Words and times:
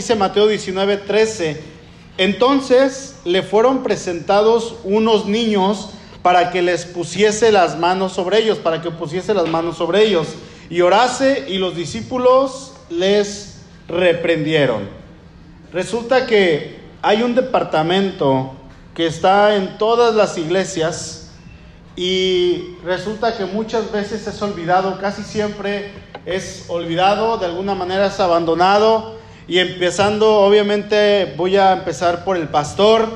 dice 0.00 0.14
Mateo 0.14 0.46
19, 0.46 0.96
13, 0.96 1.60
entonces 2.16 3.16
le 3.26 3.42
fueron 3.42 3.82
presentados 3.82 4.76
unos 4.82 5.26
niños 5.26 5.90
para 6.22 6.50
que 6.50 6.62
les 6.62 6.86
pusiese 6.86 7.52
las 7.52 7.78
manos 7.78 8.14
sobre 8.14 8.38
ellos, 8.38 8.56
para 8.56 8.80
que 8.80 8.90
pusiese 8.90 9.34
las 9.34 9.46
manos 9.48 9.76
sobre 9.76 10.02
ellos. 10.02 10.28
Y 10.70 10.80
orase 10.80 11.44
y 11.48 11.58
los 11.58 11.76
discípulos 11.76 12.72
les 12.88 13.58
reprendieron. 13.88 14.88
Resulta 15.70 16.24
que 16.24 16.80
hay 17.02 17.22
un 17.22 17.34
departamento 17.34 18.52
que 18.94 19.06
está 19.06 19.54
en 19.54 19.76
todas 19.76 20.14
las 20.14 20.38
iglesias 20.38 21.28
y 21.94 22.76
resulta 22.86 23.36
que 23.36 23.44
muchas 23.44 23.92
veces 23.92 24.26
es 24.26 24.40
olvidado, 24.40 24.98
casi 24.98 25.24
siempre 25.24 25.92
es 26.24 26.64
olvidado, 26.68 27.36
de 27.36 27.44
alguna 27.44 27.74
manera 27.74 28.06
es 28.06 28.18
abandonado 28.18 29.19
y 29.50 29.58
empezando, 29.58 30.42
obviamente 30.42 31.34
voy 31.36 31.56
a 31.56 31.72
empezar 31.72 32.22
por 32.22 32.36
el 32.36 32.46
pastor, 32.46 33.08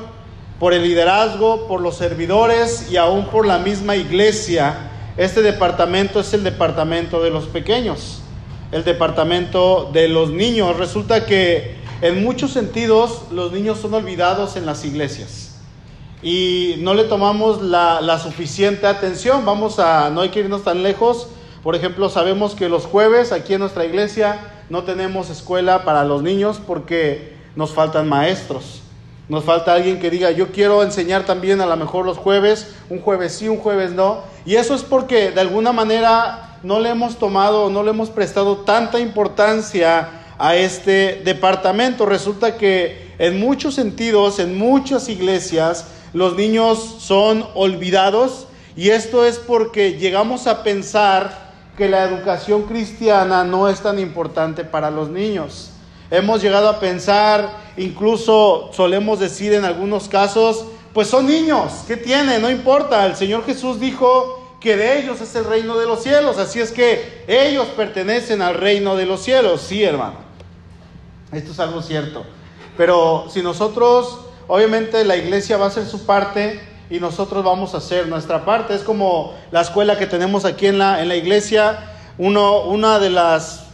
por 0.59 0.73
el 0.73 0.83
liderazgo, 0.83 1.65
por 1.65 1.79
los 1.79 1.95
servidores 1.95 2.91
y 2.91 2.97
aún 2.97 3.27
por 3.27 3.47
la 3.47 3.57
misma 3.57 3.95
iglesia. 3.95 4.91
Este 5.15 5.41
departamento 5.41 6.19
es 6.19 6.33
el 6.33 6.43
departamento 6.43 7.23
de 7.23 7.29
los 7.29 7.45
pequeños, 7.45 8.19
el 8.73 8.83
departamento 8.83 9.89
de 9.93 10.09
los 10.09 10.29
niños. 10.29 10.75
Resulta 10.75 11.25
que 11.25 11.77
en 12.01 12.21
muchos 12.21 12.51
sentidos 12.51 13.21
los 13.31 13.53
niños 13.53 13.79
son 13.79 13.93
olvidados 13.93 14.57
en 14.57 14.65
las 14.65 14.83
iglesias 14.83 15.55
y 16.21 16.75
no 16.79 16.95
le 16.95 17.05
tomamos 17.05 17.61
la, 17.61 18.01
la, 18.01 18.19
suficiente 18.19 18.87
atención. 18.87 19.45
Vamos 19.45 19.79
a, 19.79 20.09
no 20.09 20.19
hay 20.19 20.27
que 20.31 20.41
irnos 20.41 20.65
tan 20.65 20.83
lejos. 20.83 21.29
Por 21.63 21.75
ejemplo, 21.75 22.09
sabemos 22.09 22.55
que 22.55 22.67
los 22.67 22.85
jueves 22.85 23.31
aquí 23.31 23.53
en 23.53 23.61
nuestra 23.61 23.85
iglesia 23.85 24.51
no 24.69 24.83
tenemos 24.83 25.29
escuela 25.29 25.83
para 25.83 26.03
los 26.03 26.23
niños 26.23 26.59
porque 26.65 27.35
nos 27.55 27.73
faltan 27.73 28.09
maestros. 28.09 28.81
Nos 29.27 29.43
falta 29.43 29.73
alguien 29.73 29.99
que 29.99 30.11
diga, 30.11 30.29
yo 30.31 30.51
quiero 30.51 30.83
enseñar 30.83 31.25
también 31.25 31.59
a 31.59 31.65
lo 31.65 31.75
mejor 31.77 32.05
los 32.05 32.17
jueves, 32.17 32.75
un 32.89 33.01
jueves 33.01 33.33
sí, 33.33 33.49
un 33.49 33.57
jueves 33.57 33.91
no. 33.91 34.21
Y 34.45 34.55
eso 34.55 34.75
es 34.75 34.83
porque 34.83 35.31
de 35.31 35.41
alguna 35.41 35.71
manera 35.71 36.59
no 36.61 36.79
le 36.79 36.89
hemos 36.89 37.17
tomado, 37.17 37.69
no 37.69 37.81
le 37.81 37.89
hemos 37.89 38.09
prestado 38.09 38.57
tanta 38.57 38.99
importancia 38.99 40.09
a 40.37 40.55
este 40.55 41.21
departamento. 41.25 42.05
Resulta 42.05 42.57
que 42.57 43.13
en 43.17 43.39
muchos 43.39 43.73
sentidos, 43.73 44.37
en 44.39 44.57
muchas 44.57 45.09
iglesias, 45.09 45.87
los 46.13 46.35
niños 46.35 46.97
son 46.99 47.45
olvidados 47.55 48.47
y 48.75 48.89
esto 48.89 49.25
es 49.25 49.37
porque 49.37 49.93
llegamos 49.93 50.47
a 50.47 50.63
pensar 50.63 51.44
que 51.77 51.89
la 51.89 52.03
educación 52.03 52.63
cristiana 52.63 53.43
no 53.43 53.67
es 53.69 53.81
tan 53.81 53.99
importante 53.99 54.63
para 54.63 54.89
los 54.89 55.09
niños. 55.09 55.71
Hemos 56.09 56.41
llegado 56.41 56.69
a 56.69 56.79
pensar, 56.79 57.49
incluso 57.77 58.69
solemos 58.73 59.19
decir 59.19 59.53
en 59.53 59.65
algunos 59.65 60.07
casos, 60.07 60.65
pues 60.93 61.09
son 61.09 61.27
niños, 61.27 61.83
¿qué 61.87 61.97
tiene? 61.97 62.39
No 62.39 62.49
importa, 62.49 63.05
el 63.05 63.15
Señor 63.15 63.43
Jesús 63.45 63.79
dijo 63.79 64.57
que 64.61 64.77
de 64.77 64.99
ellos 64.99 65.19
es 65.19 65.35
el 65.35 65.43
reino 65.43 65.77
de 65.77 65.85
los 65.85 66.01
cielos, 66.01 66.37
así 66.37 66.59
es 66.61 66.71
que 66.71 67.23
ellos 67.27 67.67
pertenecen 67.75 68.41
al 68.41 68.55
reino 68.55 68.95
de 68.95 69.05
los 69.05 69.21
cielos, 69.21 69.61
sí 69.61 69.83
hermano, 69.83 70.15
esto 71.33 71.51
es 71.51 71.59
algo 71.59 71.81
cierto, 71.81 72.25
pero 72.77 73.27
si 73.29 73.41
nosotros, 73.41 74.19
obviamente 74.47 75.03
la 75.03 75.17
iglesia 75.17 75.57
va 75.57 75.65
a 75.65 75.67
hacer 75.67 75.85
su 75.85 76.05
parte, 76.05 76.61
y 76.89 76.99
nosotros 76.99 77.43
vamos 77.43 77.73
a 77.73 77.77
hacer 77.77 78.07
nuestra 78.07 78.45
parte. 78.45 78.75
Es 78.75 78.83
como 78.83 79.33
la 79.51 79.61
escuela 79.61 79.97
que 79.97 80.07
tenemos 80.07 80.45
aquí 80.45 80.67
en 80.67 80.77
la, 80.77 81.01
en 81.01 81.07
la 81.07 81.15
iglesia. 81.15 81.91
Uno, 82.17 82.61
una 82.61 82.99
de 82.99 83.09
las, 83.09 83.65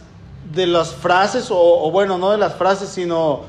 de 0.52 0.66
las 0.66 0.94
frases, 0.94 1.50
o, 1.50 1.58
o, 1.58 1.90
bueno, 1.90 2.18
no 2.18 2.30
de 2.30 2.38
las 2.38 2.54
frases, 2.54 2.88
sino 2.88 3.42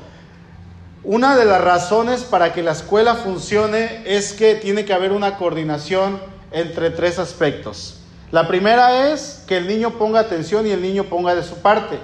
una 1.02 1.36
de 1.36 1.44
las 1.44 1.60
razones 1.60 2.22
para 2.22 2.52
que 2.52 2.62
la 2.62 2.72
escuela 2.72 3.16
funcione 3.16 4.02
es 4.06 4.32
que 4.32 4.54
tiene 4.54 4.84
que 4.84 4.94
haber 4.94 5.12
una 5.12 5.36
coordinación 5.36 6.20
entre 6.52 6.90
tres 6.90 7.18
aspectos. 7.18 8.00
La 8.30 8.48
primera 8.48 9.12
es 9.12 9.44
que 9.46 9.58
el 9.58 9.66
niño 9.66 9.98
ponga 9.98 10.20
atención 10.20 10.66
y 10.66 10.70
el 10.70 10.80
niño 10.80 11.04
ponga 11.04 11.34
de 11.34 11.42
su 11.42 11.56
parte. 11.56 11.98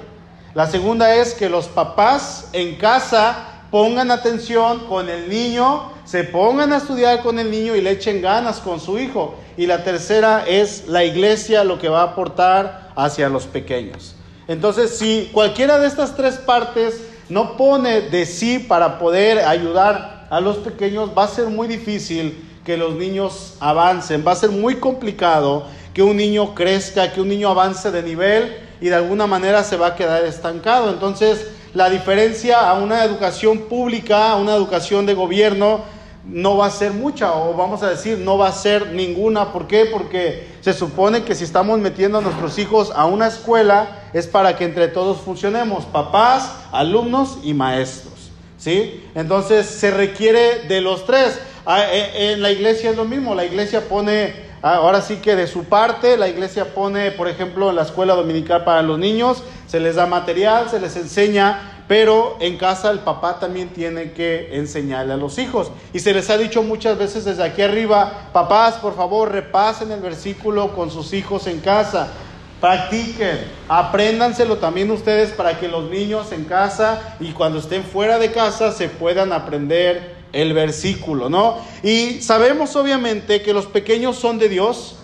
La 0.54 0.66
segunda 0.66 1.14
es 1.14 1.34
que 1.34 1.48
los 1.48 1.66
papás 1.66 2.48
en 2.52 2.76
casa 2.76 3.62
pongan 3.70 4.10
atención 4.10 4.80
con 4.86 5.08
el 5.08 5.28
niño, 5.28 5.92
se 6.10 6.24
pongan 6.24 6.72
a 6.72 6.78
estudiar 6.78 7.22
con 7.22 7.38
el 7.38 7.52
niño 7.52 7.76
y 7.76 7.80
le 7.80 7.92
echen 7.92 8.20
ganas 8.20 8.58
con 8.58 8.80
su 8.80 8.98
hijo. 8.98 9.36
Y 9.56 9.68
la 9.68 9.84
tercera 9.84 10.44
es 10.44 10.88
la 10.88 11.04
iglesia 11.04 11.62
lo 11.62 11.78
que 11.78 11.88
va 11.88 12.00
a 12.00 12.06
aportar 12.06 12.90
hacia 12.96 13.28
los 13.28 13.46
pequeños. 13.46 14.16
Entonces, 14.48 14.98
si 14.98 15.30
cualquiera 15.32 15.78
de 15.78 15.86
estas 15.86 16.16
tres 16.16 16.34
partes 16.34 17.00
no 17.28 17.56
pone 17.56 18.00
de 18.00 18.26
sí 18.26 18.58
para 18.58 18.98
poder 18.98 19.38
ayudar 19.38 20.26
a 20.30 20.40
los 20.40 20.56
pequeños, 20.56 21.10
va 21.16 21.22
a 21.22 21.28
ser 21.28 21.46
muy 21.46 21.68
difícil 21.68 22.44
que 22.64 22.76
los 22.76 22.96
niños 22.96 23.54
avancen, 23.60 24.24
va 24.26 24.32
a 24.32 24.36
ser 24.36 24.50
muy 24.50 24.80
complicado 24.80 25.66
que 25.94 26.02
un 26.02 26.16
niño 26.16 26.56
crezca, 26.56 27.12
que 27.12 27.20
un 27.20 27.28
niño 27.28 27.50
avance 27.50 27.92
de 27.92 28.02
nivel 28.02 28.56
y 28.80 28.88
de 28.88 28.96
alguna 28.96 29.28
manera 29.28 29.62
se 29.62 29.76
va 29.76 29.86
a 29.86 29.94
quedar 29.94 30.24
estancado. 30.24 30.90
Entonces, 30.90 31.46
la 31.72 31.88
diferencia 31.88 32.68
a 32.68 32.74
una 32.74 33.04
educación 33.04 33.60
pública, 33.68 34.32
a 34.32 34.36
una 34.36 34.56
educación 34.56 35.06
de 35.06 35.14
gobierno, 35.14 35.99
no 36.24 36.56
va 36.56 36.66
a 36.66 36.70
ser 36.70 36.92
mucha, 36.92 37.34
o 37.34 37.54
vamos 37.54 37.82
a 37.82 37.88
decir, 37.88 38.18
no 38.18 38.36
va 38.36 38.48
a 38.48 38.52
ser 38.52 38.88
ninguna. 38.88 39.52
¿Por 39.52 39.66
qué? 39.66 39.86
Porque 39.86 40.48
se 40.60 40.72
supone 40.72 41.24
que 41.24 41.34
si 41.34 41.44
estamos 41.44 41.78
metiendo 41.78 42.18
a 42.18 42.20
nuestros 42.20 42.58
hijos 42.58 42.92
a 42.94 43.06
una 43.06 43.26
escuela 43.26 44.02
es 44.12 44.26
para 44.26 44.56
que 44.56 44.64
entre 44.64 44.88
todos 44.88 45.20
funcionemos, 45.22 45.86
papás, 45.86 46.52
alumnos 46.72 47.38
y 47.42 47.54
maestros. 47.54 48.30
¿Sí? 48.58 49.02
Entonces 49.14 49.66
se 49.66 49.90
requiere 49.90 50.66
de 50.68 50.82
los 50.82 51.06
tres. 51.06 51.40
En 51.66 52.42
la 52.42 52.50
iglesia 52.50 52.90
es 52.90 52.96
lo 52.96 53.06
mismo, 53.06 53.34
la 53.34 53.46
iglesia 53.46 53.88
pone, 53.88 54.34
ahora 54.60 55.00
sí 55.00 55.16
que 55.16 55.36
de 55.36 55.46
su 55.46 55.64
parte, 55.64 56.18
la 56.18 56.28
iglesia 56.28 56.74
pone, 56.74 57.10
por 57.12 57.28
ejemplo, 57.28 57.72
la 57.72 57.82
escuela 57.82 58.14
dominical 58.14 58.64
para 58.64 58.82
los 58.82 58.98
niños, 58.98 59.42
se 59.66 59.80
les 59.80 59.94
da 59.94 60.04
material, 60.06 60.68
se 60.68 60.80
les 60.80 60.96
enseña, 60.96 61.79
pero 61.90 62.36
en 62.38 62.56
casa 62.56 62.88
el 62.92 63.00
papá 63.00 63.40
también 63.40 63.70
tiene 63.70 64.12
que 64.12 64.56
enseñarle 64.56 65.14
a 65.14 65.16
los 65.16 65.38
hijos. 65.38 65.72
Y 65.92 65.98
se 65.98 66.14
les 66.14 66.30
ha 66.30 66.38
dicho 66.38 66.62
muchas 66.62 66.96
veces 66.96 67.24
desde 67.24 67.42
aquí 67.42 67.62
arriba, 67.62 68.28
papás, 68.32 68.76
por 68.76 68.94
favor, 68.94 69.32
repasen 69.32 69.90
el 69.90 69.98
versículo 69.98 70.72
con 70.76 70.92
sus 70.92 71.12
hijos 71.12 71.48
en 71.48 71.58
casa. 71.58 72.12
Practiquen, 72.60 73.40
apréndanselo 73.68 74.58
también 74.58 74.88
ustedes 74.92 75.30
para 75.30 75.58
que 75.58 75.66
los 75.66 75.90
niños 75.90 76.30
en 76.30 76.44
casa 76.44 77.16
y 77.18 77.32
cuando 77.32 77.58
estén 77.58 77.82
fuera 77.82 78.20
de 78.20 78.30
casa 78.30 78.70
se 78.70 78.88
puedan 78.88 79.32
aprender 79.32 80.14
el 80.32 80.52
versículo, 80.52 81.28
¿no? 81.28 81.58
Y 81.82 82.22
sabemos 82.22 82.76
obviamente 82.76 83.42
que 83.42 83.52
los 83.52 83.66
pequeños 83.66 84.14
son 84.14 84.38
de 84.38 84.48
Dios 84.48 84.94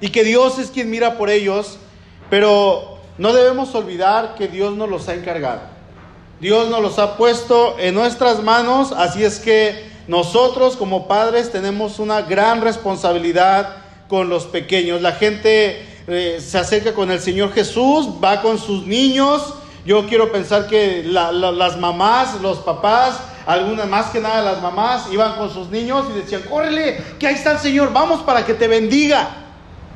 y 0.00 0.08
que 0.08 0.24
Dios 0.24 0.58
es 0.58 0.72
quien 0.72 0.90
mira 0.90 1.16
por 1.16 1.30
ellos, 1.30 1.78
pero 2.28 2.93
no 3.18 3.32
debemos 3.32 3.74
olvidar 3.74 4.34
que 4.34 4.48
Dios 4.48 4.76
nos 4.76 4.88
los 4.88 5.08
ha 5.08 5.14
encargado. 5.14 5.60
Dios 6.40 6.68
nos 6.68 6.82
los 6.82 6.98
ha 6.98 7.16
puesto 7.16 7.76
en 7.78 7.94
nuestras 7.94 8.42
manos, 8.42 8.92
así 8.92 9.24
es 9.24 9.38
que 9.38 9.88
nosotros 10.08 10.76
como 10.76 11.08
padres 11.08 11.50
tenemos 11.50 11.98
una 11.98 12.22
gran 12.22 12.60
responsabilidad 12.60 13.76
con 14.08 14.28
los 14.28 14.44
pequeños. 14.44 15.00
La 15.00 15.12
gente 15.12 15.86
eh, 16.06 16.42
se 16.44 16.58
acerca 16.58 16.92
con 16.92 17.10
el 17.10 17.20
Señor 17.20 17.52
Jesús, 17.52 18.08
va 18.22 18.42
con 18.42 18.58
sus 18.58 18.86
niños. 18.86 19.54
Yo 19.86 20.06
quiero 20.06 20.32
pensar 20.32 20.66
que 20.66 21.02
la, 21.04 21.32
la, 21.32 21.52
las 21.52 21.78
mamás, 21.78 22.40
los 22.42 22.58
papás, 22.58 23.18
algunas 23.46 23.86
más 23.86 24.06
que 24.06 24.20
nada 24.20 24.42
las 24.42 24.62
mamás, 24.62 25.06
iban 25.12 25.36
con 25.36 25.50
sus 25.50 25.68
niños 25.68 26.06
y 26.10 26.18
decían, 26.18 26.42
córrele, 26.42 27.02
que 27.18 27.26
ahí 27.26 27.34
está 27.34 27.52
el 27.52 27.58
Señor, 27.58 27.92
vamos 27.92 28.22
para 28.22 28.44
que 28.44 28.54
te 28.54 28.68
bendiga. 28.68 29.28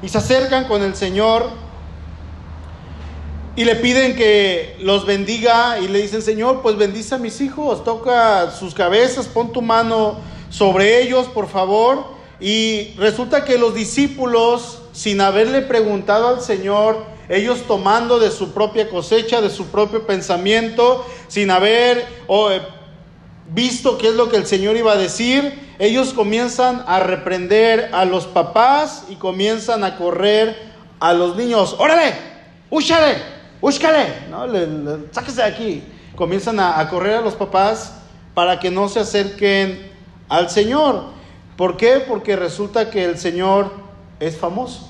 Y 0.03 0.09
se 0.09 0.19
acercan 0.19 0.65
con 0.65 0.83
el 0.83 0.95
Señor 0.95 1.51
y 3.59 3.65
le 3.65 3.75
piden 3.75 4.15
que 4.15 4.77
los 4.79 5.05
bendiga 5.05 5.81
y 5.81 5.89
le 5.89 6.01
dicen, 6.01 6.23
Señor, 6.23 6.63
pues 6.63 6.77
bendice 6.77 7.17
a 7.17 7.19
mis 7.19 7.41
hijos, 7.41 7.83
toca 7.83 8.53
sus 8.53 8.73
cabezas, 8.73 9.27
pon 9.27 9.53
tu 9.53 9.63
mano 9.63 10.21
sobre 10.49 11.03
ellos, 11.03 11.27
por 11.27 11.49
favor. 11.49 12.05
Y 12.39 12.95
resulta 12.99 13.45
que 13.45 13.59
los 13.59 13.75
discípulos, 13.75 14.83
sin 14.93 15.21
haberle 15.21 15.61
preguntado 15.63 16.29
al 16.29 16.41
Señor, 16.41 17.05
ellos 17.29 17.65
tomando 17.67 18.21
de 18.21 18.31
su 18.31 18.53
propia 18.53 18.89
cosecha, 18.89 19.41
de 19.41 19.51
su 19.51 19.67
propio 19.67 20.07
pensamiento, 20.07 21.05
sin 21.27 21.51
haber 21.51 22.07
oh, 22.29 22.51
visto 23.51 23.99
qué 23.99 24.11
es 24.11 24.15
lo 24.15 24.29
que 24.29 24.37
el 24.37 24.47
Señor 24.47 24.77
iba 24.77 24.93
a 24.93 24.97
decir, 24.97 25.75
ellos 25.81 26.13
comienzan 26.13 26.85
a 26.87 27.01
reprender 27.01 27.91
a 27.93 28.05
los 28.05 28.29
papás 28.29 29.07
y 29.09 29.17
comienzan 29.17 29.83
a 29.83 29.97
correr 29.97 30.57
a 31.01 31.13
los 31.13 31.35
niños. 31.35 31.75
¡Órale! 31.77 32.15
¡Úchale! 32.71 33.38
¡Búscale! 33.61 34.27
¿No? 34.31 34.47
Le, 34.47 34.67
sáquese 35.13 35.43
de 35.43 35.49
aquí. 35.49 35.83
Comienzan 36.15 36.61
a, 36.61 36.79
a 36.79 36.89
correr 36.89 37.17
a 37.17 37.21
los 37.21 37.35
papás 37.35 37.95
para 38.35 38.59
que 38.59 38.71
no 38.71 38.89
se 38.89 39.01
acerquen 39.01 39.91
al 40.29 40.51
Señor. 40.51 41.05
¿Por 41.57 41.77
qué? 41.77 42.03
Porque 42.07 42.37
resulta 42.37 42.91
que 42.91 43.05
el 43.05 43.19
Señor 43.19 43.71
es 44.21 44.37
famoso. 44.37 44.89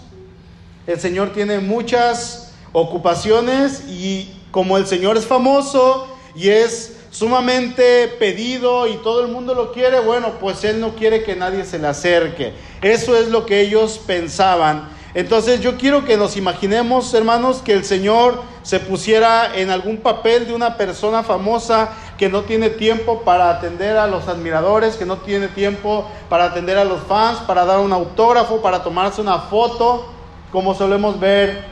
El 0.87 1.01
Señor 1.01 1.33
tiene 1.33 1.59
muchas 1.59 2.53
ocupaciones 2.73 3.85
y 3.89 4.35
como 4.51 4.77
el 4.77 4.87
Señor 4.87 5.17
es 5.17 5.27
famoso 5.27 6.07
y 6.35 6.49
es 6.49 6.99
sumamente 7.11 8.09
pedido 8.19 8.87
y 8.87 8.97
todo 8.99 9.25
el 9.25 9.33
mundo 9.33 9.55
lo 9.55 9.73
quiere, 9.73 10.01
bueno, 10.01 10.35
pues 10.41 10.63
él 10.65 10.81
no 10.81 10.95
quiere 10.95 11.25
que 11.25 11.37
nadie 11.37 11.65
se 11.65 11.79
le 11.79 11.89
acerque. 11.89 12.53
Eso 12.83 13.17
es 13.17 13.29
lo 13.29 13.47
que 13.47 13.61
ellos 13.61 14.01
pensaban. 14.07 14.89
Entonces 15.15 15.61
yo 15.61 15.79
quiero 15.79 16.05
que 16.05 16.17
nos 16.17 16.37
imaginemos, 16.37 17.13
hermanos, 17.15 17.63
que 17.65 17.73
el 17.73 17.85
Señor 17.85 18.43
se 18.63 18.79
pusiera 18.79 19.57
en 19.57 19.71
algún 19.71 19.99
papel 19.99 20.47
de 20.47 20.55
una 20.55 20.77
persona 20.77 21.23
famosa 21.23 21.91
que 22.19 22.29
no 22.29 22.43
tiene 22.43 22.69
tiempo 22.69 23.23
para 23.23 23.49
atender 23.49 23.97
a 23.97 24.07
los 24.07 24.29
admiradores, 24.29 24.97
que 24.97 25.07
no 25.07 25.17
tiene 25.19 25.49
tiempo 25.49 26.07
para 26.29 26.45
atender 26.45 26.77
a 26.77 26.85
los 26.85 27.01
fans, 27.05 27.39
para 27.47 27.65
dar 27.65 27.79
un 27.79 27.93
autógrafo, 27.93 28.61
para 28.61 28.83
tomarse 28.83 29.23
una 29.23 29.39
foto, 29.39 30.07
como 30.53 30.75
solemos 30.75 31.19
ver 31.19 31.65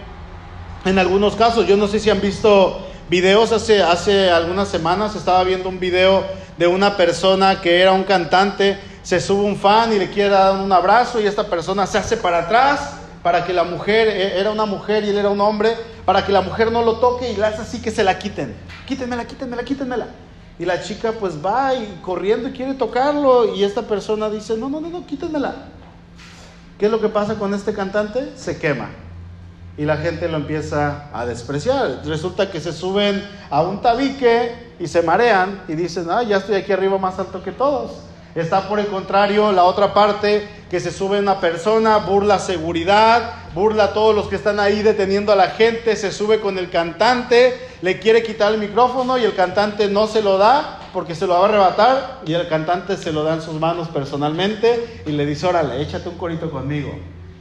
en 0.86 0.98
algunos 0.98 1.36
casos. 1.36 1.66
Yo 1.66 1.76
no 1.76 1.88
sé 1.88 2.00
si 2.00 2.08
han 2.08 2.22
visto 2.22 2.78
videos 3.10 3.52
hace, 3.52 3.82
hace 3.82 4.30
algunas 4.30 4.68
semanas, 4.68 5.14
estaba 5.14 5.44
viendo 5.44 5.68
un 5.68 5.78
video 5.78 6.24
de 6.56 6.66
una 6.66 6.96
persona 6.96 7.60
que 7.60 7.82
era 7.82 7.92
un 7.92 8.04
cantante, 8.04 8.80
se 9.02 9.20
sube 9.20 9.44
un 9.44 9.56
fan 9.56 9.92
y 9.92 9.98
le 9.98 10.10
quiere 10.10 10.30
dar 10.30 10.54
un 10.58 10.72
abrazo 10.72 11.20
y 11.20 11.26
esta 11.26 11.44
persona 11.44 11.86
se 11.86 11.98
hace 11.98 12.16
para 12.16 12.38
atrás 12.38 13.05
para 13.26 13.44
que 13.44 13.52
la 13.52 13.64
mujer, 13.64 14.06
e, 14.06 14.38
era 14.38 14.52
una 14.52 14.66
mujer 14.66 15.02
y 15.02 15.08
él 15.08 15.18
era 15.18 15.30
un 15.30 15.40
hombre, 15.40 15.74
para 16.04 16.24
que 16.24 16.30
la 16.30 16.42
mujer 16.42 16.70
no 16.70 16.82
lo 16.82 17.00
toque 17.00 17.32
y 17.32 17.34
le 17.34 17.44
hace 17.44 17.62
así 17.62 17.82
que 17.82 17.90
se 17.90 18.04
la 18.04 18.20
quiten. 18.20 18.54
Quítenmela, 18.86 19.24
quítenmela, 19.24 19.64
quítenmela. 19.64 20.06
Y 20.60 20.64
la 20.64 20.80
chica 20.80 21.10
pues 21.10 21.44
va 21.44 21.74
y 21.74 21.98
corriendo 22.02 22.48
y 22.48 22.52
quiere 22.52 22.74
tocarlo 22.74 23.52
y 23.52 23.64
esta 23.64 23.82
persona 23.82 24.30
dice, 24.30 24.56
no, 24.56 24.68
no, 24.68 24.80
no, 24.80 24.90
no, 24.90 25.06
quítenmela. 25.06 25.56
¿Qué 26.78 26.86
es 26.86 26.92
lo 26.92 27.00
que 27.00 27.08
pasa 27.08 27.34
con 27.34 27.52
este 27.52 27.74
cantante? 27.74 28.30
Se 28.36 28.60
quema. 28.60 28.90
Y 29.76 29.86
la 29.86 29.96
gente 29.96 30.28
lo 30.28 30.36
empieza 30.36 31.10
a 31.12 31.26
despreciar. 31.26 32.02
Resulta 32.04 32.52
que 32.52 32.60
se 32.60 32.72
suben 32.72 33.28
a 33.50 33.60
un 33.62 33.82
tabique 33.82 34.52
y 34.78 34.86
se 34.86 35.02
marean 35.02 35.62
y 35.66 35.74
dicen, 35.74 36.06
ah, 36.12 36.22
ya 36.22 36.36
estoy 36.36 36.54
aquí 36.54 36.70
arriba 36.70 36.96
más 36.96 37.18
alto 37.18 37.42
que 37.42 37.50
todos. 37.50 37.90
Está 38.36 38.68
por 38.68 38.78
el 38.78 38.88
contrario 38.88 39.50
la 39.50 39.64
otra 39.64 39.94
parte 39.94 40.46
que 40.68 40.78
se 40.78 40.92
sube 40.92 41.18
una 41.18 41.40
persona, 41.40 41.96
burla 41.96 42.38
seguridad, 42.38 43.32
burla 43.54 43.84
a 43.84 43.92
todos 43.94 44.14
los 44.14 44.28
que 44.28 44.36
están 44.36 44.60
ahí 44.60 44.82
deteniendo 44.82 45.32
a 45.32 45.36
la 45.36 45.48
gente, 45.48 45.96
se 45.96 46.12
sube 46.12 46.38
con 46.38 46.58
el 46.58 46.68
cantante, 46.68 47.58
le 47.80 47.98
quiere 47.98 48.22
quitar 48.22 48.52
el 48.52 48.60
micrófono 48.60 49.16
y 49.16 49.24
el 49.24 49.34
cantante 49.34 49.88
no 49.88 50.06
se 50.06 50.20
lo 50.20 50.36
da 50.36 50.80
porque 50.92 51.14
se 51.14 51.26
lo 51.26 51.32
va 51.32 51.40
a 51.40 51.44
arrebatar 51.46 52.20
y 52.26 52.34
el 52.34 52.46
cantante 52.46 52.98
se 52.98 53.10
lo 53.10 53.24
da 53.24 53.32
en 53.32 53.40
sus 53.40 53.54
manos 53.54 53.88
personalmente 53.88 55.02
y 55.06 55.12
le 55.12 55.24
dice, 55.24 55.46
órale, 55.46 55.80
échate 55.80 56.10
un 56.10 56.18
corito 56.18 56.50
conmigo. 56.50 56.90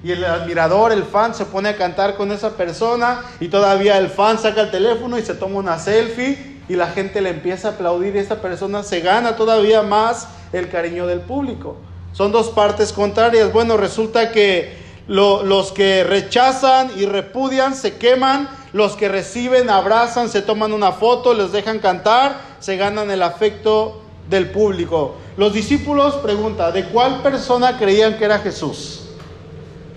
Y 0.01 0.13
el 0.13 0.23
admirador, 0.23 0.93
el 0.93 1.03
fan, 1.03 1.35
se 1.35 1.45
pone 1.45 1.67
a 1.67 1.75
cantar 1.75 2.15
con 2.15 2.31
esa 2.31 2.51
persona 2.51 3.21
y 3.41 3.49
todavía 3.49 3.97
el 3.97 4.07
fan 4.07 4.39
saca 4.39 4.61
el 4.61 4.71
teléfono 4.71 5.17
y 5.17 5.23
se 5.23 5.33
toma 5.33 5.59
una 5.59 5.77
selfie 5.77 6.54
y 6.67 6.75
la 6.75 6.87
gente 6.87 7.21
le 7.21 7.29
empieza 7.29 7.69
a 7.69 7.71
aplaudir 7.71 8.15
y 8.15 8.19
esta 8.19 8.41
persona 8.41 8.83
se 8.83 9.01
gana 9.01 9.35
todavía 9.35 9.81
más 9.83 10.27
el 10.51 10.69
cariño 10.69 11.07
del 11.07 11.21
público. 11.21 11.77
Son 12.13 12.31
dos 12.31 12.49
partes 12.49 12.93
contrarias. 12.93 13.51
Bueno, 13.51 13.77
resulta 13.77 14.31
que 14.31 14.77
los 15.07 15.71
que 15.71 16.03
rechazan 16.03 16.91
y 16.97 17.05
repudian 17.05 17.75
se 17.75 17.97
queman, 17.97 18.49
los 18.73 18.95
que 18.95 19.09
reciben 19.09 19.69
abrazan, 19.69 20.29
se 20.29 20.41
toman 20.41 20.73
una 20.73 20.93
foto, 20.93 21.33
les 21.33 21.51
dejan 21.51 21.79
cantar, 21.79 22.39
se 22.59 22.77
ganan 22.77 23.11
el 23.11 23.21
afecto 23.21 24.01
del 24.29 24.49
público. 24.49 25.15
Los 25.37 25.53
discípulos 25.53 26.15
preguntan, 26.15 26.73
¿de 26.73 26.85
cuál 26.85 27.21
persona 27.21 27.77
creían 27.77 28.17
que 28.17 28.25
era 28.25 28.39
Jesús? 28.39 29.01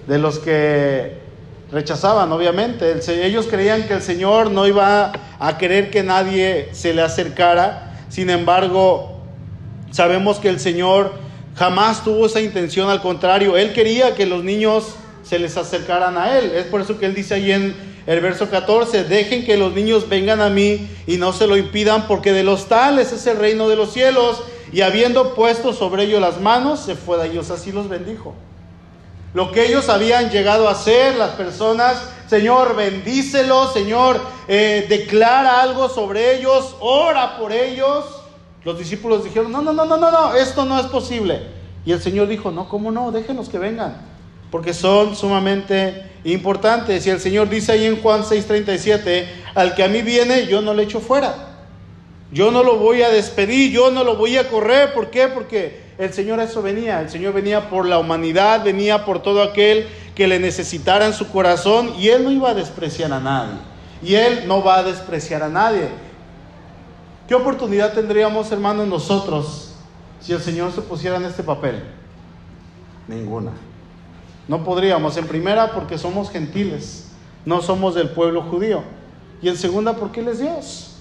De 0.06 0.18
los 0.18 0.38
que 0.38 1.27
rechazaban, 1.70 2.30
obviamente. 2.32 2.98
Ellos 3.24 3.46
creían 3.46 3.86
que 3.86 3.94
el 3.94 4.02
Señor 4.02 4.50
no 4.50 4.66
iba 4.66 5.12
a 5.38 5.58
querer 5.58 5.90
que 5.90 6.02
nadie 6.02 6.68
se 6.72 6.94
le 6.94 7.02
acercara. 7.02 8.04
Sin 8.08 8.30
embargo, 8.30 9.18
Sabemos 9.90 10.38
que 10.38 10.48
el 10.48 10.60
Señor 10.60 11.12
jamás 11.56 12.04
tuvo 12.04 12.26
esa 12.26 12.40
intención, 12.40 12.90
al 12.90 13.00
contrario, 13.00 13.56
Él 13.56 13.72
quería 13.72 14.14
que 14.14 14.26
los 14.26 14.44
niños 14.44 14.94
se 15.22 15.38
les 15.38 15.56
acercaran 15.56 16.16
a 16.18 16.38
Él. 16.38 16.52
Es 16.54 16.66
por 16.66 16.80
eso 16.80 16.98
que 16.98 17.06
Él 17.06 17.14
dice 17.14 17.34
ahí 17.34 17.52
en 17.52 17.74
el 18.06 18.20
verso 18.20 18.48
14, 18.48 19.04
dejen 19.04 19.44
que 19.44 19.56
los 19.56 19.72
niños 19.72 20.08
vengan 20.08 20.40
a 20.40 20.50
mí 20.50 20.88
y 21.06 21.16
no 21.16 21.32
se 21.32 21.46
lo 21.46 21.56
impidan, 21.56 22.06
porque 22.06 22.32
de 22.32 22.44
los 22.44 22.68
tales 22.68 23.12
es 23.12 23.26
el 23.26 23.38
reino 23.38 23.68
de 23.68 23.76
los 23.76 23.92
cielos. 23.92 24.42
Y 24.72 24.82
habiendo 24.82 25.34
puesto 25.34 25.72
sobre 25.72 26.04
ellos 26.04 26.20
las 26.20 26.40
manos, 26.40 26.80
se 26.80 26.94
fue 26.94 27.18
de 27.18 27.28
ellos, 27.28 27.50
así 27.50 27.72
los 27.72 27.88
bendijo. 27.88 28.34
Lo 29.34 29.52
que 29.52 29.66
ellos 29.66 29.88
habían 29.88 30.30
llegado 30.30 30.68
a 30.68 30.72
hacer, 30.72 31.16
las 31.16 31.30
personas, 31.30 32.02
Señor, 32.28 32.76
bendícelos, 32.76 33.72
Señor, 33.72 34.20
eh, 34.48 34.86
declara 34.88 35.62
algo 35.62 35.88
sobre 35.88 36.36
ellos, 36.36 36.76
ora 36.80 37.38
por 37.38 37.52
ellos. 37.52 38.04
Los 38.64 38.78
discípulos 38.78 39.24
dijeron, 39.24 39.52
no, 39.52 39.62
no, 39.62 39.72
no, 39.72 39.84
no, 39.84 39.96
no, 39.96 40.10
no, 40.10 40.34
esto 40.34 40.64
no 40.64 40.78
es 40.78 40.86
posible. 40.86 41.42
Y 41.84 41.92
el 41.92 42.02
Señor 42.02 42.28
dijo, 42.28 42.50
no, 42.50 42.68
¿cómo 42.68 42.90
no? 42.90 43.12
Déjenos 43.12 43.48
que 43.48 43.58
vengan, 43.58 43.96
porque 44.50 44.74
son 44.74 45.16
sumamente 45.16 46.10
importantes. 46.24 47.06
Y 47.06 47.10
el 47.10 47.20
Señor 47.20 47.48
dice 47.48 47.72
ahí 47.72 47.86
en 47.86 48.00
Juan 48.00 48.22
6:37, 48.24 49.26
al 49.54 49.74
que 49.74 49.84
a 49.84 49.88
mí 49.88 50.02
viene, 50.02 50.46
yo 50.46 50.60
no 50.60 50.74
le 50.74 50.82
echo 50.82 51.00
fuera. 51.00 51.34
Yo 52.30 52.50
no 52.50 52.62
lo 52.62 52.76
voy 52.76 53.02
a 53.02 53.08
despedir, 53.08 53.72
yo 53.72 53.90
no 53.90 54.04
lo 54.04 54.16
voy 54.16 54.36
a 54.36 54.48
correr. 54.48 54.92
¿Por 54.92 55.10
qué? 55.10 55.28
Porque 55.28 55.87
el 55.98 56.12
Señor 56.12 56.38
a 56.38 56.44
eso 56.44 56.62
venía. 56.62 57.00
El 57.00 57.10
Señor 57.10 57.34
venía 57.34 57.68
por 57.68 57.86
la 57.86 57.98
humanidad, 57.98 58.64
venía 58.64 59.04
por 59.04 59.20
todo 59.20 59.42
aquel 59.42 59.88
que 60.14 60.28
le 60.28 60.38
necesitara 60.38 61.06
en 61.06 61.12
su 61.12 61.28
corazón 61.28 61.92
y 61.98 62.08
Él 62.08 62.24
no 62.24 62.30
iba 62.30 62.50
a 62.50 62.54
despreciar 62.54 63.12
a 63.12 63.20
nadie. 63.20 63.58
Y 64.00 64.14
Él 64.14 64.44
no 64.46 64.62
va 64.62 64.78
a 64.78 64.82
despreciar 64.84 65.42
a 65.42 65.48
nadie. 65.48 65.88
¿Qué 67.26 67.34
oportunidad 67.34 67.92
tendríamos, 67.92 68.50
hermanos, 68.52 68.86
nosotros 68.86 69.74
si 70.20 70.32
el 70.32 70.40
Señor 70.40 70.72
se 70.72 70.82
pusiera 70.82 71.16
en 71.16 71.24
este 71.24 71.42
papel? 71.42 71.82
Ninguna. 73.08 73.50
No 74.46 74.62
podríamos. 74.64 75.16
En 75.16 75.26
primera, 75.26 75.72
porque 75.72 75.98
somos 75.98 76.30
gentiles, 76.30 77.08
no 77.44 77.60
somos 77.60 77.96
del 77.96 78.10
pueblo 78.10 78.42
judío. 78.42 78.82
Y 79.42 79.48
en 79.48 79.56
segunda, 79.56 79.94
porque 79.94 80.20
Él 80.20 80.28
es 80.28 80.38
Dios. 80.38 80.94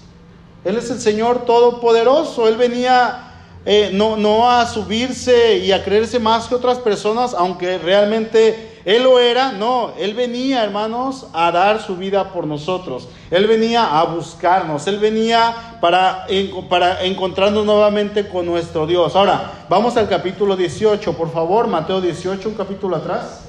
Él 0.64 0.76
es 0.76 0.90
el 0.90 1.00
Señor 1.00 1.46
Todopoderoso. 1.46 2.48
Él 2.48 2.56
venía 2.56 3.27
eh, 3.64 3.90
no, 3.92 4.16
no 4.16 4.50
a 4.50 4.66
subirse 4.66 5.58
y 5.58 5.72
a 5.72 5.84
creerse 5.84 6.18
más 6.18 6.46
que 6.46 6.54
otras 6.54 6.78
personas, 6.78 7.34
aunque 7.34 7.78
realmente 7.78 8.78
él 8.88 9.02
lo 9.02 9.18
era, 9.18 9.52
no, 9.52 9.92
Él 9.98 10.14
venía, 10.14 10.64
hermanos, 10.64 11.26
a 11.34 11.52
dar 11.52 11.82
su 11.82 11.98
vida 11.98 12.32
por 12.32 12.46
nosotros. 12.46 13.06
Él 13.30 13.46
venía 13.46 13.98
a 13.98 14.04
buscarnos, 14.04 14.86
Él 14.86 14.98
venía 14.98 15.76
para, 15.82 16.26
para 16.70 17.04
encontrarnos 17.04 17.66
nuevamente 17.66 18.26
con 18.30 18.46
nuestro 18.46 18.86
Dios. 18.86 19.14
Ahora, 19.14 19.66
vamos 19.68 19.94
al 19.98 20.08
capítulo 20.08 20.56
18, 20.56 21.12
por 21.18 21.30
favor, 21.30 21.66
Mateo 21.66 22.00
18, 22.00 22.48
un 22.48 22.54
capítulo 22.54 22.96
atrás. 22.96 23.44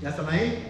¿Ya 0.00 0.10
están 0.10 0.28
ahí? 0.28 0.69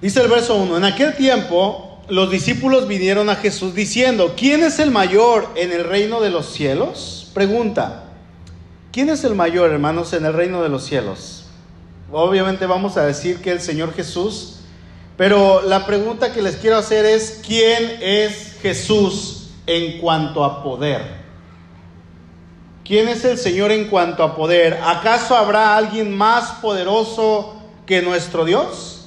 Dice 0.00 0.20
el 0.20 0.28
verso 0.28 0.54
1, 0.54 0.76
en 0.76 0.84
aquel 0.84 1.16
tiempo 1.16 1.98
los 2.08 2.30
discípulos 2.30 2.86
vinieron 2.86 3.28
a 3.30 3.34
Jesús 3.34 3.74
diciendo, 3.74 4.34
¿quién 4.36 4.62
es 4.62 4.78
el 4.78 4.92
mayor 4.92 5.48
en 5.56 5.72
el 5.72 5.82
reino 5.82 6.20
de 6.20 6.30
los 6.30 6.46
cielos? 6.46 7.30
Pregunta, 7.34 8.04
¿quién 8.92 9.10
es 9.10 9.24
el 9.24 9.34
mayor, 9.34 9.72
hermanos, 9.72 10.12
en 10.12 10.24
el 10.24 10.32
reino 10.32 10.62
de 10.62 10.68
los 10.68 10.84
cielos? 10.84 11.46
Obviamente 12.12 12.64
vamos 12.66 12.96
a 12.96 13.04
decir 13.04 13.42
que 13.42 13.50
el 13.50 13.60
Señor 13.60 13.92
Jesús, 13.92 14.60
pero 15.16 15.62
la 15.62 15.84
pregunta 15.84 16.32
que 16.32 16.42
les 16.42 16.56
quiero 16.56 16.76
hacer 16.76 17.04
es, 17.04 17.40
¿quién 17.44 17.98
es 18.00 18.56
Jesús 18.62 19.50
en 19.66 19.98
cuanto 19.98 20.44
a 20.44 20.62
poder? 20.62 21.18
¿Quién 22.84 23.08
es 23.08 23.24
el 23.24 23.36
Señor 23.36 23.72
en 23.72 23.88
cuanto 23.88 24.22
a 24.22 24.36
poder? 24.36 24.78
¿Acaso 24.82 25.36
habrá 25.36 25.76
alguien 25.76 26.16
más 26.16 26.52
poderoso 26.62 27.56
que 27.84 28.00
nuestro 28.00 28.44
Dios? 28.44 28.97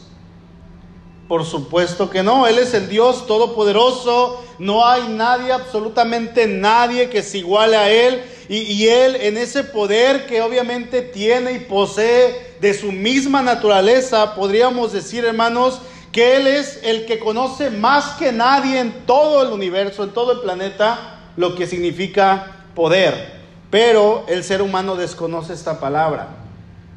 Por 1.31 1.45
supuesto 1.45 2.09
que 2.09 2.23
no, 2.23 2.45
Él 2.45 2.59
es 2.59 2.73
el 2.73 2.89
Dios 2.89 3.25
todopoderoso, 3.25 4.43
no 4.59 4.85
hay 4.85 5.07
nadie, 5.07 5.53
absolutamente 5.53 6.45
nadie 6.45 7.09
que 7.09 7.23
se 7.23 7.37
iguale 7.37 7.77
a 7.77 7.89
Él. 7.89 8.21
Y, 8.49 8.85
Él 8.89 9.15
en 9.15 9.37
ese 9.37 9.63
poder 9.63 10.25
que 10.25 10.41
obviamente 10.41 11.01
tiene 11.01 11.53
y 11.53 11.59
posee 11.59 12.57
de 12.59 12.73
su 12.73 12.91
misma 12.91 13.41
naturaleza, 13.41 14.35
podríamos 14.35 14.91
decir 14.91 15.23
hermanos, 15.23 15.79
que 16.11 16.35
Él 16.35 16.47
es 16.47 16.81
el 16.83 17.05
que 17.05 17.17
conoce 17.17 17.69
más 17.69 18.17
que 18.19 18.33
nadie 18.33 18.81
en 18.81 19.05
todo 19.05 19.41
el 19.41 19.53
universo, 19.53 20.03
en 20.03 20.09
todo 20.09 20.33
el 20.33 20.41
planeta, 20.41 21.31
lo 21.37 21.55
que 21.55 21.65
significa 21.65 22.65
poder. 22.75 23.39
Pero 23.69 24.25
el 24.27 24.43
ser 24.43 24.61
humano 24.61 24.97
desconoce 24.97 25.53
esta 25.53 25.79
palabra. 25.79 26.40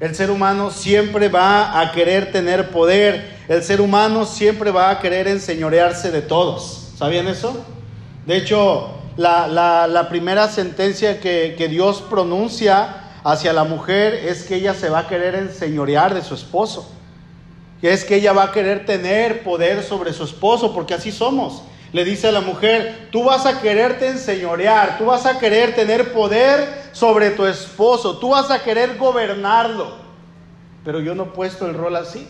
El 0.05 0.15
ser 0.15 0.31
humano 0.31 0.71
siempre 0.71 1.31
va 1.31 1.81
a 1.81 1.91
querer 1.93 2.31
tener 2.31 2.69
poder. 2.69 3.39
El 3.49 3.63
ser 3.63 3.81
humano 3.81 4.27
siempre 4.27 4.71
va 4.71 4.91
a 4.91 5.01
querer 5.01 5.27
enseñorearse 5.29 6.11
de 6.11 6.21
todos. 6.21 6.91
¿Sabían 6.99 7.27
eso? 7.27 7.65
De 8.27 8.37
hecho, 8.37 8.99
la, 9.17 10.07
primera 10.11 10.49
sentencia 10.49 11.21
que, 11.21 11.69
Dios 11.71 12.03
pronuncia 12.03 13.13
hacia 13.25 13.55
la 13.55 13.65
mujer 13.65 14.13
es 14.13 14.43
que 14.43 14.57
ella 14.57 14.75
se 14.75 14.91
va 14.91 14.99
a 14.99 15.09
querer 15.09 15.37
enseñorear 15.37 16.13
de 16.13 16.21
su 16.21 16.35
esposo. 16.35 16.87
Que 17.81 17.95
es 17.95 18.05
que 18.05 18.17
ella 18.17 18.35
va 18.35 18.43
a 18.43 18.53
querer 18.53 18.85
tener 18.85 19.43
poder 19.43 19.83
sobre 19.83 20.13
su 20.13 20.25
esposo, 20.25 20.75
porque 20.75 20.93
así 20.93 21.13
somos. 21.13 21.63
Le 21.95 22.05
dice 22.05 22.27
a 22.27 22.33
la 22.33 22.41
mujer, 22.41 23.07
tú 23.13 23.23
vas 23.23 23.47
a 23.47 23.61
quererte 23.61 24.09
enseñorear, 24.09 24.99
tú 24.99 25.05
vas 25.05 25.27
a 25.27 25.39
querer 25.39 25.77
tener 25.77 26.13
poder 26.13 26.91
sobre 26.91 27.31
tu 27.31 27.47
esposo, 27.47 28.19
tú 28.19 28.31
vas 28.31 28.51
a 28.51 28.65
querer 28.65 28.99
gobernarlo. 28.99 29.93
Pero 30.85 30.99
yo 30.99 31.15
no 31.15 31.23
he 31.23 31.27
puesto 31.27 31.69
el 31.69 31.75
rol 31.75 31.95
así. 31.95 32.27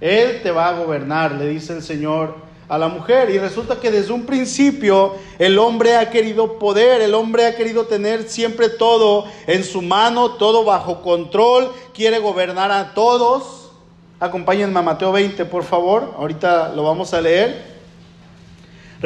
Él 0.00 0.40
te 0.40 0.52
va 0.52 0.68
a 0.68 0.74
gobernar, 0.74 1.32
le 1.32 1.48
dice 1.48 1.72
el 1.72 1.82
Señor 1.82 2.36
a 2.68 2.78
la 2.78 2.86
mujer. 2.86 3.28
Y 3.30 3.40
resulta 3.40 3.80
que 3.80 3.90
desde 3.90 4.12
un 4.12 4.24
principio 4.24 5.16
el 5.40 5.58
hombre 5.58 5.96
ha 5.96 6.08
querido 6.08 6.56
poder, 6.60 7.02
el 7.02 7.14
hombre 7.14 7.46
ha 7.46 7.56
querido 7.56 7.86
tener 7.86 8.28
siempre 8.28 8.68
todo 8.68 9.24
en 9.48 9.64
su 9.64 9.82
mano, 9.82 10.34
todo 10.34 10.64
bajo 10.64 11.02
control, 11.02 11.72
quiere 11.92 12.20
gobernar 12.20 12.70
a 12.70 12.94
todos. 12.94 13.72
Acompáñenme 14.20 14.78
a 14.78 14.82
Mateo 14.82 15.10
20, 15.10 15.44
por 15.46 15.64
favor, 15.64 16.14
ahorita 16.16 16.68
lo 16.68 16.84
vamos 16.84 17.12
a 17.14 17.20
leer. 17.20 17.75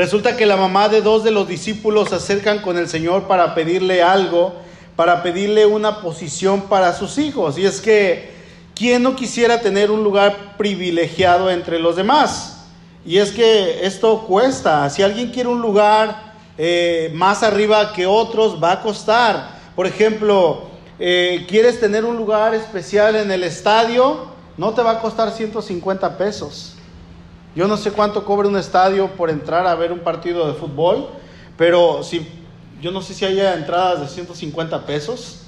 Resulta 0.01 0.35
que 0.35 0.47
la 0.47 0.57
mamá 0.57 0.89
de 0.89 1.03
dos 1.03 1.25
de 1.25 1.31
los 1.31 1.47
discípulos 1.47 2.09
se 2.09 2.15
acercan 2.15 2.61
con 2.61 2.79
el 2.79 2.89
Señor 2.89 3.25
para 3.25 3.55
pedirle 3.55 4.03
algo, 4.03 4.55
para 4.97 5.23
pedirle 5.23 5.67
una 5.67 6.01
posición 6.01 6.63
para 6.71 6.95
sus 6.95 7.19
hijos. 7.19 7.59
Y 7.59 7.67
es 7.67 7.83
que, 7.83 8.31
¿quién 8.75 9.03
no 9.03 9.15
quisiera 9.15 9.61
tener 9.61 9.91
un 9.91 10.03
lugar 10.03 10.57
privilegiado 10.57 11.51
entre 11.51 11.79
los 11.79 11.97
demás? 11.97 12.65
Y 13.05 13.19
es 13.19 13.31
que 13.31 13.85
esto 13.85 14.25
cuesta. 14.27 14.89
Si 14.89 15.03
alguien 15.03 15.33
quiere 15.33 15.51
un 15.51 15.61
lugar 15.61 16.33
eh, 16.57 17.11
más 17.13 17.43
arriba 17.43 17.93
que 17.93 18.07
otros, 18.07 18.57
va 18.59 18.73
a 18.73 18.81
costar. 18.81 19.51
Por 19.77 19.87
ejemplo, 19.87 20.63
eh, 20.99 21.45
quieres 21.47 21.79
tener 21.79 22.07
un 22.07 22.17
lugar 22.17 22.55
especial 22.55 23.17
en 23.17 23.31
el 23.31 23.45
estadio, 23.45 24.29
no 24.57 24.73
te 24.73 24.81
va 24.81 24.93
a 24.93 25.01
costar 25.03 25.31
150 25.31 26.17
pesos. 26.17 26.77
Yo 27.55 27.67
no 27.67 27.77
sé 27.77 27.91
cuánto 27.91 28.25
cobra 28.25 28.49
un 28.49 28.57
estadio 28.57 29.09
por 29.09 29.31
entrar 29.31 29.67
a 29.67 29.75
ver 29.75 29.93
un 29.93 30.01
partido 30.01 30.47
de 30.47 30.55
fútbol, 30.55 31.09
pero 31.57 32.03
si, 32.03 32.27
yo 32.81 32.91
no 32.93 33.03
sé 33.03 33.15
si 33.15 33.25
haya 33.25 33.55
entradas 33.55 34.01
de 34.01 34.09
150 34.09 34.87
pesos. 34.87 35.43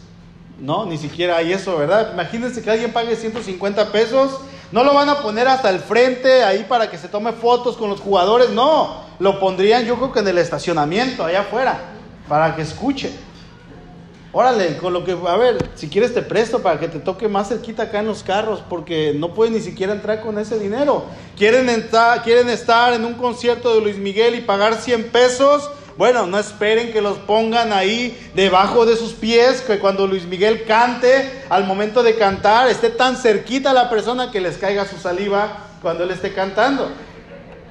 No, 0.61 0.85
ni 0.85 0.99
siquiera 0.99 1.37
hay 1.37 1.53
eso, 1.53 1.77
¿verdad? 1.77 2.13
Imagínense 2.13 2.63
que 2.63 2.71
alguien 2.71 2.93
pague 2.93 3.17
150 3.17 3.91
pesos 3.91 4.41
no 4.73 4.83
lo 4.83 4.95
van 4.95 5.11
a 5.11 5.21
poner 5.21 5.47
hasta 5.49 5.69
el 5.69 5.81
frente 5.81 6.43
ahí 6.43 6.65
para 6.67 6.91
que 6.91 6.97
se 6.97 7.07
tome 7.07 7.33
fotos 7.33 7.77
con 7.77 7.91
los 7.91 8.01
jugadores, 8.01 8.49
no. 8.51 9.03
Lo 9.19 9.39
pondrían 9.39 9.85
yo 9.85 9.97
creo 9.97 10.13
que 10.13 10.21
en 10.21 10.29
el 10.29 10.39
estacionamiento, 10.39 11.25
allá 11.25 11.43
afuera, 11.43 11.79
para 12.27 12.57
que 12.57 12.63
escuche. 12.63 13.13
Órale, 14.33 14.79
con 14.79 14.95
lo 14.95 15.05
que, 15.05 15.13
a 15.13 15.37
ver, 15.37 15.59
si 15.75 15.89
quieres 15.89 16.15
te 16.15 16.23
presto 16.23 16.63
para 16.63 16.81
que 16.81 16.89
te 16.89 16.99
toque 16.99 17.29
más 17.29 17.49
cerquita 17.49 17.85
acá 17.85 18.01
en 18.01 18.07
los 18.07 18.23
carros, 18.23 18.63
porque 18.69 19.15
no 19.15 19.35
puedes 19.35 19.53
ni 19.53 19.61
siquiera 19.61 19.93
entrar 19.93 20.23
con 20.23 20.39
ese 20.39 20.59
dinero. 20.59 21.05
Quieren, 21.37 21.69
entrar, 21.69 22.23
quieren 22.23 22.49
estar 22.49 22.95
en 22.95 23.05
un 23.05 23.15
concierto 23.15 23.75
de 23.75 23.83
Luis 23.83 23.99
Miguel 23.99 24.35
y 24.35 24.41
pagar 24.41 24.75
100 24.75 25.11
pesos 25.11 25.71
bueno, 25.97 26.27
no 26.27 26.39
esperen 26.39 26.91
que 26.91 27.03
los 27.03 27.19
pongan 27.19 27.73
ahí 27.73 28.31
debajo 28.35 28.87
de 28.87 28.97
sus 28.97 29.13
pies, 29.13 29.61
que 29.61 29.79
cuando 29.79 30.07
Luis 30.07 30.25
Miguel 30.25 30.65
cante, 30.65 31.45
al 31.51 31.65
momento 31.65 32.03
de 32.03 32.17
cantar, 32.17 32.69
esté 32.69 32.89
tan 32.89 33.17
cerquita 33.17 33.75
la 33.75 33.91
persona 33.91 34.31
que 34.31 34.41
les 34.41 34.57
caiga 34.57 34.87
su 34.87 34.97
saliva 34.97 35.69
cuando 35.83 36.05
él 36.05 36.11
esté 36.11 36.33
cantando. 36.33 36.91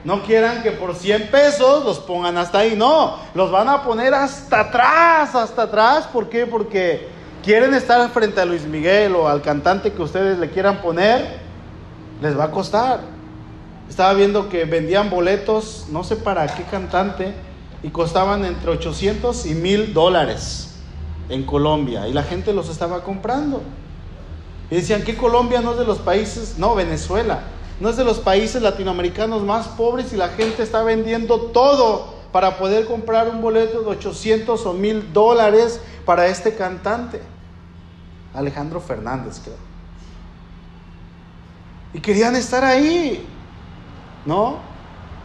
No 0.04 0.24
quieran 0.24 0.64
que 0.64 0.72
por 0.72 0.96
100 0.96 1.30
pesos 1.30 1.86
los 1.86 2.00
pongan 2.00 2.38
hasta 2.38 2.60
ahí, 2.60 2.76
no, 2.76 3.18
los 3.36 3.52
van 3.52 3.70
a 3.70 3.84
poner 3.84 4.14
hasta 4.14 4.62
atrás, 4.62 5.36
hasta 5.36 5.64
atrás. 5.64 6.08
¿Por 6.08 6.30
qué? 6.30 6.48
Porque 6.48 7.08
quieren 7.44 7.74
estar 7.74 8.10
frente 8.10 8.42
a 8.42 8.46
Luis 8.46 8.66
Miguel 8.66 9.16
o 9.16 9.28
al 9.28 9.42
cantante 9.42 9.92
que 9.94 10.02
ustedes 10.02 10.40
le 10.40 10.50
quieran 10.50 10.82
poner, 10.82 11.40
les 12.22 12.38
va 12.38 12.46
a 12.46 12.52
costar. 12.52 13.02
Estaba 13.90 14.14
viendo 14.14 14.50
que 14.50 14.66
vendían 14.66 15.10
boletos, 15.10 15.86
no 15.92 16.04
sé 16.04 16.16
para 16.16 16.48
qué 16.48 16.64
cantante, 16.64 17.34
y 17.84 17.90
costaban 17.90 18.46
entre 18.46 18.72
800 18.72 19.46
y 19.46 19.54
1000 19.54 19.94
dólares 19.94 20.72
en 21.30 21.44
Colombia 21.44 22.08
y 22.08 22.14
la 22.14 22.24
gente 22.24 22.54
los 22.54 22.70
estaba 22.70 23.04
comprando. 23.04 23.62
Y 24.70 24.76
decían 24.76 25.04
que 25.04 25.18
Colombia 25.18 25.62
no 25.62 25.72
es 25.72 25.80
de 25.80 25.86
los 25.86 25.98
países, 26.00 26.56
no, 26.58 26.76
Venezuela, 26.76 27.42
no 27.82 27.90
es 27.90 27.98
de 27.98 28.04
los 28.04 28.20
países 28.20 28.62
latinoamericanos 28.62 29.42
más 29.42 29.68
pobres 29.68 30.14
y 30.14 30.16
la 30.16 30.30
gente 30.30 30.62
está 30.62 30.84
vendiendo 30.84 31.38
todo 31.48 32.14
para 32.32 32.58
poder 32.58 32.86
comprar 32.86 33.28
un 33.28 33.42
boleto 33.42 33.82
de 33.82 33.88
800 33.88 34.66
o 34.68 34.74
1000 34.74 35.12
dólares 35.12 35.82
para 36.06 36.28
este 36.28 36.54
cantante, 36.54 37.22
Alejandro 38.36 38.80
Fernández, 38.80 39.42
creo. 39.44 39.58
Y 41.94 42.00
querían 42.00 42.36
estar 42.36 42.64
ahí, 42.64 43.26
¿no? 44.28 44.60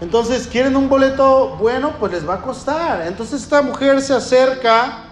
Entonces, 0.01 0.47
¿quieren 0.47 0.77
un 0.77 0.89
boleto 0.89 1.57
bueno? 1.61 1.93
Pues 2.01 2.13
les 2.13 2.27
va 2.27 2.37
a 2.37 2.43
costar. 2.43 3.07
Entonces 3.07 3.43
esta 3.43 3.61
mujer 3.61 4.01
se 4.01 4.15
acerca 4.15 5.05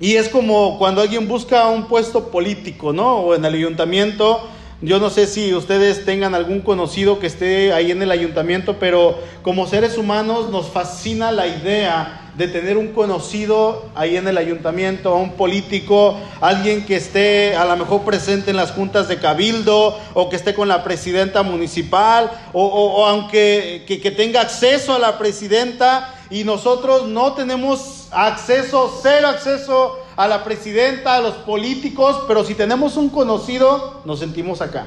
y 0.00 0.16
es 0.16 0.28
como 0.28 0.78
cuando 0.80 1.00
alguien 1.00 1.28
busca 1.28 1.68
un 1.68 1.86
puesto 1.86 2.28
político, 2.28 2.92
¿no? 2.92 3.18
O 3.18 3.34
en 3.36 3.44
el 3.44 3.54
ayuntamiento. 3.54 4.48
Yo 4.84 4.98
no 4.98 5.10
sé 5.10 5.28
si 5.28 5.54
ustedes 5.54 6.04
tengan 6.04 6.34
algún 6.34 6.60
conocido 6.60 7.20
que 7.20 7.28
esté 7.28 7.72
ahí 7.72 7.92
en 7.92 8.02
el 8.02 8.10
ayuntamiento, 8.10 8.78
pero 8.80 9.16
como 9.42 9.68
seres 9.68 9.96
humanos 9.96 10.50
nos 10.50 10.70
fascina 10.70 11.30
la 11.30 11.46
idea 11.46 12.32
de 12.36 12.48
tener 12.48 12.76
un 12.76 12.88
conocido 12.88 13.86
ahí 13.94 14.16
en 14.16 14.26
el 14.26 14.36
ayuntamiento, 14.38 15.14
un 15.14 15.34
político, 15.34 16.18
alguien 16.40 16.84
que 16.84 16.96
esté 16.96 17.54
a 17.54 17.64
lo 17.64 17.76
mejor 17.76 18.02
presente 18.02 18.50
en 18.50 18.56
las 18.56 18.72
juntas 18.72 19.06
de 19.06 19.20
cabildo 19.20 19.96
o 20.14 20.28
que 20.28 20.34
esté 20.34 20.52
con 20.52 20.66
la 20.66 20.82
presidenta 20.82 21.44
municipal 21.44 22.32
o, 22.52 23.06
aunque 23.06 23.84
que, 23.86 24.00
que 24.00 24.10
tenga 24.10 24.40
acceso 24.40 24.94
a 24.94 24.98
la 24.98 25.16
presidenta 25.16 26.12
y 26.28 26.42
nosotros 26.42 27.06
no 27.06 27.34
tenemos 27.34 28.01
acceso, 28.12 29.00
cero 29.02 29.28
acceso 29.28 29.98
a 30.16 30.28
la 30.28 30.44
presidenta, 30.44 31.16
a 31.16 31.20
los 31.20 31.34
políticos, 31.34 32.24
pero 32.28 32.44
si 32.44 32.54
tenemos 32.54 32.96
un 32.96 33.08
conocido, 33.08 34.02
nos 34.04 34.18
sentimos 34.18 34.60
acá. 34.60 34.86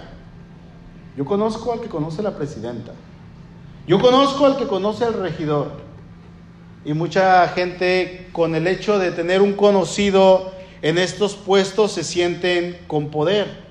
Yo 1.17 1.25
conozco 1.25 1.73
al 1.73 1.81
que 1.81 1.87
conoce 1.87 2.21
a 2.21 2.23
la 2.23 2.35
presidenta. 2.35 2.91
Yo 3.87 3.99
conozco 3.99 4.45
al 4.45 4.57
que 4.57 4.67
conoce 4.67 5.05
al 5.05 5.13
regidor. 5.13 5.71
Y 6.83 6.93
mucha 6.93 7.47
gente 7.49 8.29
con 8.31 8.53
el 8.53 8.67
hecho 8.67 8.99
de 8.99 9.11
tener 9.11 9.41
un 9.41 9.53
conocido 9.53 10.51
en 10.81 10.97
estos 10.97 11.35
puestos 11.35 11.93
se 11.93 12.03
sienten 12.03 12.77
con 12.87 13.09
poder. 13.09 13.65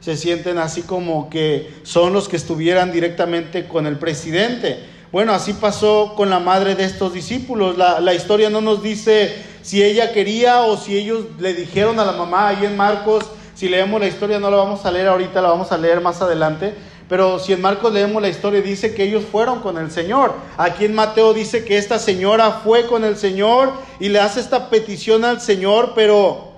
Se 0.00 0.16
sienten 0.16 0.58
así 0.58 0.82
como 0.82 1.30
que 1.30 1.72
son 1.82 2.12
los 2.12 2.28
que 2.28 2.36
estuvieran 2.36 2.92
directamente 2.92 3.66
con 3.66 3.86
el 3.86 3.98
presidente. 3.98 4.84
Bueno, 5.10 5.32
así 5.32 5.54
pasó 5.54 6.12
con 6.16 6.28
la 6.28 6.38
madre 6.38 6.74
de 6.74 6.84
estos 6.84 7.14
discípulos. 7.14 7.78
La, 7.78 7.98
la, 8.00 8.12
historia 8.12 8.50
no 8.50 8.60
nos 8.60 8.82
dice 8.82 9.34
si 9.62 9.82
ella 9.82 10.12
quería 10.12 10.62
o 10.62 10.76
si 10.76 10.98
ellos 10.98 11.24
le 11.38 11.54
dijeron 11.54 11.98
a 11.98 12.04
la 12.04 12.12
mamá 12.12 12.48
ahí 12.48 12.66
en 12.66 12.76
Marcos. 12.76 13.24
Si 13.54 13.70
leemos 13.70 14.00
la 14.00 14.06
historia, 14.06 14.38
no 14.38 14.50
la 14.50 14.58
vamos 14.58 14.84
a 14.84 14.90
leer 14.90 15.08
ahorita, 15.08 15.40
la 15.40 15.48
vamos 15.48 15.72
a 15.72 15.78
leer 15.78 16.02
más 16.02 16.20
adelante. 16.20 16.74
Pero 17.08 17.38
si 17.38 17.54
en 17.54 17.62
Marcos 17.62 17.90
leemos 17.90 18.20
la 18.20 18.28
historia, 18.28 18.60
dice 18.60 18.94
que 18.94 19.04
ellos 19.04 19.24
fueron 19.32 19.60
con 19.60 19.78
el 19.78 19.90
Señor. 19.90 20.34
Aquí 20.58 20.84
en 20.84 20.94
Mateo 20.94 21.32
dice 21.32 21.64
que 21.64 21.78
esta 21.78 21.98
señora 21.98 22.60
fue 22.62 22.86
con 22.86 23.02
el 23.02 23.16
Señor 23.16 23.72
y 23.98 24.10
le 24.10 24.20
hace 24.20 24.40
esta 24.40 24.68
petición 24.68 25.24
al 25.24 25.40
Señor, 25.40 25.92
pero 25.94 26.52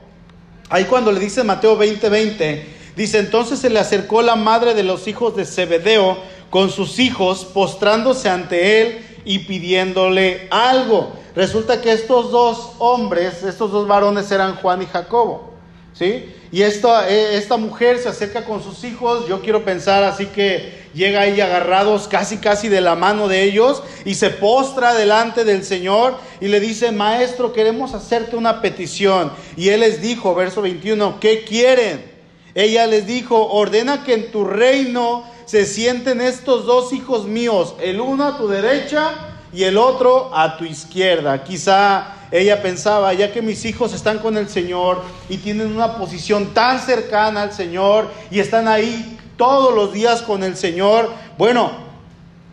ahí 0.69 0.87
cuando 0.87 1.13
le 1.13 1.21
dice 1.21 1.45
Mateo 1.45 1.79
20:20, 1.79 2.11
20, 2.11 2.67
dice, 2.97 3.19
entonces 3.21 3.61
se 3.61 3.71
le 3.71 3.79
acercó 3.79 4.23
la 4.23 4.35
madre 4.35 4.75
de 4.75 4.83
los 4.83 5.07
hijos 5.07 5.37
de 5.37 5.45
Zebedeo 5.45 6.19
con 6.51 6.71
sus 6.71 6.99
hijos, 6.99 7.45
postrándose 7.45 8.29
ante 8.29 8.83
él 8.83 9.07
y 9.25 9.41
pidiéndole 9.41 10.49
algo. 10.51 11.13
Resulta 11.35 11.81
que 11.81 11.93
estos 11.93 12.31
dos 12.31 12.73
hombres, 12.79 13.43
estos 13.45 13.71
dos 13.71 13.87
varones 13.87 14.31
eran 14.33 14.57
Juan 14.57 14.83
y 14.83 14.87
Jacobo, 14.87 15.53
¿sí? 15.95 16.35
Y 16.53 16.63
esta, 16.63 17.09
eh, 17.09 17.37
esta 17.37 17.57
mujer 17.57 17.99
se 17.99 18.09
acerca 18.09 18.45
con 18.45 18.63
sus 18.63 18.83
hijos, 18.83 19.29
yo 19.29 19.41
quiero 19.41 19.65
pensar 19.65 20.03
así 20.03 20.27
que 20.27 20.81
llega 20.93 21.21
ahí 21.21 21.41
agarrados 21.41 22.09
casi 22.09 22.39
casi 22.39 22.69
de 22.69 22.81
la 22.81 22.97
mano 22.97 23.29
de 23.29 23.45
ellos 23.45 23.85
y 24.05 24.15
se 24.15 24.31
postra 24.31 24.95
delante 24.95 25.45
del 25.45 25.65
Señor 25.65 26.17
y 26.41 26.49
le 26.49 26.59
dice, 26.59 26.91
maestro, 26.91 27.53
queremos 27.53 27.95
hacerte 27.95 28.35
una 28.35 28.61
petición. 28.61 29.33
Y 29.57 29.69
él 29.69 29.81
les 29.81 30.03
dijo, 30.03 30.35
verso 30.35 30.63
21, 30.63 31.21
¿qué 31.21 31.45
quieren? 31.45 32.11
Ella 32.57 32.89
les 32.89 33.07
dijo, 33.07 33.47
ordena 33.47 34.03
que 34.03 34.15
en 34.15 34.33
tu 34.33 34.45
reino 34.45 35.25
se 35.51 35.67
sienten 35.67 36.21
estos 36.21 36.65
dos 36.65 36.93
hijos 36.93 37.27
míos, 37.27 37.75
el 37.81 38.01
uno 38.01 38.25
a 38.25 38.39
tu 38.39 38.47
derecha 38.47 39.15
y 39.53 39.65
el 39.65 39.79
otro 39.79 40.31
a 40.33 40.57
tu 40.57 40.65
izquierda. 40.65 41.43
Quizá 41.43 42.29
ella 42.31 42.63
pensaba, 42.63 43.13
ya 43.15 43.33
que 43.33 43.43
mis 43.43 43.65
hijos 43.65 43.93
están 43.93 44.21
con 44.21 44.37
el 44.37 44.49
Señor 44.49 45.03
y 45.29 45.39
tienen 45.39 45.75
una 45.75 45.97
posición 45.97 46.55
tan 46.55 46.79
cercana 46.79 47.43
al 47.43 47.53
Señor 47.53 48.09
y 48.31 48.39
están 48.39 48.69
ahí 48.69 49.19
todos 49.37 49.75
los 49.75 49.93
días 49.93 50.23
con 50.23 50.45
el 50.45 50.57
Señor, 50.57 51.11
bueno, 51.37 51.73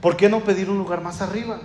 ¿por 0.01 0.17
qué 0.17 0.27
no 0.27 0.39
pedir 0.39 0.67
un 0.67 0.79
lugar 0.79 1.01
más 1.01 1.21
arriba? 1.21 1.59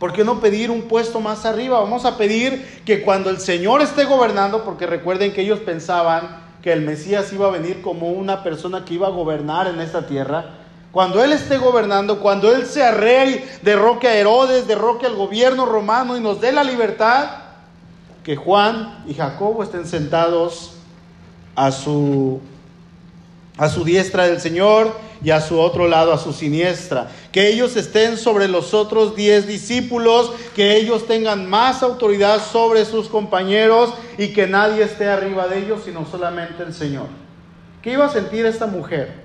¿Por 0.00 0.12
qué 0.12 0.24
no 0.24 0.40
pedir 0.40 0.72
un 0.72 0.82
puesto 0.82 1.20
más 1.20 1.46
arriba? 1.46 1.78
Vamos 1.78 2.04
a 2.04 2.18
pedir 2.18 2.82
que 2.84 3.02
cuando 3.02 3.30
el 3.30 3.38
Señor 3.38 3.82
esté 3.82 4.02
gobernando, 4.04 4.64
porque 4.64 4.88
recuerden 4.88 5.32
que 5.32 5.42
ellos 5.42 5.60
pensaban 5.60 6.43
que 6.64 6.72
el 6.72 6.80
Mesías 6.80 7.30
iba 7.34 7.46
a 7.46 7.50
venir 7.50 7.82
como 7.82 8.12
una 8.12 8.42
persona 8.42 8.86
que 8.86 8.94
iba 8.94 9.08
a 9.08 9.10
gobernar 9.10 9.66
en 9.66 9.80
esta 9.80 10.06
tierra, 10.06 10.46
cuando 10.92 11.22
Él 11.22 11.34
esté 11.34 11.58
gobernando, 11.58 12.20
cuando 12.20 12.50
Él 12.50 12.64
sea 12.64 12.92
rey, 12.92 13.44
derroque 13.60 14.08
a 14.08 14.14
Herodes, 14.14 14.66
derroque 14.66 15.04
al 15.04 15.14
gobierno 15.14 15.66
romano 15.66 16.16
y 16.16 16.22
nos 16.22 16.40
dé 16.40 16.52
la 16.52 16.64
libertad, 16.64 17.28
que 18.22 18.34
Juan 18.34 19.04
y 19.06 19.12
Jacobo 19.12 19.62
estén 19.62 19.86
sentados 19.86 20.76
a 21.54 21.70
su, 21.70 22.40
a 23.56 23.68
su 23.68 23.84
diestra 23.84 24.26
del 24.26 24.40
Señor 24.40 24.92
y 25.22 25.30
a 25.30 25.40
su 25.40 25.60
otro 25.60 25.86
lado, 25.86 26.12
a 26.12 26.18
su 26.18 26.32
siniestra. 26.32 27.10
Que 27.30 27.48
ellos 27.48 27.76
estén 27.76 28.16
sobre 28.16 28.48
los 28.48 28.74
otros 28.74 29.14
diez 29.14 29.46
discípulos, 29.46 30.32
que 30.54 30.76
ellos 30.76 31.06
tengan 31.06 31.48
más 31.48 31.82
autoridad 31.82 32.40
sobre 32.42 32.84
sus 32.84 33.08
compañeros 33.08 33.94
y 34.18 34.28
que 34.28 34.46
nadie 34.46 34.82
esté 34.82 35.08
arriba 35.08 35.46
de 35.46 35.60
ellos, 35.60 35.82
sino 35.84 36.04
solamente 36.04 36.62
el 36.62 36.74
Señor. 36.74 37.06
¿Qué 37.80 37.92
iba 37.92 38.06
a 38.06 38.10
sentir 38.10 38.44
esta 38.46 38.66
mujer? 38.66 39.22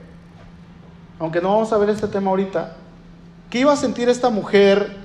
Aunque 1.18 1.42
no 1.42 1.50
vamos 1.50 1.74
a 1.74 1.78
ver 1.78 1.90
este 1.90 2.08
tema 2.08 2.30
ahorita. 2.30 2.76
¿Qué 3.50 3.60
iba 3.60 3.74
a 3.74 3.78
sentir 3.78 4.10
esta 4.10 4.30
mujer 4.30 4.96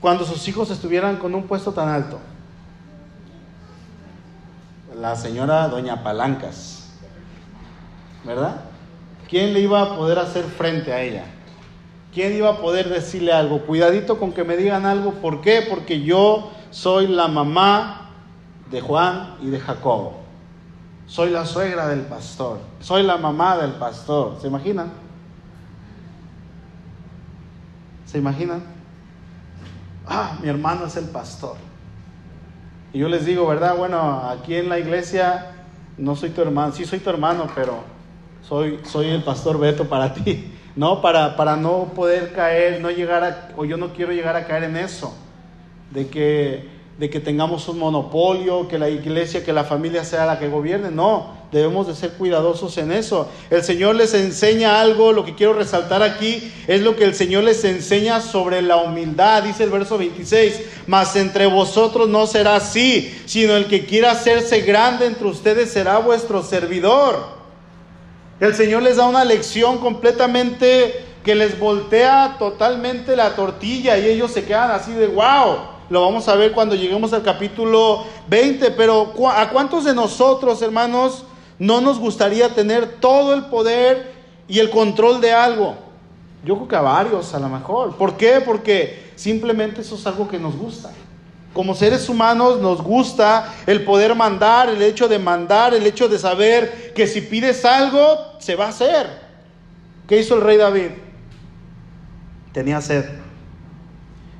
cuando 0.00 0.24
sus 0.24 0.48
hijos 0.48 0.70
estuvieran 0.70 1.16
con 1.16 1.34
un 1.34 1.42
puesto 1.42 1.72
tan 1.72 1.88
alto? 1.88 2.18
La 5.00 5.14
señora 5.14 5.68
Doña 5.68 6.02
Palancas 6.02 6.76
¿verdad? 8.24 8.62
¿Quién 9.28 9.52
le 9.52 9.60
iba 9.60 9.80
a 9.80 9.96
poder 9.96 10.18
hacer 10.18 10.44
frente 10.44 10.92
a 10.92 11.00
ella? 11.02 11.24
¿Quién 12.12 12.34
iba 12.34 12.48
a 12.48 12.58
poder 12.58 12.88
decirle 12.88 13.32
algo? 13.32 13.60
Cuidadito 13.60 14.18
con 14.18 14.32
que 14.32 14.42
me 14.42 14.56
digan 14.56 14.86
algo. 14.86 15.12
¿Por 15.12 15.42
qué? 15.42 15.66
Porque 15.68 16.00
yo 16.02 16.50
soy 16.70 17.06
la 17.06 17.28
mamá 17.28 18.10
de 18.70 18.80
Juan 18.80 19.36
y 19.42 19.46
de 19.48 19.60
Jacobo. 19.60 20.20
Soy 21.06 21.30
la 21.30 21.44
suegra 21.46 21.88
del 21.88 22.00
pastor. 22.00 22.58
Soy 22.80 23.02
la 23.02 23.16
mamá 23.16 23.58
del 23.58 23.72
pastor. 23.72 24.38
¿Se 24.40 24.48
imaginan? 24.48 24.90
¿Se 28.06 28.18
imaginan? 28.18 28.62
Ah, 30.06 30.38
mi 30.40 30.48
hermano 30.48 30.86
es 30.86 30.96
el 30.96 31.06
pastor. 31.06 31.56
Y 32.96 33.00
yo 33.00 33.10
les 33.10 33.26
digo, 33.26 33.46
¿verdad? 33.46 33.76
Bueno, 33.76 34.22
aquí 34.26 34.54
en 34.54 34.70
la 34.70 34.78
iglesia 34.78 35.48
no 35.98 36.16
soy 36.16 36.30
tu 36.30 36.40
hermano. 36.40 36.72
Sí 36.72 36.86
soy 36.86 36.98
tu 36.98 37.10
hermano, 37.10 37.46
pero 37.54 37.80
soy, 38.40 38.80
soy 38.84 39.08
el 39.08 39.22
pastor 39.22 39.60
Beto 39.60 39.86
para 39.86 40.14
ti, 40.14 40.50
¿no? 40.74 41.02
Para, 41.02 41.36
para 41.36 41.56
no 41.56 41.92
poder 41.94 42.32
caer, 42.32 42.80
no 42.80 42.90
llegar 42.90 43.22
a, 43.22 43.48
o 43.54 43.66
yo 43.66 43.76
no 43.76 43.92
quiero 43.92 44.12
llegar 44.12 44.34
a 44.34 44.46
caer 44.46 44.62
en 44.64 44.78
eso, 44.78 45.14
de 45.90 46.08
que, 46.08 46.70
de 46.98 47.10
que 47.10 47.20
tengamos 47.20 47.68
un 47.68 47.80
monopolio, 47.80 48.66
que 48.66 48.78
la 48.78 48.88
iglesia, 48.88 49.44
que 49.44 49.52
la 49.52 49.64
familia 49.64 50.02
sea 50.02 50.24
la 50.24 50.38
que 50.38 50.48
gobierne, 50.48 50.90
no, 50.90 51.34
debemos 51.56 51.86
de 51.86 51.94
ser 51.94 52.10
cuidadosos 52.12 52.76
en 52.78 52.92
eso. 52.92 53.28
El 53.50 53.64
Señor 53.64 53.94
les 53.94 54.14
enseña 54.14 54.80
algo, 54.80 55.12
lo 55.12 55.24
que 55.24 55.34
quiero 55.34 55.54
resaltar 55.54 56.02
aquí 56.02 56.52
es 56.66 56.82
lo 56.82 56.96
que 56.96 57.04
el 57.04 57.14
Señor 57.14 57.44
les 57.44 57.64
enseña 57.64 58.20
sobre 58.20 58.62
la 58.62 58.76
humildad, 58.76 59.42
dice 59.42 59.64
el 59.64 59.70
verso 59.70 59.96
26, 59.96 60.60
mas 60.86 61.16
entre 61.16 61.46
vosotros 61.46 62.08
no 62.08 62.26
será 62.26 62.56
así, 62.56 63.12
sino 63.24 63.56
el 63.56 63.66
que 63.66 63.86
quiera 63.86 64.12
hacerse 64.12 64.60
grande 64.60 65.06
entre 65.06 65.26
ustedes 65.26 65.70
será 65.70 65.98
vuestro 65.98 66.42
servidor. 66.42 67.36
El 68.38 68.54
Señor 68.54 68.82
les 68.82 68.96
da 68.96 69.06
una 69.06 69.24
lección 69.24 69.78
completamente 69.78 71.04
que 71.24 71.34
les 71.34 71.58
voltea 71.58 72.36
totalmente 72.38 73.16
la 73.16 73.34
tortilla 73.34 73.96
y 73.96 74.06
ellos 74.06 74.30
se 74.30 74.44
quedan 74.44 74.70
así 74.70 74.92
de 74.92 75.06
wow. 75.06 75.56
Lo 75.88 76.02
vamos 76.02 76.28
a 76.28 76.34
ver 76.34 76.52
cuando 76.52 76.74
lleguemos 76.74 77.12
al 77.12 77.22
capítulo 77.22 78.04
20, 78.28 78.72
pero 78.72 79.14
¿a 79.30 79.48
cuántos 79.50 79.84
de 79.84 79.94
nosotros, 79.94 80.60
hermanos, 80.60 81.24
no 81.58 81.80
nos 81.80 81.98
gustaría 81.98 82.54
tener 82.54 83.00
todo 83.00 83.34
el 83.34 83.46
poder 83.46 84.12
y 84.48 84.58
el 84.58 84.70
control 84.70 85.20
de 85.20 85.32
algo? 85.32 85.76
Yo 86.44 86.54
creo 86.56 86.68
que 86.68 86.76
a 86.76 86.80
varios 86.80 87.34
a 87.34 87.40
lo 87.40 87.48
mejor. 87.48 87.96
¿Por 87.96 88.16
qué? 88.16 88.40
Porque 88.44 89.10
simplemente 89.16 89.80
eso 89.80 89.96
es 89.96 90.06
algo 90.06 90.28
que 90.28 90.38
nos 90.38 90.56
gusta. 90.56 90.90
Como 91.52 91.74
seres 91.74 92.08
humanos 92.08 92.60
nos 92.60 92.82
gusta 92.82 93.54
el 93.66 93.82
poder 93.84 94.14
mandar, 94.14 94.68
el 94.68 94.82
hecho 94.82 95.08
de 95.08 95.18
mandar, 95.18 95.74
el 95.74 95.86
hecho 95.86 96.08
de 96.08 96.18
saber 96.18 96.92
que 96.94 97.06
si 97.06 97.22
pides 97.22 97.64
algo, 97.64 98.18
se 98.38 98.54
va 98.54 98.66
a 98.66 98.68
hacer. 98.68 99.08
¿Qué 100.06 100.20
hizo 100.20 100.36
el 100.36 100.42
rey 100.42 100.56
David? 100.56 100.90
Tenía 102.52 102.80
sed. 102.80 103.06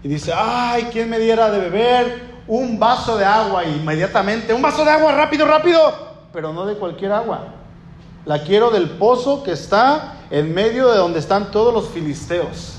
Y 0.02 0.08
dice, 0.08 0.32
ay, 0.32 0.88
¿quién 0.92 1.10
me 1.10 1.18
diera 1.18 1.50
de 1.50 1.58
beber 1.58 2.20
un 2.46 2.78
vaso 2.78 3.16
de 3.16 3.24
agua? 3.24 3.64
inmediatamente, 3.64 4.52
un 4.52 4.62
vaso 4.62 4.84
de 4.84 4.90
agua, 4.90 5.12
rápido, 5.12 5.46
rápido. 5.46 6.05
Pero 6.36 6.52
no 6.52 6.66
de 6.66 6.74
cualquier 6.74 7.12
agua. 7.12 7.46
La 8.26 8.42
quiero 8.42 8.70
del 8.70 8.90
pozo 8.90 9.42
que 9.42 9.52
está 9.52 10.16
en 10.28 10.52
medio 10.52 10.92
de 10.92 10.98
donde 10.98 11.18
están 11.18 11.50
todos 11.50 11.72
los 11.72 11.88
filisteos. 11.88 12.74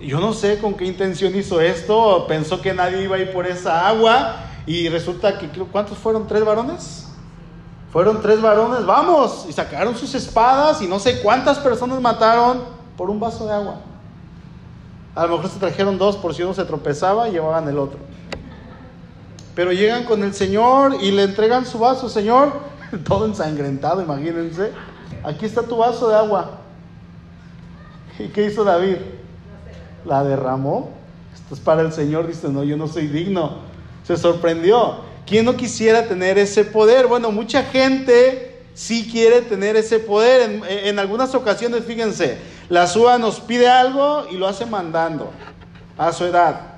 Yo 0.00 0.18
no 0.18 0.32
sé 0.32 0.58
con 0.58 0.74
qué 0.74 0.84
intención 0.84 1.32
hizo 1.36 1.60
esto, 1.60 2.26
pensó 2.26 2.60
que 2.60 2.74
nadie 2.74 3.04
iba 3.04 3.14
a 3.14 3.18
ir 3.20 3.32
por 3.32 3.46
esa 3.46 3.86
agua 3.86 4.46
y 4.66 4.88
resulta 4.88 5.38
que, 5.38 5.46
¿cuántos 5.46 5.96
fueron? 5.96 6.26
¿Tres 6.26 6.44
varones? 6.44 7.06
Fueron 7.92 8.20
tres 8.20 8.42
varones, 8.42 8.84
vamos, 8.84 9.46
y 9.48 9.52
sacaron 9.52 9.94
sus 9.94 10.12
espadas 10.16 10.82
y 10.82 10.88
no 10.88 10.98
sé 10.98 11.22
cuántas 11.22 11.60
personas 11.60 12.00
mataron 12.00 12.64
por 12.96 13.10
un 13.10 13.20
vaso 13.20 13.46
de 13.46 13.52
agua. 13.52 13.76
A 15.14 15.24
lo 15.26 15.36
mejor 15.36 15.50
se 15.50 15.60
trajeron 15.60 15.98
dos 15.98 16.16
por 16.16 16.34
si 16.34 16.42
uno 16.42 16.52
se 16.52 16.64
tropezaba 16.64 17.28
y 17.28 17.30
llevaban 17.30 17.68
el 17.68 17.78
otro. 17.78 18.00
Pero 19.56 19.72
llegan 19.72 20.04
con 20.04 20.22
el 20.22 20.32
Señor 20.32 20.98
y 21.02 21.10
le 21.10 21.24
entregan 21.24 21.66
su 21.66 21.80
vaso, 21.80 22.08
Señor, 22.08 22.52
todo 23.04 23.26
ensangrentado, 23.26 24.00
imagínense. 24.00 24.70
Aquí 25.24 25.46
está 25.46 25.62
tu 25.62 25.78
vaso 25.78 26.08
de 26.08 26.14
agua. 26.14 26.60
¿Y 28.20 28.28
qué 28.28 28.46
hizo 28.46 28.62
David? 28.62 28.98
la 30.06 30.24
derramó. 30.24 30.90
Esto 31.34 31.54
es 31.54 31.60
para 31.60 31.82
el 31.82 31.92
Señor, 31.92 32.26
dice, 32.26 32.48
no, 32.48 32.64
yo 32.64 32.76
no 32.76 32.88
soy 32.88 33.08
digno. 33.08 33.58
Se 34.06 34.16
sorprendió. 34.16 35.04
¿Quién 35.26 35.44
no 35.44 35.56
quisiera 35.56 36.06
tener 36.06 36.38
ese 36.38 36.64
poder? 36.64 37.06
Bueno, 37.06 37.32
mucha 37.32 37.64
gente 37.64 38.62
sí 38.74 39.08
quiere 39.10 39.42
tener 39.42 39.76
ese 39.76 39.98
poder. 39.98 40.62
En, 40.68 40.98
algunas 40.98 41.34
ocasiones, 41.34 41.84
fíjense, 41.84 42.38
la 42.68 42.86
SUA 42.86 43.18
nos 43.18 43.40
pide 43.40 43.68
algo 43.68 44.26
y 44.30 44.36
lo 44.36 44.46
hace 44.46 44.66
mandando 44.66 45.30
a 45.98 46.12
su 46.12 46.24
edad. 46.24 46.75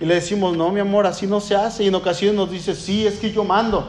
Y 0.00 0.06
le 0.06 0.14
decimos, 0.14 0.56
no, 0.56 0.70
mi 0.70 0.80
amor, 0.80 1.06
así 1.06 1.26
no 1.26 1.40
se 1.40 1.54
hace. 1.54 1.84
Y 1.84 1.88
en 1.88 1.94
ocasiones 1.94 2.36
nos 2.36 2.50
dice, 2.50 2.74
sí, 2.74 3.06
es 3.06 3.18
que 3.18 3.30
yo 3.30 3.44
mando. 3.44 3.86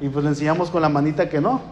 Y 0.00 0.08
pues 0.08 0.24
le 0.24 0.30
enseñamos 0.30 0.70
con 0.70 0.82
la 0.82 0.88
manita 0.88 1.28
que 1.28 1.40
no. 1.40 1.62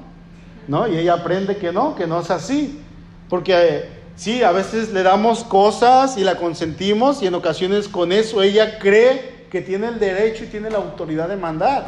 ¿No? 0.67 0.89
Y 0.89 0.97
ella 0.97 1.15
aprende 1.15 1.57
que 1.57 1.73
no, 1.73 1.95
que 1.95 2.07
no 2.07 2.21
es 2.21 2.31
así. 2.31 2.81
Porque 3.29 3.55
eh, 3.55 3.97
Sí, 4.17 4.43
a 4.43 4.51
veces 4.51 4.95
le 4.95 5.03
damos 5.03 5.45
cosas 5.45 6.17
y 6.17 6.25
la 6.25 6.37
consentimos 6.37 7.23
y 7.23 7.27
en 7.27 7.35
ocasiones 7.35 7.87
con 7.87 8.13
eso 8.13 8.43
ella 8.43 8.79
cree 8.79 9.47
que 9.51 9.61
tiene 9.61 9.89
el 9.89 9.99
derecho 9.99 10.45
y 10.45 10.47
tiene 10.47 10.71
la 10.71 10.79
autoridad 10.79 11.29
de 11.29 11.37
mandar. 11.37 11.87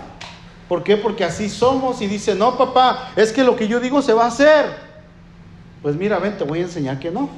¿Por 0.69 0.85
qué? 0.85 0.99
Porque 0.99 1.25
así 1.25 1.49
somos 1.49 2.03
y 2.03 2.07
dice, 2.07 2.35
no 2.35 2.59
papá, 2.59 3.13
es 3.17 3.33
que 3.33 3.43
lo 3.43 3.57
que 3.57 3.67
yo 3.67 3.81
digo 3.81 4.03
se 4.03 4.13
va 4.13 4.25
a 4.25 4.29
hacer. 4.29 4.67
Pues 5.81 5.97
mira, 5.97 6.19
ven, 6.19 6.37
te 6.37 6.45
voy 6.45 6.59
a 6.59 6.63
enseñar 6.63 6.99
que 6.99 7.11
no. 7.11 7.31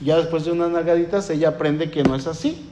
ya 0.00 0.16
después 0.16 0.44
de 0.44 0.52
unas 0.52 0.70
nalgaditas 0.70 1.28
ella 1.30 1.48
aprende 1.48 1.90
que 1.90 2.04
no 2.04 2.14
es 2.14 2.28
así. 2.28 2.69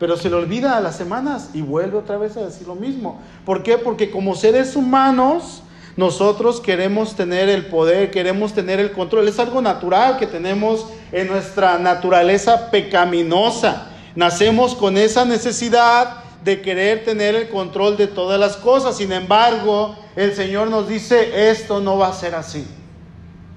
Pero 0.00 0.16
se 0.16 0.30
le 0.30 0.36
olvida 0.36 0.78
a 0.78 0.80
las 0.80 0.96
semanas 0.96 1.50
y 1.52 1.60
vuelve 1.60 1.98
otra 1.98 2.16
vez 2.16 2.34
a 2.38 2.40
decir 2.40 2.66
lo 2.66 2.74
mismo. 2.74 3.20
¿Por 3.44 3.62
qué? 3.62 3.76
Porque 3.76 4.10
como 4.10 4.34
seres 4.34 4.74
humanos 4.74 5.62
nosotros 5.94 6.62
queremos 6.62 7.16
tener 7.16 7.50
el 7.50 7.66
poder, 7.66 8.10
queremos 8.10 8.54
tener 8.54 8.80
el 8.80 8.92
control. 8.92 9.28
Es 9.28 9.38
algo 9.38 9.60
natural 9.60 10.16
que 10.18 10.26
tenemos 10.26 10.86
en 11.12 11.26
nuestra 11.26 11.78
naturaleza 11.78 12.70
pecaminosa. 12.70 13.88
Nacemos 14.16 14.74
con 14.74 14.96
esa 14.96 15.26
necesidad 15.26 16.24
de 16.42 16.62
querer 16.62 17.04
tener 17.04 17.34
el 17.34 17.50
control 17.50 17.98
de 17.98 18.06
todas 18.06 18.40
las 18.40 18.56
cosas. 18.56 18.96
Sin 18.96 19.12
embargo, 19.12 19.94
el 20.16 20.34
Señor 20.34 20.68
nos 20.68 20.88
dice, 20.88 21.50
esto 21.50 21.78
no 21.80 21.98
va 21.98 22.08
a 22.08 22.14
ser 22.14 22.34
así. 22.34 22.66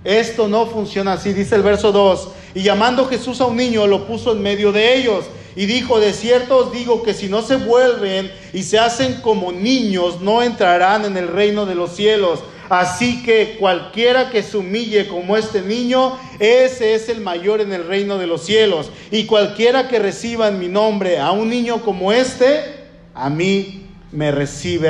Esto 0.03 0.49
no 0.49 0.65
funciona 0.65 1.13
así, 1.13 1.31
dice 1.31 1.55
el 1.55 1.63
verso 1.63 1.93
2. 1.93 2.31
Y 2.55 2.63
llamando 2.63 3.05
Jesús 3.05 3.39
a 3.39 3.45
un 3.45 3.55
niño, 3.55 3.87
lo 3.87 4.05
puso 4.05 4.33
en 4.33 4.41
medio 4.41 4.73
de 4.73 4.97
ellos 4.97 5.23
y 5.55 5.65
dijo, 5.65 5.99
de 5.99 6.13
cierto 6.13 6.57
os 6.57 6.71
digo 6.71 7.03
que 7.03 7.13
si 7.13 7.27
no 7.29 7.41
se 7.41 7.57
vuelven 7.57 8.31
y 8.53 8.63
se 8.63 8.79
hacen 8.79 9.21
como 9.21 9.51
niños, 9.51 10.21
no 10.21 10.41
entrarán 10.41 11.05
en 11.05 11.17
el 11.17 11.27
reino 11.27 11.65
de 11.65 11.75
los 11.75 11.95
cielos. 11.95 12.39
Así 12.69 13.21
que 13.23 13.57
cualquiera 13.59 14.31
que 14.31 14.41
se 14.41 14.57
humille 14.57 15.07
como 15.07 15.37
este 15.37 15.61
niño, 15.61 16.17
ese 16.39 16.95
es 16.95 17.07
el 17.09 17.21
mayor 17.21 17.61
en 17.61 17.71
el 17.71 17.85
reino 17.85 18.17
de 18.17 18.25
los 18.25 18.43
cielos. 18.43 18.89
Y 19.11 19.25
cualquiera 19.25 19.87
que 19.87 19.99
reciba 19.99 20.47
en 20.47 20.57
mi 20.57 20.69
nombre 20.69 21.19
a 21.19 21.31
un 21.31 21.49
niño 21.49 21.81
como 21.83 22.11
este, 22.11 22.83
a 23.13 23.29
mí 23.29 23.85
me 24.11 24.31
recibe. 24.31 24.89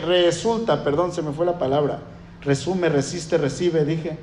Resulta, 0.00 0.84
perdón, 0.84 1.12
se 1.14 1.22
me 1.22 1.32
fue 1.32 1.46
la 1.46 1.58
palabra. 1.58 2.00
Resume, 2.42 2.90
resiste, 2.90 3.38
recibe, 3.38 3.84
dije. 3.84 4.18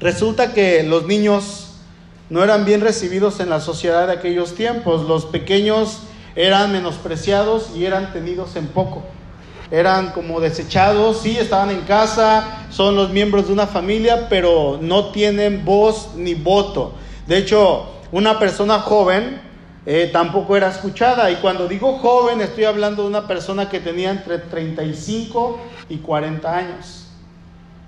Resulta 0.00 0.52
que 0.52 0.82
los 0.82 1.06
niños 1.06 1.63
no 2.30 2.42
eran 2.42 2.64
bien 2.64 2.80
recibidos 2.80 3.40
en 3.40 3.50
la 3.50 3.60
sociedad 3.60 4.06
de 4.06 4.14
aquellos 4.14 4.54
tiempos. 4.54 5.06
Los 5.06 5.26
pequeños 5.26 6.00
eran 6.36 6.72
menospreciados 6.72 7.70
y 7.76 7.84
eran 7.84 8.12
tenidos 8.12 8.56
en 8.56 8.66
poco. 8.66 9.02
Eran 9.70 10.12
como 10.12 10.40
desechados, 10.40 11.20
sí, 11.22 11.36
estaban 11.38 11.70
en 11.70 11.82
casa, 11.82 12.66
son 12.70 12.96
los 12.96 13.10
miembros 13.10 13.46
de 13.46 13.52
una 13.52 13.66
familia, 13.66 14.28
pero 14.28 14.78
no 14.80 15.10
tienen 15.10 15.64
voz 15.64 16.10
ni 16.16 16.34
voto. 16.34 16.94
De 17.26 17.38
hecho, 17.38 17.86
una 18.12 18.38
persona 18.38 18.80
joven 18.80 19.40
eh, 19.86 20.10
tampoco 20.12 20.56
era 20.56 20.68
escuchada. 20.68 21.30
Y 21.30 21.36
cuando 21.36 21.68
digo 21.68 21.98
joven, 21.98 22.40
estoy 22.40 22.64
hablando 22.64 23.02
de 23.02 23.08
una 23.08 23.26
persona 23.26 23.68
que 23.68 23.80
tenía 23.80 24.10
entre 24.10 24.38
35 24.38 25.60
y 25.88 25.98
40 25.98 26.56
años. 26.56 27.06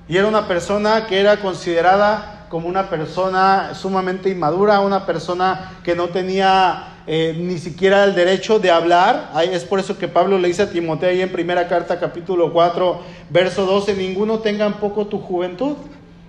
Y 0.08 0.16
era 0.16 0.28
una 0.28 0.46
persona 0.46 1.06
que 1.06 1.18
era 1.18 1.38
considerada 1.38 2.35
como 2.48 2.68
una 2.68 2.88
persona 2.90 3.74
sumamente 3.74 4.28
inmadura, 4.30 4.80
una 4.80 5.06
persona 5.06 5.78
que 5.84 5.94
no 5.94 6.08
tenía 6.08 7.02
eh, 7.06 7.34
ni 7.38 7.58
siquiera 7.58 8.04
el 8.04 8.14
derecho 8.14 8.58
de 8.58 8.70
hablar. 8.70 9.30
Es 9.52 9.64
por 9.64 9.78
eso 9.78 9.98
que 9.98 10.08
Pablo 10.08 10.38
le 10.38 10.48
dice 10.48 10.62
a 10.62 10.70
Timoteo 10.70 11.10
ahí 11.10 11.22
en 11.22 11.32
primera 11.32 11.68
carta 11.68 11.98
capítulo 11.98 12.52
4, 12.52 13.00
verso 13.30 13.66
12, 13.66 13.94
ninguno 13.94 14.38
tenga 14.38 14.66
en 14.66 14.74
poco 14.74 15.06
tu 15.06 15.18
juventud, 15.18 15.76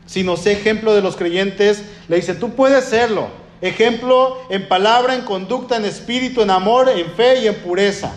sino 0.06 0.38
sé 0.38 0.54
ejemplo 0.54 0.94
de 0.94 1.02
los 1.02 1.16
creyentes. 1.16 1.84
Le 2.08 2.18
dice, 2.18 2.34
tú 2.34 2.52
puedes 2.52 2.86
serlo 2.86 3.48
Ejemplo 3.62 4.38
en 4.50 4.68
palabra, 4.68 5.16
en 5.16 5.22
conducta, 5.22 5.78
en 5.78 5.86
espíritu, 5.86 6.42
en 6.42 6.52
amor, 6.52 6.90
en 6.90 7.10
fe 7.12 7.42
y 7.42 7.48
en 7.48 7.56
pureza. 7.56 8.12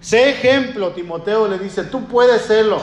Sé 0.00 0.30
ejemplo, 0.30 0.92
Timoteo 0.92 1.46
le 1.48 1.58
dice, 1.58 1.84
tú 1.84 2.06
puedes 2.06 2.42
serlo. 2.42 2.82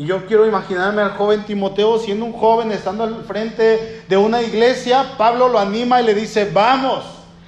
Y 0.00 0.06
yo 0.06 0.24
quiero 0.24 0.46
imaginarme 0.46 1.02
al 1.02 1.10
joven 1.10 1.44
Timoteo 1.44 1.98
siendo 1.98 2.24
un 2.24 2.32
joven, 2.32 2.72
estando 2.72 3.04
al 3.04 3.22
frente 3.24 4.02
de 4.08 4.16
una 4.16 4.40
iglesia, 4.40 5.12
Pablo 5.18 5.46
lo 5.46 5.58
anima 5.58 6.00
y 6.00 6.06
le 6.06 6.14
dice, 6.14 6.48
vamos, 6.50 7.04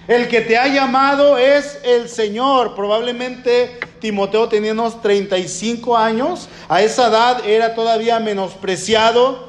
el 0.07 0.29
que 0.29 0.43
te 0.43 0.59
ha 0.59 0.69
llamado 0.69 1.39
es 1.39 1.81
el 1.83 2.11
Señor. 2.11 2.75
Probablemente 2.75 3.81
Timoteo 4.01 4.51
tenía 4.51 4.73
unos 4.73 5.01
35 5.01 5.97
años, 5.97 6.51
a 6.69 6.83
esa 6.83 7.09
edad 7.09 7.43
era 7.47 7.75
todavía 7.75 8.21
menospreciado. 8.21 9.49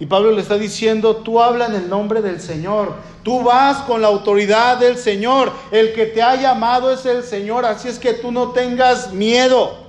Y 0.00 0.06
Pablo 0.06 0.30
le 0.30 0.40
está 0.40 0.56
diciendo, 0.56 1.16
tú 1.16 1.42
habla 1.42 1.66
en 1.66 1.74
el 1.74 1.90
nombre 1.90 2.22
del 2.22 2.40
Señor, 2.40 2.94
tú 3.22 3.42
vas 3.42 3.82
con 3.82 4.00
la 4.00 4.08
autoridad 4.08 4.78
del 4.78 4.96
Señor, 4.96 5.52
el 5.70 5.92
que 5.92 6.06
te 6.06 6.22
ha 6.22 6.36
llamado 6.36 6.90
es 6.90 7.04
el 7.04 7.22
Señor, 7.22 7.66
así 7.66 7.86
es 7.88 7.98
que 7.98 8.14
tú 8.14 8.32
no 8.32 8.52
tengas 8.52 9.12
miedo, 9.12 9.87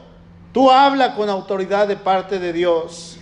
tú 0.51 0.71
habla 0.71 1.15
con 1.15 1.29
autoridad 1.29 1.87
de 1.87 1.95
parte 1.95 2.39
de 2.39 2.53
Dios. 2.53 3.17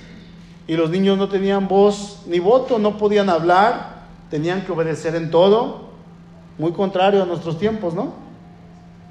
Y 0.67 0.75
los 0.75 0.89
niños 0.89 1.17
no 1.17 1.29
tenían 1.29 1.67
voz 1.67 2.23
ni 2.27 2.39
voto, 2.39 2.77
no 2.77 2.97
podían 2.97 3.29
hablar, 3.29 4.03
tenían 4.29 4.65
que 4.65 4.71
obedecer 4.73 5.15
en 5.15 5.31
todo, 5.31 5.89
muy 6.57 6.73
contrario 6.73 7.23
a 7.23 7.25
nuestros 7.25 7.57
tiempos, 7.57 7.93
¿no? 7.93 8.13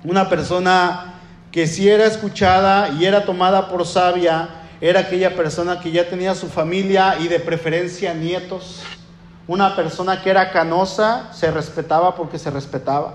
Una 0.04 0.28
persona 0.28 1.14
que 1.50 1.66
si 1.66 1.88
era 1.88 2.04
escuchada 2.04 2.90
y 2.90 3.06
era 3.06 3.24
tomada 3.24 3.68
por 3.68 3.86
sabia, 3.86 4.48
era 4.80 5.00
aquella 5.00 5.34
persona 5.34 5.80
que 5.80 5.90
ya 5.90 6.08
tenía 6.08 6.34
su 6.34 6.48
familia 6.48 7.18
y 7.18 7.28
de 7.28 7.40
preferencia 7.40 8.12
nietos. 8.12 8.82
Una 9.48 9.74
persona 9.74 10.22
que 10.22 10.28
era 10.28 10.50
canosa 10.52 11.32
se 11.32 11.50
respetaba 11.50 12.14
porque 12.14 12.38
se 12.38 12.50
respetaba. 12.50 13.14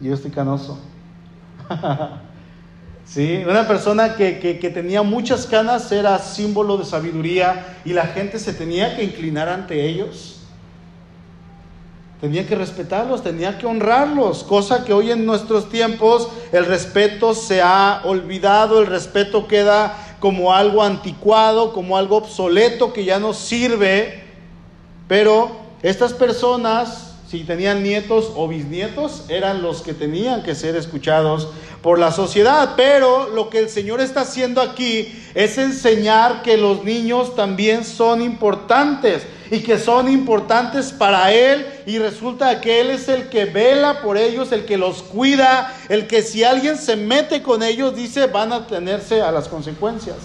Yo 0.00 0.12
estoy 0.12 0.30
canoso. 0.30 0.78
sí, 3.04 3.42
una 3.46 3.66
persona 3.66 4.16
que, 4.16 4.38
que 4.38 4.70
tenía 4.70 5.02
muchas 5.02 5.46
canas 5.46 5.90
era 5.92 6.18
símbolo 6.18 6.76
de 6.76 6.84
sabiduría 6.84 7.78
y 7.84 7.92
la 7.92 8.06
gente 8.06 8.38
se 8.38 8.52
tenía 8.52 8.96
que 8.96 9.04
inclinar 9.04 9.48
ante 9.48 9.86
ellos. 9.86 10.34
Tenía 12.20 12.46
que 12.46 12.54
respetarlos, 12.54 13.22
tenía 13.22 13.58
que 13.58 13.66
honrarlos, 13.66 14.44
cosa 14.44 14.84
que 14.84 14.94
hoy 14.94 15.10
en 15.10 15.26
nuestros 15.26 15.68
tiempos 15.68 16.28
el 16.52 16.64
respeto 16.64 17.34
se 17.34 17.60
ha 17.60 18.00
olvidado, 18.04 18.80
el 18.80 18.86
respeto 18.86 19.46
queda 19.46 19.94
como 20.20 20.54
algo 20.54 20.82
anticuado, 20.82 21.74
como 21.74 21.98
algo 21.98 22.16
obsoleto 22.16 22.94
que 22.94 23.04
ya 23.04 23.18
no 23.18 23.34
sirve. 23.34 24.22
Pero 25.06 25.54
estas 25.82 26.14
personas 26.14 27.13
si 27.28 27.44
tenían 27.44 27.82
nietos 27.82 28.32
o 28.36 28.48
bisnietos, 28.48 29.24
eran 29.28 29.62
los 29.62 29.82
que 29.82 29.94
tenían 29.94 30.42
que 30.42 30.54
ser 30.54 30.76
escuchados 30.76 31.48
por 31.82 31.98
la 31.98 32.12
sociedad. 32.12 32.74
Pero 32.76 33.28
lo 33.30 33.50
que 33.50 33.58
el 33.58 33.68
Señor 33.68 34.00
está 34.00 34.20
haciendo 34.20 34.60
aquí 34.60 35.24
es 35.34 35.56
enseñar 35.58 36.42
que 36.42 36.56
los 36.56 36.84
niños 36.84 37.34
también 37.34 37.84
son 37.84 38.22
importantes 38.22 39.22
y 39.50 39.60
que 39.60 39.78
son 39.78 40.10
importantes 40.10 40.92
para 40.92 41.32
Él 41.32 41.66
y 41.86 41.98
resulta 41.98 42.60
que 42.60 42.80
Él 42.80 42.90
es 42.90 43.08
el 43.08 43.28
que 43.28 43.46
vela 43.46 44.02
por 44.02 44.16
ellos, 44.16 44.52
el 44.52 44.64
que 44.64 44.76
los 44.76 45.02
cuida, 45.02 45.74
el 45.88 46.06
que 46.06 46.22
si 46.22 46.44
alguien 46.44 46.76
se 46.76 46.96
mete 46.96 47.42
con 47.42 47.62
ellos 47.62 47.96
dice 47.96 48.26
van 48.26 48.52
a 48.52 48.66
tenerse 48.66 49.22
a 49.22 49.32
las 49.32 49.48
consecuencias 49.48 50.16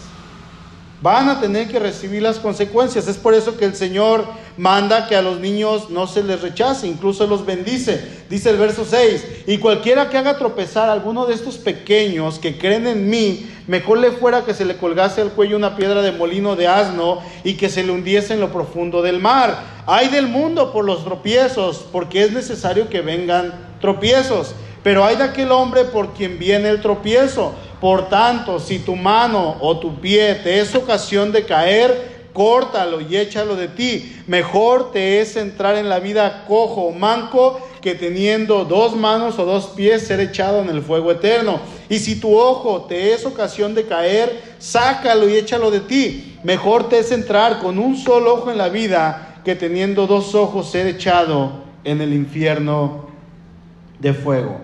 van 1.01 1.29
a 1.29 1.39
tener 1.39 1.67
que 1.67 1.79
recibir 1.79 2.21
las 2.21 2.39
consecuencias. 2.39 3.07
Es 3.07 3.17
por 3.17 3.33
eso 3.33 3.57
que 3.57 3.65
el 3.65 3.75
Señor 3.75 4.25
manda 4.59 5.07
que 5.07 5.15
a 5.15 5.21
los 5.21 5.39
niños 5.39 5.89
no 5.89 6.05
se 6.05 6.21
les 6.21 6.41
rechace, 6.41 6.85
incluso 6.85 7.25
los 7.27 7.45
bendice. 7.45 8.25
Dice 8.29 8.49
el 8.49 8.57
verso 8.57 8.83
6, 8.83 9.43
y 9.47 9.57
cualquiera 9.57 10.09
que 10.09 10.17
haga 10.17 10.37
tropezar 10.37 10.89
a 10.89 10.91
alguno 10.91 11.25
de 11.25 11.33
estos 11.33 11.57
pequeños 11.57 12.39
que 12.39 12.57
creen 12.57 12.85
en 12.85 13.09
mí, 13.09 13.49
mejor 13.67 13.99
le 13.99 14.11
fuera 14.11 14.43
que 14.43 14.53
se 14.53 14.65
le 14.65 14.75
colgase 14.75 15.21
al 15.21 15.31
cuello 15.31 15.55
una 15.55 15.77
piedra 15.77 16.01
de 16.01 16.11
molino 16.11 16.57
de 16.57 16.67
asno 16.67 17.19
y 17.45 17.53
que 17.53 17.69
se 17.69 17.85
le 17.85 17.93
hundiese 17.93 18.33
en 18.33 18.41
lo 18.41 18.51
profundo 18.51 19.01
del 19.01 19.19
mar. 19.19 19.63
Hay 19.85 20.09
del 20.09 20.27
mundo 20.27 20.73
por 20.73 20.83
los 20.83 21.05
tropiezos, 21.05 21.85
porque 21.89 22.23
es 22.23 22.33
necesario 22.33 22.89
que 22.89 22.99
vengan 22.99 23.53
tropiezos. 23.79 24.55
Pero 24.83 25.05
hay 25.05 25.15
de 25.15 25.23
aquel 25.23 25.53
hombre 25.53 25.85
por 25.85 26.13
quien 26.13 26.37
viene 26.37 26.67
el 26.67 26.81
tropiezo. 26.81 27.53
Por 27.79 28.09
tanto, 28.09 28.59
si 28.59 28.79
tu 28.79 28.97
mano 28.97 29.55
o 29.61 29.79
tu 29.79 30.01
pie 30.01 30.35
te 30.35 30.59
es 30.59 30.75
ocasión 30.75 31.31
de 31.31 31.45
caer, 31.45 32.08
córtalo 32.33 33.01
y 33.01 33.17
échalo 33.17 33.55
de 33.55 33.67
ti. 33.67 34.15
Mejor 34.27 34.91
te 34.91 35.21
es 35.21 35.35
entrar 35.35 35.75
en 35.75 35.89
la 35.89 35.99
vida 35.99 36.45
cojo 36.47 36.83
o 36.83 36.91
manco 36.91 37.59
que 37.81 37.95
teniendo 37.95 38.65
dos 38.65 38.95
manos 38.95 39.39
o 39.39 39.45
dos 39.45 39.67
pies 39.67 40.05
ser 40.07 40.19
echado 40.19 40.61
en 40.61 40.69
el 40.69 40.81
fuego 40.81 41.11
eterno. 41.11 41.59
Y 41.89 41.99
si 41.99 42.19
tu 42.19 42.37
ojo 42.37 42.85
te 42.87 43.13
es 43.13 43.25
ocasión 43.25 43.73
de 43.75 43.85
caer, 43.85 44.41
sácalo 44.59 45.29
y 45.29 45.35
échalo 45.35 45.71
de 45.71 45.79
ti. 45.79 46.37
Mejor 46.43 46.89
te 46.89 46.99
es 46.99 47.11
entrar 47.11 47.59
con 47.59 47.79
un 47.79 47.97
solo 47.97 48.35
ojo 48.35 48.51
en 48.51 48.57
la 48.57 48.69
vida 48.69 49.41
que 49.43 49.55
teniendo 49.55 50.07
dos 50.07 50.35
ojos 50.35 50.69
ser 50.69 50.87
echado 50.87 51.63
en 51.83 52.01
el 52.01 52.13
infierno 52.13 53.07
de 53.99 54.13
fuego. 54.13 54.61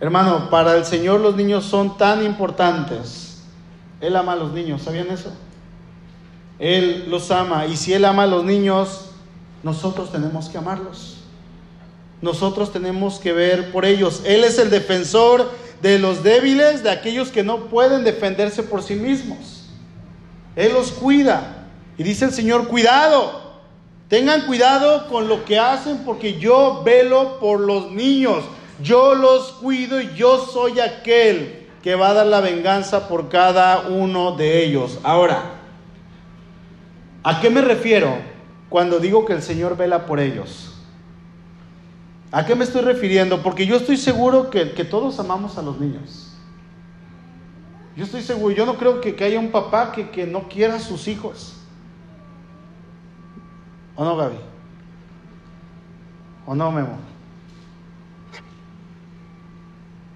Hermano, 0.00 0.48
para 0.50 0.76
el 0.76 0.84
Señor 0.84 1.20
los 1.20 1.34
niños 1.34 1.64
son 1.64 1.96
tan 1.96 2.24
importantes. 2.24 3.42
Él 4.00 4.14
ama 4.14 4.32
a 4.32 4.36
los 4.36 4.52
niños, 4.52 4.82
¿sabían 4.82 5.08
eso? 5.08 5.32
Él 6.58 7.06
los 7.08 7.30
ama 7.30 7.66
y 7.66 7.76
si 7.76 7.92
Él 7.92 8.04
ama 8.04 8.24
a 8.24 8.26
los 8.26 8.44
niños, 8.44 9.10
nosotros 9.62 10.10
tenemos 10.10 10.48
que 10.48 10.58
amarlos. 10.58 11.18
Nosotros 12.20 12.72
tenemos 12.72 13.18
que 13.18 13.32
ver 13.32 13.70
por 13.70 13.84
ellos. 13.84 14.22
Él 14.24 14.42
es 14.42 14.58
el 14.58 14.70
defensor 14.70 15.50
de 15.82 15.98
los 15.98 16.24
débiles, 16.24 16.82
de 16.82 16.90
aquellos 16.90 17.30
que 17.30 17.44
no 17.44 17.66
pueden 17.66 18.02
defenderse 18.02 18.62
por 18.62 18.82
sí 18.82 18.94
mismos. 18.94 19.66
Él 20.56 20.72
los 20.72 20.90
cuida. 20.90 21.66
Y 21.96 22.02
dice 22.02 22.24
el 22.24 22.32
Señor, 22.32 22.66
cuidado. 22.66 23.48
Tengan 24.08 24.46
cuidado 24.46 25.06
con 25.08 25.28
lo 25.28 25.44
que 25.44 25.58
hacen 25.58 25.98
porque 25.98 26.38
yo 26.38 26.82
velo 26.84 27.38
por 27.38 27.60
los 27.60 27.92
niños. 27.92 28.42
Yo 28.82 29.14
los 29.14 29.52
cuido 29.52 30.00
y 30.00 30.14
yo 30.14 30.44
soy 30.44 30.80
aquel 30.80 31.66
que 31.82 31.94
va 31.94 32.10
a 32.10 32.14
dar 32.14 32.26
la 32.26 32.40
venganza 32.40 33.08
por 33.08 33.28
cada 33.28 33.88
uno 33.88 34.32
de 34.32 34.64
ellos. 34.64 34.98
Ahora, 35.02 35.57
¿a 37.22 37.40
qué 37.40 37.50
me 37.50 37.60
refiero 37.60 38.16
cuando 38.68 38.98
digo 38.98 39.24
que 39.24 39.32
el 39.32 39.42
Señor 39.42 39.76
vela 39.76 40.06
por 40.06 40.20
ellos? 40.20 40.74
¿A 42.30 42.44
qué 42.44 42.54
me 42.54 42.64
estoy 42.64 42.82
refiriendo? 42.82 43.42
Porque 43.42 43.66
yo 43.66 43.76
estoy 43.76 43.96
seguro 43.96 44.50
que, 44.50 44.66
todos 44.84 45.18
amamos 45.18 45.56
a 45.56 45.62
los 45.62 45.80
niños. 45.80 46.36
Yo 47.96 48.04
estoy 48.04 48.22
seguro, 48.22 48.54
yo 48.54 48.66
no 48.66 48.76
creo 48.76 49.00
que, 49.00 49.16
que 49.16 49.24
haya 49.24 49.40
un 49.40 49.50
papá 49.50 49.92
que, 49.92 50.10
que 50.10 50.26
no 50.26 50.48
quiera 50.48 50.76
a 50.76 50.80
sus 50.80 51.08
hijos. 51.08 51.56
¿O 53.96 54.04
no, 54.04 54.16
Gaby? 54.16 54.36
¿O 56.46 56.54
no, 56.54 56.70
Memo? 56.70 57.08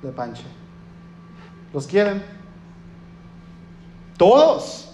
de 0.02 0.12
Panche. 0.12 0.42
¿Los 1.72 1.86
quieren? 1.86 2.22
Todos. 4.18 4.91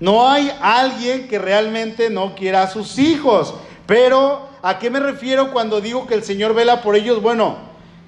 No 0.00 0.28
hay 0.28 0.52
alguien 0.60 1.28
que 1.28 1.38
realmente 1.38 2.10
no 2.10 2.34
quiera 2.34 2.62
a 2.62 2.70
sus 2.70 2.98
hijos. 2.98 3.54
Pero, 3.86 4.48
¿a 4.62 4.78
qué 4.78 4.90
me 4.90 5.00
refiero 5.00 5.52
cuando 5.52 5.80
digo 5.80 6.06
que 6.06 6.14
el 6.14 6.22
Señor 6.22 6.54
vela 6.54 6.82
por 6.82 6.94
ellos? 6.94 7.20
Bueno, 7.20 7.56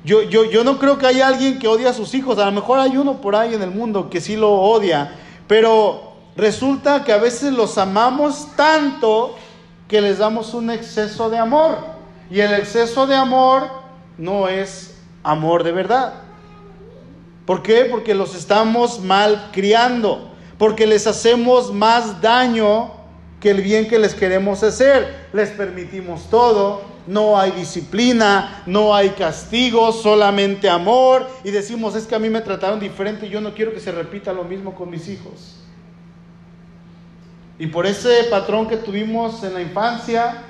yo, 0.05 0.23
yo, 0.23 0.45
yo 0.45 0.65
no 0.65 0.79
creo 0.79 0.99
que 0.99 1.07
haya 1.07 1.27
alguien 1.27 1.59
que 1.59 1.69
odie 1.69 1.89
a 1.89 1.93
sus 1.93 2.15
hijos. 2.15 2.39
A 2.39 2.47
lo 2.47 2.53
mejor 2.53 2.79
hay 2.79 2.97
uno 2.97 3.21
por 3.21 3.35
ahí 3.35 3.55
en 3.55 3.63
el 3.63 3.71
mundo 3.71 4.09
que 4.09 4.21
sí 4.21 4.37
lo 4.37 4.53
odia. 4.53 5.17
Pero 5.47 6.13
resulta 6.37 7.05
que 7.05 7.13
a 7.13 7.19
veces 7.19 7.53
los 7.53 7.77
amamos 7.77 8.49
tanto 8.57 9.37
que 9.89 10.01
les 10.01 10.19
damos 10.19 10.55
un 10.55 10.71
exceso 10.71 11.29
de 11.29 11.39
amor. 11.39 11.79
Y 12.31 12.41
el 12.41 12.55
exceso 12.55 13.07
de 13.07 13.17
amor 13.17 13.69
no 14.17 14.49
es 14.49 14.97
amor 15.25 15.65
de 15.65 15.73
verdad. 15.73 16.15
¿Por 17.45 17.63
qué? 17.63 17.87
Porque 17.87 18.15
los 18.15 18.37
estamos 18.37 19.01
mal 19.01 19.49
criando, 19.51 20.30
porque 20.61 20.87
les 20.87 21.07
hacemos 21.07 21.73
más 21.73 22.21
daño 22.21 22.91
que 23.41 23.49
el 23.49 23.63
bien 23.63 23.89
que 23.89 23.99
les 23.99 24.15
queremos 24.15 24.63
hacer. 24.63 25.29
Les 25.33 25.49
permitimos 25.49 26.29
todo, 26.29 26.83
no 27.07 27.41
hay 27.41 27.53
disciplina, 27.53 28.63
no 28.67 28.95
hay 28.95 29.09
castigo, 29.09 29.91
solamente 29.91 30.69
amor. 30.69 31.27
Y 31.45 31.51
decimos, 31.51 31.95
es 31.95 32.07
que 32.07 32.15
a 32.15 32.19
mí 32.19 32.29
me 32.29 32.43
trataron 32.43 32.79
diferente 32.79 33.31
yo 33.31 33.41
no 33.41 33.55
quiero 33.55 33.73
que 33.73 33.81
se 33.81 33.91
repita 33.91 34.35
lo 34.35 34.45
mismo 34.45 34.75
con 34.75 34.91
mis 34.91 35.09
hijos. 35.09 35.57
Y 37.59 37.69
por 37.69 37.87
ese 37.87 38.25
patrón 38.25 38.69
que 38.69 38.77
tuvimos 38.77 39.43
en 39.43 39.55
la 39.55 39.63
infancia, 39.63 40.43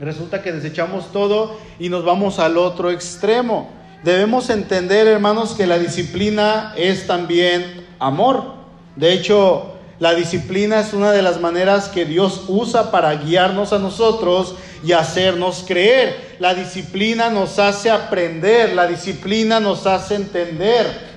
resulta 0.00 0.42
que 0.42 0.50
desechamos 0.50 1.12
todo 1.12 1.58
y 1.78 1.90
nos 1.90 2.06
vamos 2.06 2.38
al 2.38 2.56
otro 2.56 2.90
extremo. 2.90 3.68
Debemos 4.02 4.48
entender, 4.48 5.06
hermanos, 5.06 5.52
que 5.52 5.66
la 5.66 5.78
disciplina 5.78 6.72
es 6.78 7.06
también 7.06 7.86
amor. 7.98 8.55
De 8.96 9.12
hecho, 9.12 9.76
la 9.98 10.14
disciplina 10.14 10.80
es 10.80 10.92
una 10.92 11.12
de 11.12 11.22
las 11.22 11.40
maneras 11.40 11.88
que 11.88 12.04
Dios 12.04 12.44
usa 12.48 12.90
para 12.90 13.14
guiarnos 13.14 13.72
a 13.72 13.78
nosotros 13.78 14.54
y 14.84 14.92
hacernos 14.92 15.64
creer. 15.66 16.36
La 16.38 16.54
disciplina 16.54 17.30
nos 17.30 17.58
hace 17.58 17.90
aprender, 17.90 18.74
la 18.74 18.86
disciplina 18.86 19.58
nos 19.58 19.86
hace 19.86 20.16
entender. 20.16 21.16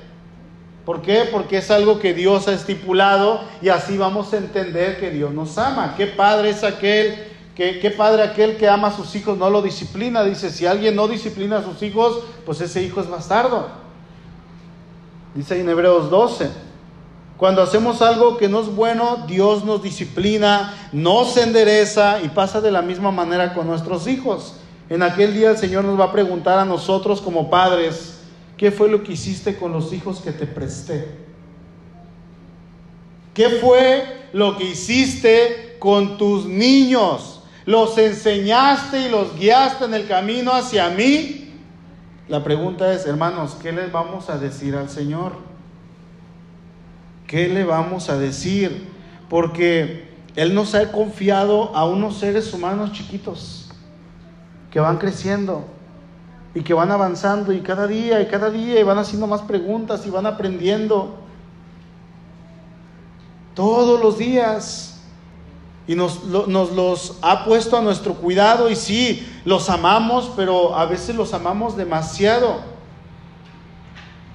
¿Por 0.86 1.02
qué? 1.02 1.28
Porque 1.30 1.58
es 1.58 1.70
algo 1.72 2.00
que 2.00 2.13
Dios 2.13 2.48
ha 2.48 2.54
estipulado 2.54 3.42
y 3.62 3.68
así 3.68 3.98
vamos 3.98 4.34
a 4.34 4.38
entender 4.38 4.98
que 5.00 5.12
Dios 5.12 5.34
nos 5.34 5.58
ama. 5.58 5.96
¿Qué 5.98 6.08
padre 6.08 6.52
es 6.52 6.63
aquel, 6.63 7.15
que, 7.56 7.80
qué 7.80 7.92
padre 7.92 8.24
aquel 8.24 8.56
que 8.56 8.70
ama 8.70 8.88
a 8.88 8.96
sus 8.96 9.13
hijos, 9.13 9.38
no 9.38 9.50
lo 9.50 9.62
disciplina? 9.62 10.24
Dice, 10.24 10.50
si 10.52 10.65
alguien 10.65 10.96
no 10.96 11.10
disciplina 11.10 11.58
a 11.58 11.63
sus 11.63 11.82
hijos, 11.84 12.24
pues 12.46 12.62
ese 12.62 12.82
hijo 12.82 13.02
es 13.02 13.10
bastardo. 13.10 13.68
Dice 15.36 15.60
en 15.60 15.70
Hebreos 15.70 16.10
12. 16.10 16.68
Cuando 17.39 17.62
hacemos 17.62 18.02
algo 18.02 18.36
que 18.36 18.49
no 18.49 18.60
es 18.60 18.67
bueno, 18.67 19.23
Dios 19.25 19.63
nos 19.63 19.82
disciplina, 19.82 20.73
nos 20.91 21.38
endereza 21.38 22.21
y 22.21 22.28
pasa 22.28 22.60
de 22.60 22.69
la 22.69 22.82
misma 22.82 23.12
manera 23.12 23.54
con 23.54 23.65
nuestros 23.65 24.08
hijos. 24.08 24.56
En 24.89 25.02
aquel 25.04 25.34
día 25.34 25.52
el 25.52 25.58
Señor 25.58 25.86
nos 25.86 25.97
va 25.97 26.06
a 26.06 26.12
preguntar 26.12 26.60
a 26.60 26.65
nosotros 26.65 27.21
como 27.21 27.49
padres, 27.49 28.19
¿qué 28.58 28.71
fue 28.71 28.89
lo 28.89 29.04
que 29.04 29.13
hiciste 29.13 29.56
con 29.56 29.71
los 29.71 29.93
hijos 29.93 30.19
que 30.19 30.34
te 30.34 30.47
presté? 30.47 31.15
¿Qué 33.34 33.47
fue 33.52 34.28
lo 34.34 34.58
que 34.58 34.65
hiciste 34.65 35.78
con 35.80 36.17
tus 36.17 36.43
niños? 36.43 37.39
¿Los 37.65 37.97
enseñaste 37.97 39.04
y 39.04 39.10
los 39.10 39.39
guiaste 39.39 39.86
en 39.86 39.93
el 39.93 40.10
camino 40.10 40.52
hacia 40.52 40.89
mí? 40.89 41.54
La 42.28 42.43
pregunta 42.43 42.91
es, 42.91 43.06
hermanos, 43.06 43.56
¿qué 43.62 43.71
les 43.71 43.89
vamos 43.93 44.30
a 44.30 44.38
decir 44.38 44.75
al 44.75 44.89
Señor? 44.89 45.49
¿Qué 47.30 47.48
le 47.48 47.63
vamos 47.63 48.10
a 48.10 48.18
decir? 48.18 48.89
Porque 49.30 50.10
Él 50.36 50.56
nos 50.56 50.74
ha 50.74 50.92
confiado 50.92 51.76
a 51.76 51.86
unos 51.86 52.18
seres 52.18 52.52
humanos 52.54 52.92
chiquitos 52.92 53.70
que 54.72 54.80
van 54.80 54.98
creciendo 54.98 55.63
y 56.56 56.62
que 56.62 56.74
van 56.74 56.89
avanzando 56.92 57.54
y 57.54 57.62
cada 57.62 57.86
día 57.86 58.20
y 58.20 58.26
cada 58.26 58.50
día 58.50 58.80
y 58.80 58.84
van 58.84 58.98
haciendo 58.98 59.28
más 59.28 59.42
preguntas 59.42 60.08
y 60.08 60.10
van 60.10 60.26
aprendiendo. 60.26 61.20
Todos 63.54 64.02
los 64.02 64.18
días. 64.18 64.96
Y 65.86 65.96
nos, 65.96 66.24
nos, 66.24 66.72
los 66.72 67.18
ha 67.22 67.46
puesto 67.46 67.76
a 67.76 67.82
nuestro 67.82 68.13
cuidado 68.13 68.70
y 68.70 68.76
sí, 68.76 69.28
los 69.44 69.70
amamos, 69.72 70.32
pero 70.36 70.76
a 70.76 70.86
veces 70.86 71.15
los 71.15 71.34
amamos 71.34 71.76
demasiado, 71.76 72.62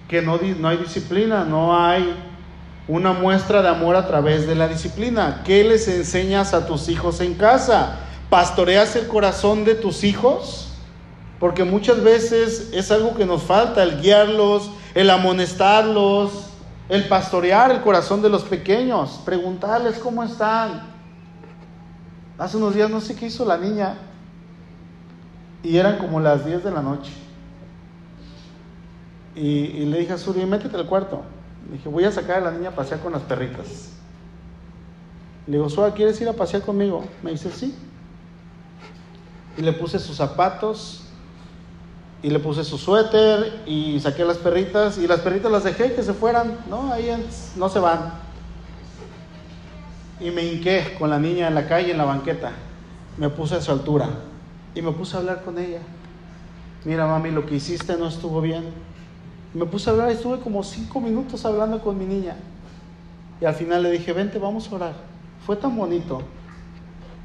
que 0.09 0.21
no, 0.21 0.37
no 0.59 0.69
hay 0.69 0.77
disciplina, 0.79 1.45
no 1.45 1.79
hay 1.79 2.13
una 2.87 3.13
muestra 3.13 3.63
de 3.63 3.69
amor 3.69 3.97
a 3.97 4.07
través 4.07 4.47
de 4.47 4.55
la 4.55 4.69
disciplina. 4.69 5.43
¿Qué 5.45 5.65
les 5.65 5.89
enseñas 5.89 6.53
a 6.53 6.67
tus 6.67 6.89
hijos 6.89 7.21
en 7.21 7.35
casa? 7.35 7.97
¿Pastoreas 8.29 8.95
el 8.97 9.07
corazón 9.07 9.65
de 9.65 9.75
tus 9.75 10.05
hijos? 10.05 10.69
Porque 11.41 11.65
muchas 11.65 12.03
veces 12.03 12.71
es 12.73 12.91
algo 12.91 13.15
que 13.15 13.27
nos 13.27 13.43
falta, 13.43 13.83
el 13.83 14.01
guiarlos, 14.01 14.71
el 14.95 15.11
amonestarlos, 15.11 16.51
el 16.89 17.09
pastorear 17.09 17.71
el 17.71 17.81
corazón 17.81 18.23
de 18.23 18.29
los 18.29 18.45
pequeños, 18.45 19.21
preguntarles 19.25 19.99
cómo 19.99 20.23
están. 20.23 20.93
Hace 22.39 22.57
unos 22.57 22.75
días 22.75 22.91
no 22.91 23.01
sé 23.01 23.15
qué 23.15 23.27
hizo 23.27 23.45
la 23.45 23.57
niña 23.57 23.95
y 25.63 25.79
eran 25.79 25.99
como 25.99 26.21
las 26.21 26.45
10 26.45 26.65
de 26.65 26.71
la 26.71 26.83
noche. 26.83 27.13
Y, 29.35 29.87
le 29.87 29.99
dije 29.99 30.13
a 30.13 30.19
Suri, 30.19 30.45
métete 30.45 30.77
al 30.77 30.87
cuarto 30.87 31.23
dije, 31.73 31.89
voy 31.89 32.05
a 32.05 32.13
sacar 32.13 32.39
a 32.39 32.41
la 32.41 32.51
niña 32.51 32.71
a 32.71 32.75
pasear 32.75 33.01
con 33.01 33.13
las 33.13 33.23
perritas. 33.23 33.91
Le 35.47 35.57
digo, 35.57 35.69
Suá, 35.69 35.93
¿quieres 35.95 36.21
ir 36.21 36.29
a 36.29 36.33
pasear 36.33 36.63
conmigo? 36.63 37.05
Me 37.23 37.31
dice, 37.31 37.51
sí. 37.51 37.75
Y 39.57 39.63
le 39.63 39.73
puse 39.73 39.99
sus 39.99 40.17
zapatos, 40.17 41.03
y 42.23 42.31
le 42.31 42.39
puse 42.39 42.65
su 42.65 42.79
suéter, 42.79 43.63
y 43.67 44.01
saqué 44.01 44.25
las 44.25 44.39
perritas, 44.39 44.99
y 44.99 45.07
las 45.07 45.21
perritas 45.21 45.53
las 45.53 45.65
dejé 45.65 45.95
que 45.95 46.03
se 46.03 46.15
fueran, 46.15 46.59
¿no? 46.69 46.93
Ahí 46.93 47.11
no 47.57 47.69
se 47.69 47.79
van. 47.79 48.15
Y 50.21 50.31
me 50.31 50.45
hinqué 50.45 50.97
con 50.99 51.11
la 51.11 51.19
niña 51.19 51.49
en 51.49 51.55
la 51.55 51.69
calle, 51.69 51.93
en 51.93 51.99
la 51.99 52.05
banqueta. 52.05 52.53
Me 53.19 53.29
puse 53.29 53.57
a 53.57 53.61
su 53.61 53.71
altura, 53.71 54.09
y 54.75 54.83
me 54.83 54.93
puse 54.93 55.17
a 55.17 55.21
hablar 55.21 55.43
con 55.45 55.59
ella. 55.59 55.81
Mira, 56.85 57.07
mami, 57.07 57.31
lo 57.31 57.47
que 57.47 57.57
hiciste 57.57 57.97
no 57.97 58.09
estuvo 58.09 58.41
bien 58.41 58.65
me 59.55 59.67
puse 59.67 59.89
a 59.89 59.93
hablar, 59.93 60.11
estuve 60.11 60.41
como 60.41 60.63
cinco 60.65 61.01
minutos 61.01 61.45
hablando 61.45 61.81
con 61.81 61.97
mi 61.97 62.05
niña. 62.05 62.37
Y 63.41 63.45
al 63.45 63.55
final 63.55 63.85
le 63.85 63.91
dije, 63.93 64.13
vente, 64.13 64.39
vamos 64.39 64.71
a 64.71 64.75
orar. 64.75 64.93
Fue 65.47 65.55
tan 65.55 65.77
bonito. 65.77 66.23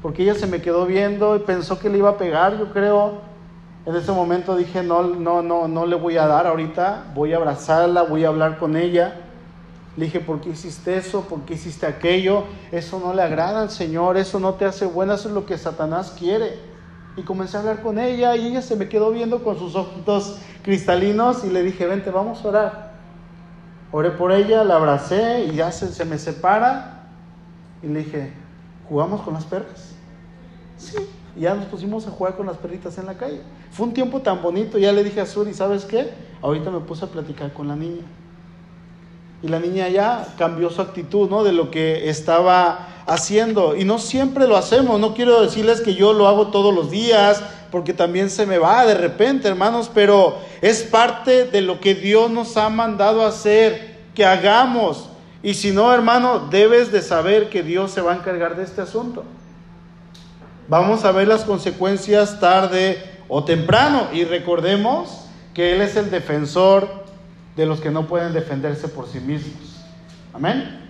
Porque 0.00 0.22
ella 0.22 0.34
se 0.34 0.46
me 0.46 0.62
quedó 0.62 0.86
viendo 0.86 1.36
y 1.36 1.40
pensó 1.40 1.78
que 1.78 1.90
le 1.90 1.98
iba 1.98 2.10
a 2.10 2.18
pegar, 2.18 2.56
yo 2.56 2.72
creo. 2.72 3.18
En 3.84 3.96
ese 3.96 4.12
momento 4.12 4.56
dije, 4.56 4.82
no, 4.82 5.02
no, 5.02 5.42
no, 5.42 5.66
no 5.66 5.86
le 5.86 5.96
voy 5.96 6.16
a 6.18 6.26
dar 6.26 6.46
ahorita, 6.46 7.12
voy 7.14 7.32
a 7.32 7.36
abrazarla, 7.36 8.02
voy 8.02 8.24
a 8.24 8.28
hablar 8.28 8.58
con 8.58 8.76
ella. 8.76 9.14
Le 9.96 10.04
dije, 10.04 10.20
¿por 10.20 10.40
qué 10.40 10.50
hiciste 10.50 10.96
eso? 10.96 11.22
¿Por 11.22 11.40
qué 11.40 11.54
hiciste 11.54 11.86
aquello? 11.86 12.44
Eso 12.70 13.00
no 13.00 13.12
le 13.12 13.22
agrada 13.22 13.62
al 13.62 13.70
Señor, 13.70 14.16
eso 14.16 14.38
no 14.38 14.54
te 14.54 14.66
hace 14.66 14.86
buena, 14.86 15.14
eso 15.14 15.28
es 15.28 15.34
lo 15.34 15.46
que 15.46 15.58
Satanás 15.58 16.14
quiere. 16.16 16.69
Y 17.20 17.22
comencé 17.22 17.58
a 17.58 17.60
hablar 17.60 17.82
con 17.82 17.98
ella 17.98 18.34
y 18.34 18.46
ella 18.46 18.62
se 18.62 18.76
me 18.76 18.88
quedó 18.88 19.10
viendo 19.10 19.44
con 19.44 19.58
sus 19.58 19.76
ojitos 19.76 20.38
cristalinos 20.62 21.44
y 21.44 21.50
le 21.50 21.62
dije, 21.62 21.86
vente, 21.86 22.10
vamos 22.10 22.42
a 22.42 22.48
orar. 22.48 22.92
Oré 23.92 24.10
por 24.12 24.32
ella, 24.32 24.64
la 24.64 24.76
abracé 24.76 25.44
y 25.44 25.56
ya 25.56 25.70
se, 25.70 26.04
me 26.06 26.16
separa. 26.16 27.10
Y 27.82 27.88
le 27.88 28.04
dije, 28.04 28.32
¿jugamos 28.88 29.20
con 29.20 29.34
las 29.34 29.44
perras? 29.44 29.92
Sí. 30.78 30.96
Ya 31.36 31.54
nos 31.54 31.66
pusimos 31.66 32.06
a 32.06 32.10
jugar 32.10 32.36
con 32.36 32.46
las 32.46 32.56
perritas 32.56 32.96
en 32.96 33.04
la 33.04 33.18
calle. 33.18 33.42
Fue 33.70 33.84
un 33.84 33.92
tiempo 33.92 34.22
tan 34.22 34.40
bonito. 34.40 34.78
Ya 34.78 34.90
le 34.90 35.04
dije 35.04 35.20
a 35.20 35.26
Suri, 35.26 35.52
¿sabes 35.52 35.84
qué? 35.84 36.10
Ahorita 36.40 36.70
me 36.70 36.80
puse 36.80 37.04
a 37.04 37.08
platicar 37.08 37.52
con 37.52 37.68
la 37.68 37.76
niña. 37.76 38.04
Y 39.42 39.48
la 39.48 39.58
niña 39.58 39.88
ya 39.88 40.34
cambió 40.36 40.70
su 40.70 40.82
actitud, 40.82 41.30
¿no? 41.30 41.44
De 41.44 41.52
lo 41.52 41.70
que 41.70 42.10
estaba 42.10 42.88
haciendo. 43.06 43.74
Y 43.74 43.84
no 43.84 43.98
siempre 43.98 44.46
lo 44.46 44.56
hacemos. 44.56 45.00
No 45.00 45.14
quiero 45.14 45.40
decirles 45.40 45.80
que 45.80 45.94
yo 45.94 46.12
lo 46.12 46.28
hago 46.28 46.48
todos 46.48 46.74
los 46.74 46.90
días, 46.90 47.42
porque 47.70 47.94
también 47.94 48.28
se 48.30 48.46
me 48.46 48.58
va 48.58 48.84
de 48.84 48.94
repente, 48.94 49.48
hermanos, 49.48 49.90
pero 49.92 50.38
es 50.60 50.82
parte 50.82 51.46
de 51.46 51.62
lo 51.62 51.80
que 51.80 51.94
Dios 51.94 52.30
nos 52.30 52.56
ha 52.56 52.68
mandado 52.68 53.24
hacer, 53.24 53.98
que 54.14 54.26
hagamos. 54.26 55.08
Y 55.42 55.54
si 55.54 55.70
no, 55.70 55.92
hermano, 55.92 56.48
debes 56.50 56.92
de 56.92 57.00
saber 57.00 57.48
que 57.48 57.62
Dios 57.62 57.92
se 57.92 58.02
va 58.02 58.12
a 58.12 58.16
encargar 58.16 58.56
de 58.56 58.64
este 58.64 58.82
asunto. 58.82 59.24
Vamos 60.68 61.04
a 61.04 61.12
ver 61.12 61.26
las 61.26 61.44
consecuencias 61.44 62.38
tarde 62.40 63.02
o 63.28 63.42
temprano. 63.44 64.08
Y 64.12 64.24
recordemos 64.24 65.24
que 65.54 65.74
Él 65.74 65.80
es 65.80 65.96
el 65.96 66.10
defensor 66.10 66.99
de 67.60 67.66
los 67.66 67.82
que 67.82 67.90
no 67.90 68.06
pueden 68.06 68.32
defenderse 68.32 68.88
por 68.88 69.06
sí 69.06 69.20
mismos. 69.20 69.52
Amén. 70.32 70.80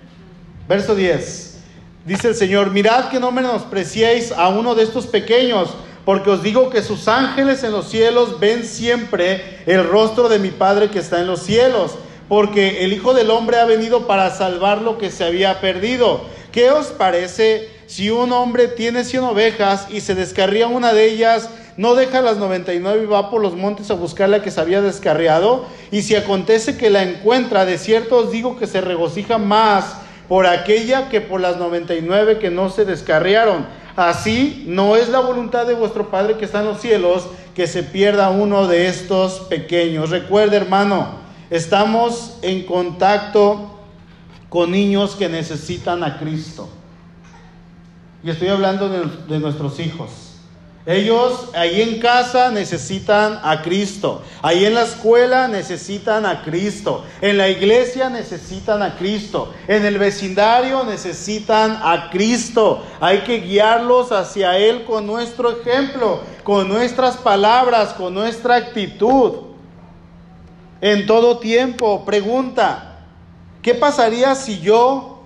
Verso 0.68 0.94
10. 0.94 1.58
Dice 2.06 2.28
el 2.28 2.36
Señor, 2.36 2.70
mirad 2.70 3.08
que 3.08 3.18
no 3.18 3.32
menospreciéis 3.32 4.30
a 4.30 4.50
uno 4.50 4.76
de 4.76 4.84
estos 4.84 5.08
pequeños, 5.08 5.70
porque 6.04 6.30
os 6.30 6.44
digo 6.44 6.70
que 6.70 6.82
sus 6.82 7.08
ángeles 7.08 7.64
en 7.64 7.72
los 7.72 7.88
cielos 7.88 8.38
ven 8.38 8.62
siempre 8.62 9.64
el 9.66 9.82
rostro 9.82 10.28
de 10.28 10.38
mi 10.38 10.50
Padre 10.50 10.90
que 10.90 11.00
está 11.00 11.20
en 11.20 11.26
los 11.26 11.42
cielos, 11.42 11.96
porque 12.28 12.84
el 12.84 12.92
Hijo 12.92 13.14
del 13.14 13.32
Hombre 13.32 13.58
ha 13.58 13.64
venido 13.64 14.06
para 14.06 14.30
salvar 14.30 14.80
lo 14.80 14.96
que 14.96 15.10
se 15.10 15.24
había 15.24 15.60
perdido. 15.60 16.20
¿Qué 16.52 16.70
os 16.70 16.86
parece 16.86 17.68
si 17.88 18.10
un 18.10 18.30
hombre 18.30 18.68
tiene 18.68 19.02
cien 19.02 19.24
ovejas 19.24 19.88
y 19.90 20.02
se 20.02 20.14
descarría 20.14 20.68
una 20.68 20.92
de 20.92 21.06
ellas 21.06 21.50
no 21.76 21.94
deja 21.94 22.20
las 22.20 22.36
99 22.36 23.04
y 23.04 23.06
va 23.06 23.30
por 23.30 23.40
los 23.40 23.56
montes 23.56 23.90
a 23.90 23.94
buscar 23.94 24.28
la 24.28 24.42
que 24.42 24.50
se 24.50 24.60
había 24.60 24.82
descarriado. 24.82 25.66
Y 25.90 26.02
si 26.02 26.16
acontece 26.16 26.76
que 26.76 26.90
la 26.90 27.02
encuentra, 27.02 27.64
de 27.64 27.78
cierto 27.78 28.18
os 28.18 28.30
digo 28.30 28.58
que 28.58 28.66
se 28.66 28.80
regocija 28.80 29.38
más 29.38 29.96
por 30.28 30.46
aquella 30.46 31.08
que 31.08 31.20
por 31.20 31.40
las 31.40 31.56
99 31.56 32.38
que 32.38 32.50
no 32.50 32.70
se 32.70 32.84
descarriaron. 32.84 33.66
Así 33.96 34.64
no 34.66 34.96
es 34.96 35.08
la 35.08 35.20
voluntad 35.20 35.66
de 35.66 35.74
vuestro 35.74 36.10
Padre 36.10 36.36
que 36.36 36.44
está 36.44 36.60
en 36.60 36.66
los 36.66 36.80
cielos 36.80 37.26
que 37.54 37.66
se 37.66 37.82
pierda 37.82 38.30
uno 38.30 38.66
de 38.66 38.88
estos 38.88 39.40
pequeños. 39.40 40.10
Recuerde, 40.10 40.56
hermano, 40.56 41.16
estamos 41.50 42.38
en 42.42 42.64
contacto 42.64 43.78
con 44.48 44.70
niños 44.70 45.16
que 45.16 45.28
necesitan 45.28 46.04
a 46.04 46.18
Cristo. 46.18 46.68
Y 48.22 48.30
estoy 48.30 48.48
hablando 48.48 48.88
de 48.88 49.38
nuestros 49.40 49.80
hijos. 49.80 50.29
Ellos 50.86 51.50
ahí 51.54 51.82
en 51.82 52.00
casa 52.00 52.50
necesitan 52.50 53.38
a 53.42 53.60
Cristo, 53.60 54.22
ahí 54.40 54.64
en 54.64 54.74
la 54.74 54.84
escuela 54.84 55.46
necesitan 55.46 56.24
a 56.24 56.42
Cristo, 56.42 57.04
en 57.20 57.36
la 57.36 57.50
iglesia 57.50 58.08
necesitan 58.08 58.80
a 58.80 58.96
Cristo, 58.96 59.52
en 59.68 59.84
el 59.84 59.98
vecindario 59.98 60.84
necesitan 60.84 61.78
a 61.82 62.08
Cristo. 62.10 62.82
Hay 62.98 63.18
que 63.20 63.40
guiarlos 63.40 64.10
hacia 64.10 64.56
Él 64.56 64.84
con 64.84 65.06
nuestro 65.06 65.60
ejemplo, 65.60 66.20
con 66.44 66.66
nuestras 66.66 67.18
palabras, 67.18 67.92
con 67.92 68.14
nuestra 68.14 68.56
actitud. 68.56 69.32
En 70.80 71.06
todo 71.06 71.40
tiempo, 71.40 72.06
pregunta, 72.06 73.00
¿qué 73.60 73.74
pasaría 73.74 74.34
si 74.34 74.60
yo 74.60 75.20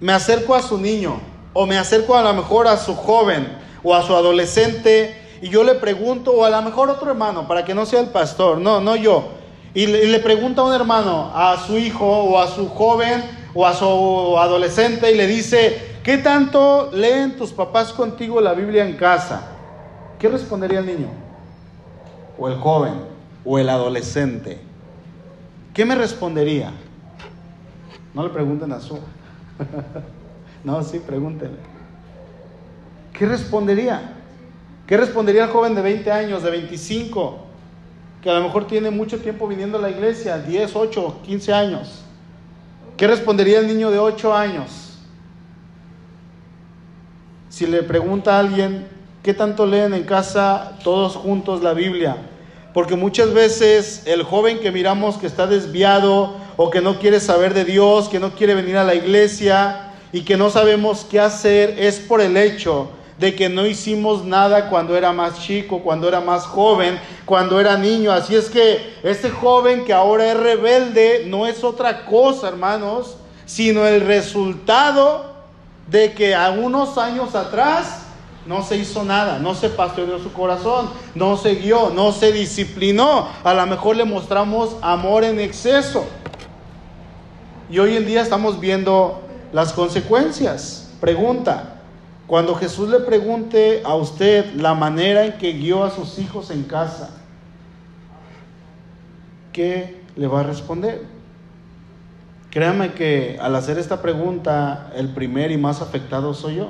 me 0.00 0.14
acerco 0.14 0.54
a 0.54 0.62
su 0.62 0.78
niño 0.78 1.20
o 1.52 1.66
me 1.66 1.76
acerco 1.76 2.16
a 2.16 2.22
lo 2.22 2.32
mejor 2.32 2.66
a 2.66 2.78
su 2.78 2.94
joven? 2.96 3.60
O 3.82 3.94
a 3.94 4.02
su 4.02 4.14
adolescente 4.14 5.22
y 5.42 5.48
yo 5.48 5.64
le 5.64 5.74
pregunto, 5.74 6.32
o 6.32 6.44
a 6.44 6.50
lo 6.50 6.62
mejor 6.62 6.88
otro 6.88 7.10
hermano, 7.10 7.48
para 7.48 7.64
que 7.64 7.74
no 7.74 7.84
sea 7.84 8.00
el 8.00 8.08
pastor, 8.08 8.58
no, 8.58 8.80
no 8.80 8.94
yo, 8.94 9.30
y 9.74 9.86
le, 9.86 10.06
le 10.06 10.18
pregunta 10.20 10.62
a 10.62 10.64
un 10.64 10.72
hermano, 10.72 11.32
a 11.34 11.56
su 11.66 11.76
hijo 11.78 12.06
o 12.06 12.38
a 12.38 12.46
su 12.46 12.68
joven 12.68 13.24
o 13.54 13.66
a 13.66 13.74
su 13.74 13.84
adolescente 14.38 15.10
y 15.10 15.16
le 15.16 15.26
dice, 15.26 15.98
¿qué 16.04 16.18
tanto 16.18 16.90
leen 16.92 17.36
tus 17.36 17.52
papás 17.52 17.92
contigo 17.92 18.40
la 18.40 18.54
Biblia 18.54 18.86
en 18.86 18.96
casa? 18.96 19.48
¿Qué 20.18 20.28
respondería 20.28 20.78
el 20.78 20.86
niño? 20.86 21.08
O 22.38 22.48
el 22.48 22.56
joven 22.56 22.94
o 23.44 23.58
el 23.58 23.68
adolescente. 23.68 24.60
¿Qué 25.74 25.84
me 25.84 25.94
respondería? 25.94 26.70
No 28.14 28.22
le 28.22 28.28
pregunten 28.28 28.70
a 28.72 28.80
su. 28.80 28.98
no, 30.64 30.82
sí, 30.82 31.00
pregúntenle. 31.00 31.71
¿Qué 33.22 33.28
respondería? 33.28 34.14
¿Qué 34.84 34.96
respondería 34.96 35.44
el 35.44 35.50
joven 35.50 35.76
de 35.76 35.80
20 35.80 36.10
años, 36.10 36.42
de 36.42 36.50
25, 36.50 37.38
que 38.20 38.28
a 38.28 38.34
lo 38.34 38.42
mejor 38.42 38.66
tiene 38.66 38.90
mucho 38.90 39.20
tiempo 39.20 39.46
viniendo 39.46 39.78
a 39.78 39.80
la 39.80 39.90
iglesia, 39.90 40.38
10, 40.38 40.74
8, 40.74 41.20
15 41.22 41.52
años? 41.52 42.02
¿Qué 42.96 43.06
respondería 43.06 43.60
el 43.60 43.68
niño 43.68 43.92
de 43.92 44.00
8 44.00 44.34
años? 44.34 44.98
Si 47.48 47.64
le 47.64 47.84
pregunta 47.84 48.34
a 48.34 48.40
alguien, 48.40 48.88
¿qué 49.22 49.32
tanto 49.32 49.66
leen 49.66 49.94
en 49.94 50.02
casa 50.02 50.76
todos 50.82 51.14
juntos 51.14 51.62
la 51.62 51.74
Biblia? 51.74 52.16
Porque 52.74 52.96
muchas 52.96 53.32
veces 53.32 54.02
el 54.04 54.24
joven 54.24 54.58
que 54.58 54.72
miramos 54.72 55.16
que 55.16 55.28
está 55.28 55.46
desviado 55.46 56.34
o 56.56 56.70
que 56.70 56.80
no 56.80 56.98
quiere 56.98 57.20
saber 57.20 57.54
de 57.54 57.64
Dios, 57.64 58.08
que 58.08 58.18
no 58.18 58.32
quiere 58.32 58.56
venir 58.56 58.78
a 58.78 58.82
la 58.82 58.96
iglesia 58.96 59.92
y 60.12 60.22
que 60.22 60.36
no 60.36 60.50
sabemos 60.50 61.06
qué 61.08 61.20
hacer 61.20 61.76
es 61.78 62.00
por 62.00 62.20
el 62.20 62.36
hecho 62.36 62.90
de 63.18 63.34
que 63.34 63.48
no 63.48 63.66
hicimos 63.66 64.24
nada 64.24 64.68
cuando 64.68 64.96
era 64.96 65.12
más 65.12 65.40
chico, 65.40 65.80
cuando 65.80 66.08
era 66.08 66.20
más 66.20 66.44
joven, 66.44 66.98
cuando 67.24 67.60
era 67.60 67.76
niño. 67.76 68.12
Así 68.12 68.34
es 68.34 68.48
que 68.48 68.94
este 69.02 69.30
joven 69.30 69.84
que 69.84 69.92
ahora 69.92 70.30
es 70.30 70.36
rebelde 70.36 71.24
no 71.26 71.46
es 71.46 71.62
otra 71.62 72.04
cosa, 72.06 72.48
hermanos, 72.48 73.16
sino 73.46 73.86
el 73.86 74.00
resultado 74.00 75.32
de 75.88 76.12
que 76.12 76.34
a 76.34 76.50
unos 76.50 76.98
años 76.98 77.34
atrás 77.34 78.02
no 78.46 78.64
se 78.64 78.76
hizo 78.76 79.04
nada, 79.04 79.38
no 79.38 79.54
se 79.54 79.68
pastoreó 79.68 80.18
su 80.18 80.32
corazón, 80.32 80.90
no 81.14 81.36
se 81.36 81.54
guió, 81.54 81.90
no 81.90 82.12
se 82.12 82.32
disciplinó. 82.32 83.28
A 83.44 83.54
lo 83.54 83.66
mejor 83.66 83.96
le 83.96 84.04
mostramos 84.04 84.76
amor 84.82 85.22
en 85.24 85.38
exceso. 85.38 86.04
Y 87.70 87.78
hoy 87.78 87.96
en 87.96 88.04
día 88.04 88.20
estamos 88.20 88.58
viendo 88.58 89.22
las 89.52 89.72
consecuencias. 89.72 90.90
Pregunta, 91.00 91.71
cuando 92.32 92.54
Jesús 92.54 92.88
le 92.88 93.00
pregunte 93.00 93.82
a 93.84 93.94
usted 93.94 94.54
la 94.54 94.72
manera 94.72 95.26
en 95.26 95.36
que 95.36 95.52
guió 95.52 95.84
a 95.84 95.90
sus 95.90 96.18
hijos 96.18 96.50
en 96.50 96.62
casa, 96.62 97.10
¿qué 99.52 100.00
le 100.16 100.26
va 100.28 100.40
a 100.40 100.42
responder? 100.42 101.02
Créame 102.48 102.94
que 102.94 103.36
al 103.38 103.54
hacer 103.54 103.76
esta 103.76 104.00
pregunta, 104.00 104.90
el 104.96 105.10
primer 105.10 105.50
y 105.50 105.58
más 105.58 105.82
afectado 105.82 106.32
soy 106.32 106.54
yo, 106.54 106.68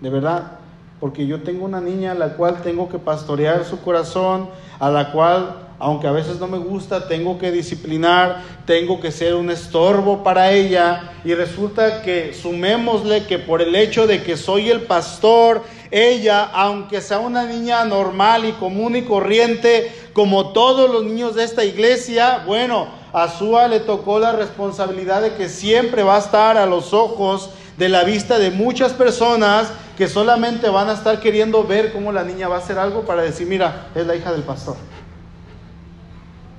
de 0.00 0.08
verdad, 0.08 0.52
porque 1.00 1.26
yo 1.26 1.42
tengo 1.42 1.64
una 1.64 1.80
niña 1.80 2.12
a 2.12 2.14
la 2.14 2.36
cual 2.36 2.62
tengo 2.62 2.88
que 2.88 3.00
pastorear 3.00 3.64
su 3.64 3.80
corazón, 3.80 4.50
a 4.78 4.88
la 4.88 5.10
cual 5.10 5.69
aunque 5.80 6.06
a 6.06 6.12
veces 6.12 6.38
no 6.38 6.46
me 6.46 6.58
gusta, 6.58 7.08
tengo 7.08 7.38
que 7.38 7.50
disciplinar, 7.50 8.42
tengo 8.66 9.00
que 9.00 9.10
ser 9.10 9.34
un 9.34 9.50
estorbo 9.50 10.22
para 10.22 10.52
ella. 10.52 11.12
Y 11.24 11.32
resulta 11.32 12.02
que 12.02 12.34
sumémosle 12.34 13.24
que 13.24 13.38
por 13.38 13.62
el 13.62 13.74
hecho 13.74 14.06
de 14.06 14.22
que 14.22 14.36
soy 14.36 14.68
el 14.68 14.82
pastor, 14.82 15.62
ella, 15.90 16.44
aunque 16.52 17.00
sea 17.00 17.18
una 17.18 17.44
niña 17.46 17.84
normal 17.86 18.44
y 18.44 18.52
común 18.52 18.94
y 18.94 19.02
corriente, 19.02 19.90
como 20.12 20.52
todos 20.52 20.90
los 20.90 21.02
niños 21.02 21.34
de 21.34 21.44
esta 21.44 21.64
iglesia, 21.64 22.44
bueno, 22.46 22.88
a 23.14 23.28
Sua 23.28 23.66
le 23.66 23.80
tocó 23.80 24.18
la 24.18 24.32
responsabilidad 24.32 25.22
de 25.22 25.34
que 25.34 25.48
siempre 25.48 26.02
va 26.02 26.16
a 26.16 26.20
estar 26.20 26.58
a 26.58 26.66
los 26.66 26.92
ojos 26.92 27.50
de 27.78 27.88
la 27.88 28.04
vista 28.04 28.38
de 28.38 28.50
muchas 28.50 28.92
personas 28.92 29.68
que 29.96 30.08
solamente 30.08 30.68
van 30.68 30.90
a 30.90 30.92
estar 30.92 31.20
queriendo 31.20 31.64
ver 31.64 31.90
cómo 31.92 32.12
la 32.12 32.22
niña 32.22 32.48
va 32.48 32.56
a 32.56 32.58
hacer 32.58 32.78
algo 32.78 33.02
para 33.02 33.22
decir, 33.22 33.46
mira, 33.46 33.88
es 33.94 34.06
la 34.06 34.14
hija 34.14 34.30
del 34.30 34.42
pastor. 34.42 34.76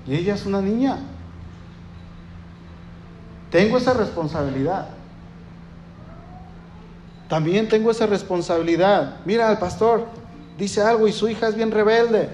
Y 0.07 0.15
ella 0.15 0.35
es 0.35 0.45
una 0.45 0.61
niña. 0.61 0.99
Tengo 3.51 3.77
esa 3.77 3.93
responsabilidad. 3.93 4.89
También 7.27 7.69
tengo 7.69 7.91
esa 7.91 8.05
responsabilidad. 8.05 9.17
Mira, 9.25 9.51
el 9.51 9.57
pastor 9.57 10.05
dice 10.57 10.81
algo 10.81 11.07
y 11.07 11.13
su 11.13 11.29
hija 11.29 11.47
es 11.47 11.55
bien 11.55 11.71
rebelde. 11.71 12.29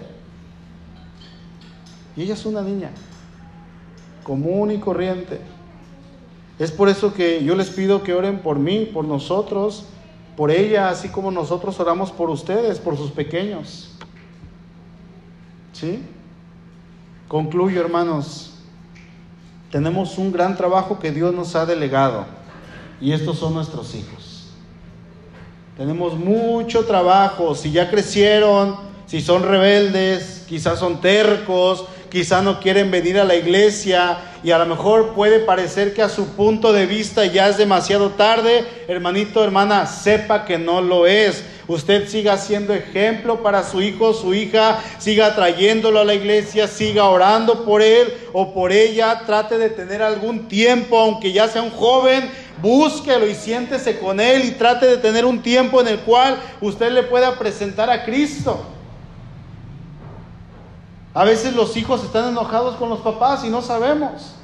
Y 2.15 2.23
ella 2.23 2.33
es 2.33 2.45
una 2.45 2.61
niña 2.61 2.89
común 4.27 4.71
y 4.71 4.77
corriente. 4.77 5.39
Es 6.59 6.69
por 6.69 6.89
eso 6.89 7.13
que 7.13 7.43
yo 7.45 7.55
les 7.55 7.69
pido 7.69 8.03
que 8.03 8.13
oren 8.13 8.39
por 8.39 8.59
mí, 8.59 8.89
por 8.93 9.05
nosotros, 9.05 9.85
por 10.35 10.51
ella, 10.51 10.89
así 10.89 11.07
como 11.07 11.31
nosotros 11.31 11.79
oramos 11.79 12.11
por 12.11 12.29
ustedes, 12.29 12.77
por 12.77 12.97
sus 12.97 13.09
pequeños. 13.11 13.89
¿Sí? 15.71 16.03
Concluyo, 17.27 17.81
hermanos, 17.81 18.51
tenemos 19.69 20.17
un 20.17 20.31
gran 20.31 20.55
trabajo 20.55 20.97
que 20.97 21.11
Dios 21.11 21.33
nos 21.33 21.55
ha 21.55 21.65
delegado 21.65 22.25
y 23.01 23.11
estos 23.11 23.37
son 23.37 23.53
nuestros 23.53 23.93
hijos. 23.95 24.47
Tenemos 25.75 26.17
mucho 26.17 26.85
trabajo, 26.85 27.53
si 27.53 27.71
ya 27.71 27.89
crecieron, 27.89 28.77
si 29.05 29.19
son 29.21 29.43
rebeldes, 29.43 30.45
quizás 30.47 30.79
son 30.79 31.01
tercos, 31.01 31.85
quizás 32.09 32.43
no 32.43 32.61
quieren 32.61 32.91
venir 32.91 33.19
a 33.19 33.25
la 33.25 33.35
iglesia 33.35 34.19
y 34.41 34.51
a 34.51 34.57
lo 34.57 34.65
mejor 34.65 35.13
puede 35.13 35.39
parecer 35.39 35.93
que 35.93 36.01
a 36.01 36.09
su 36.09 36.27
punto 36.29 36.71
de 36.71 36.85
vista 36.85 37.25
ya 37.25 37.49
es 37.49 37.57
demasiado 37.57 38.11
tarde. 38.11 38.65
Hermanito, 38.87 39.43
hermana, 39.43 39.85
sepa 39.85 40.45
que 40.45 40.57
no 40.57 40.81
lo 40.81 41.05
es. 41.05 41.43
Usted 41.67 42.07
siga 42.07 42.37
siendo 42.37 42.73
ejemplo 42.73 43.43
para 43.43 43.61
su 43.63 43.81
hijo, 43.81 44.13
su 44.13 44.33
hija, 44.33 44.79
siga 44.99 45.35
trayéndolo 45.35 45.99
a 45.99 46.05
la 46.05 46.13
iglesia, 46.13 46.65
siga 46.65 47.05
orando 47.05 47.65
por 47.65 47.81
él 47.81 48.13
o 48.31 48.53
por 48.53 48.71
ella, 48.71 49.23
trate 49.25 49.57
de 49.57 49.69
tener 49.69 50.01
algún 50.01 50.47
tiempo, 50.47 50.97
aunque 50.97 51.33
ya 51.33 51.49
sea 51.49 51.61
un 51.61 51.71
joven, 51.71 52.31
búsquelo 52.61 53.27
y 53.27 53.35
siéntese 53.35 53.99
con 53.99 54.21
él 54.21 54.45
y 54.45 54.51
trate 54.51 54.87
de 54.87 54.97
tener 54.97 55.25
un 55.25 55.41
tiempo 55.41 55.81
en 55.81 55.89
el 55.89 55.99
cual 55.99 56.37
usted 56.61 56.89
le 56.89 57.03
pueda 57.03 57.37
presentar 57.37 57.89
a 57.89 58.05
Cristo. 58.05 58.65
A 61.13 61.25
veces 61.25 61.53
los 61.53 61.75
hijos 61.75 62.01
están 62.01 62.29
enojados 62.29 62.77
con 62.77 62.87
los 62.87 62.99
papás 62.99 63.43
y 63.43 63.49
no 63.49 63.61
sabemos. 63.61 64.35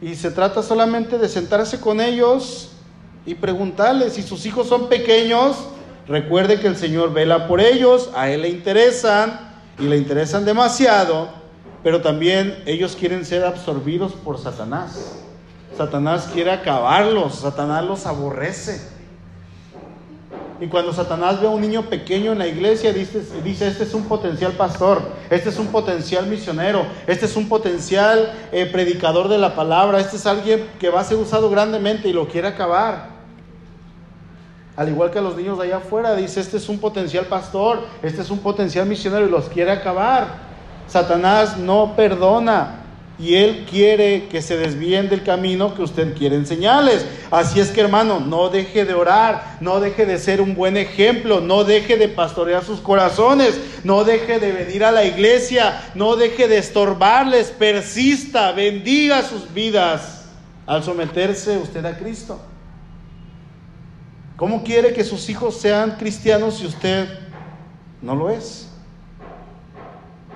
Y 0.00 0.16
se 0.16 0.32
trata 0.32 0.64
solamente 0.64 1.16
de 1.16 1.28
sentarse 1.28 1.78
con 1.78 2.00
ellos 2.00 2.73
y 3.26 3.34
preguntarles 3.34 4.14
si 4.14 4.22
sus 4.22 4.44
hijos 4.46 4.68
son 4.68 4.88
pequeños. 4.88 5.56
Recuerde 6.06 6.60
que 6.60 6.66
el 6.66 6.76
Señor 6.76 7.12
vela 7.12 7.48
por 7.48 7.60
ellos, 7.60 8.10
a 8.14 8.28
Él 8.28 8.42
le 8.42 8.50
interesan 8.50 9.54
y 9.78 9.84
le 9.84 9.96
interesan 9.96 10.44
demasiado, 10.44 11.28
pero 11.82 12.02
también 12.02 12.62
ellos 12.66 12.96
quieren 12.98 13.24
ser 13.24 13.44
absorbidos 13.44 14.12
por 14.12 14.38
Satanás. 14.38 15.16
Satanás 15.76 16.28
quiere 16.32 16.52
acabarlos, 16.52 17.36
Satanás 17.36 17.84
los 17.84 18.06
aborrece. 18.06 18.94
Y 20.60 20.68
cuando 20.68 20.92
Satanás 20.92 21.40
ve 21.40 21.48
a 21.48 21.50
un 21.50 21.60
niño 21.60 21.88
pequeño 21.90 22.32
en 22.32 22.38
la 22.38 22.46
iglesia, 22.46 22.92
dice, 22.92 23.22
dice 23.42 23.66
este 23.66 23.82
es 23.82 23.92
un 23.92 24.04
potencial 24.04 24.52
pastor, 24.52 25.02
este 25.28 25.48
es 25.48 25.58
un 25.58 25.66
potencial 25.66 26.26
misionero, 26.26 26.86
este 27.08 27.26
es 27.26 27.36
un 27.36 27.48
potencial 27.48 28.32
eh, 28.52 28.66
predicador 28.66 29.28
de 29.28 29.38
la 29.38 29.56
palabra, 29.56 29.98
este 29.98 30.16
es 30.16 30.26
alguien 30.26 30.64
que 30.78 30.90
va 30.90 31.00
a 31.00 31.04
ser 31.04 31.16
usado 31.16 31.50
grandemente 31.50 32.08
y 32.08 32.12
lo 32.12 32.28
quiere 32.28 32.48
acabar. 32.48 33.13
Al 34.76 34.88
igual 34.88 35.10
que 35.10 35.20
a 35.20 35.22
los 35.22 35.36
niños 35.36 35.58
de 35.58 35.64
allá 35.64 35.76
afuera, 35.76 36.16
dice, 36.16 36.40
este 36.40 36.56
es 36.56 36.68
un 36.68 36.78
potencial 36.78 37.26
pastor, 37.26 37.80
este 38.02 38.22
es 38.22 38.30
un 38.30 38.40
potencial 38.40 38.86
misionero 38.86 39.26
y 39.26 39.30
los 39.30 39.48
quiere 39.48 39.70
acabar. 39.70 40.54
Satanás 40.88 41.56
no 41.56 41.94
perdona 41.94 42.80
y 43.16 43.36
él 43.36 43.64
quiere 43.70 44.26
que 44.28 44.42
se 44.42 44.56
desvíen 44.56 45.08
del 45.08 45.22
camino 45.22 45.74
que 45.74 45.82
usted 45.82 46.16
quiere 46.16 46.34
enseñarles. 46.34 47.06
Así 47.30 47.60
es 47.60 47.70
que 47.70 47.80
hermano, 47.80 48.18
no 48.18 48.48
deje 48.48 48.84
de 48.84 48.94
orar, 48.94 49.58
no 49.60 49.78
deje 49.78 50.06
de 50.06 50.18
ser 50.18 50.40
un 50.40 50.56
buen 50.56 50.76
ejemplo, 50.76 51.40
no 51.40 51.62
deje 51.62 51.96
de 51.96 52.08
pastorear 52.08 52.64
sus 52.64 52.80
corazones, 52.80 53.58
no 53.84 54.02
deje 54.02 54.40
de 54.40 54.50
venir 54.50 54.84
a 54.84 54.90
la 54.90 55.04
iglesia, 55.04 55.80
no 55.94 56.16
deje 56.16 56.48
de 56.48 56.58
estorbarles, 56.58 57.52
persista, 57.52 58.50
bendiga 58.50 59.22
sus 59.22 59.52
vidas 59.54 60.24
al 60.66 60.82
someterse 60.82 61.58
usted 61.58 61.84
a 61.84 61.96
Cristo. 61.96 62.40
¿Cómo 64.44 64.62
quiere 64.62 64.92
que 64.92 65.04
sus 65.04 65.30
hijos 65.30 65.56
sean 65.56 65.92
cristianos 65.92 66.58
si 66.58 66.66
usted 66.66 67.08
no 68.02 68.14
lo 68.14 68.28
es? 68.28 68.68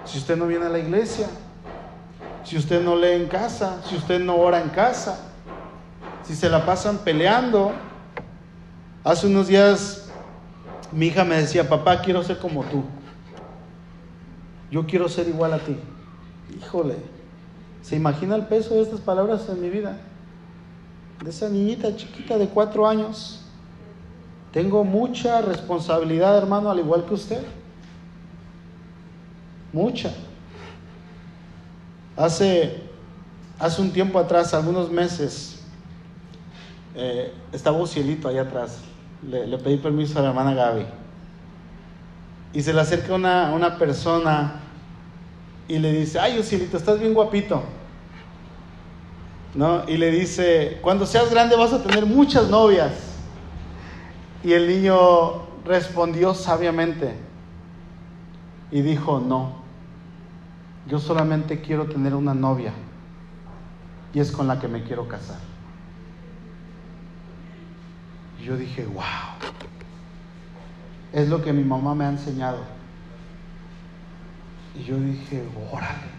Si 0.06 0.16
usted 0.16 0.34
no 0.34 0.46
viene 0.46 0.64
a 0.64 0.70
la 0.70 0.78
iglesia, 0.78 1.26
si 2.42 2.56
usted 2.56 2.82
no 2.82 2.96
lee 2.96 3.20
en 3.20 3.28
casa, 3.28 3.82
si 3.86 3.96
usted 3.96 4.18
no 4.18 4.36
ora 4.36 4.62
en 4.62 4.70
casa, 4.70 5.20
si 6.26 6.34
se 6.34 6.48
la 6.48 6.64
pasan 6.64 6.96
peleando. 7.04 7.72
Hace 9.04 9.26
unos 9.26 9.46
días 9.46 10.08
mi 10.90 11.08
hija 11.08 11.22
me 11.22 11.36
decía, 11.36 11.68
papá, 11.68 12.00
quiero 12.00 12.22
ser 12.22 12.38
como 12.38 12.64
tú. 12.64 12.84
Yo 14.70 14.86
quiero 14.86 15.10
ser 15.10 15.28
igual 15.28 15.52
a 15.52 15.58
ti. 15.58 15.76
Híjole, 16.58 16.96
¿se 17.82 17.96
imagina 17.96 18.36
el 18.36 18.46
peso 18.46 18.72
de 18.72 18.80
estas 18.80 19.02
palabras 19.02 19.46
en 19.50 19.60
mi 19.60 19.68
vida? 19.68 19.98
De 21.22 21.28
esa 21.28 21.50
niñita 21.50 21.94
chiquita 21.94 22.38
de 22.38 22.48
cuatro 22.48 22.88
años 22.88 23.44
tengo 24.52 24.84
mucha 24.84 25.42
responsabilidad, 25.42 26.36
hermano, 26.38 26.70
al 26.70 26.78
igual 26.78 27.04
que 27.04 27.14
usted. 27.14 27.42
Mucha. 29.72 30.12
Hace, 32.16 32.82
hace 33.58 33.82
un 33.82 33.92
tiempo 33.92 34.18
atrás, 34.18 34.54
algunos 34.54 34.90
meses, 34.90 35.60
eh, 36.94 37.32
estaba 37.52 37.76
un 37.76 37.86
cielito 37.86 38.28
allá 38.28 38.42
atrás. 38.42 38.78
Le, 39.28 39.58
pedí 39.58 39.76
permiso 39.76 40.18
a 40.18 40.22
la 40.22 40.28
hermana 40.28 40.54
Gaby. 40.54 40.86
Y 42.54 42.62
se 42.62 42.72
le 42.72 42.80
acerca 42.80 43.14
una, 43.14 43.52
una 43.52 43.76
persona 43.76 44.62
y 45.68 45.78
le 45.78 45.92
dice, 45.92 46.18
ay, 46.18 46.42
cielito, 46.42 46.78
estás 46.78 46.98
bien 46.98 47.12
guapito. 47.12 47.62
¿No? 49.54 49.82
Y 49.86 49.98
le 49.98 50.10
dice, 50.10 50.78
cuando 50.80 51.04
seas 51.04 51.30
grande 51.30 51.56
vas 51.56 51.72
a 51.74 51.82
tener 51.82 52.06
muchas 52.06 52.48
novias. 52.48 53.08
Y 54.42 54.52
el 54.52 54.68
niño 54.68 55.48
respondió 55.64 56.34
sabiamente 56.34 57.14
y 58.70 58.82
dijo, 58.82 59.20
no, 59.20 59.52
yo 60.86 60.98
solamente 60.98 61.60
quiero 61.60 61.86
tener 61.86 62.14
una 62.14 62.34
novia 62.34 62.72
y 64.14 64.20
es 64.20 64.30
con 64.30 64.46
la 64.46 64.58
que 64.58 64.68
me 64.68 64.82
quiero 64.84 65.08
casar. 65.08 65.38
Y 68.40 68.44
yo 68.44 68.56
dije, 68.56 68.84
wow, 68.86 69.04
es 71.12 71.28
lo 71.28 71.42
que 71.42 71.52
mi 71.52 71.64
mamá 71.64 71.94
me 71.94 72.04
ha 72.04 72.10
enseñado. 72.10 72.60
Y 74.78 74.84
yo 74.84 74.96
dije, 74.98 75.44
órale. 75.72 76.18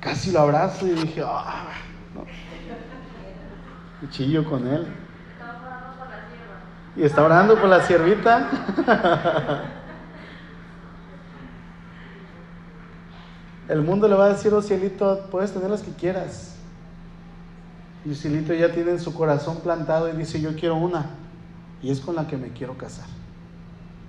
Casi 0.00 0.32
lo 0.32 0.40
abrazo 0.40 0.86
y 0.86 0.90
dije, 0.90 1.22
ah, 1.24 1.68
no. 2.14 2.24
Y 4.02 4.10
chillo 4.10 4.44
con 4.48 4.66
él. 4.66 4.86
Y 6.96 7.02
está 7.04 7.24
orando 7.24 7.56
por 7.56 7.68
la 7.68 7.82
siervita. 7.82 8.48
El 13.68 13.82
mundo 13.82 14.08
le 14.08 14.16
va 14.16 14.24
a 14.24 14.28
decir, 14.30 14.52
oh 14.52 14.60
cielito, 14.60 15.28
puedes 15.30 15.52
tener 15.52 15.70
las 15.70 15.82
que 15.82 15.92
quieras. 15.92 16.56
Y 18.04 18.14
cielito 18.14 18.52
ya 18.52 18.72
tiene 18.72 18.90
en 18.90 19.00
su 19.00 19.14
corazón 19.14 19.58
plantado 19.60 20.08
y 20.08 20.16
dice, 20.16 20.40
yo 20.40 20.56
quiero 20.56 20.74
una. 20.74 21.06
Y 21.80 21.92
es 21.92 22.00
con 22.00 22.16
la 22.16 22.26
que 22.26 22.36
me 22.36 22.48
quiero 22.48 22.76
casar. 22.76 23.06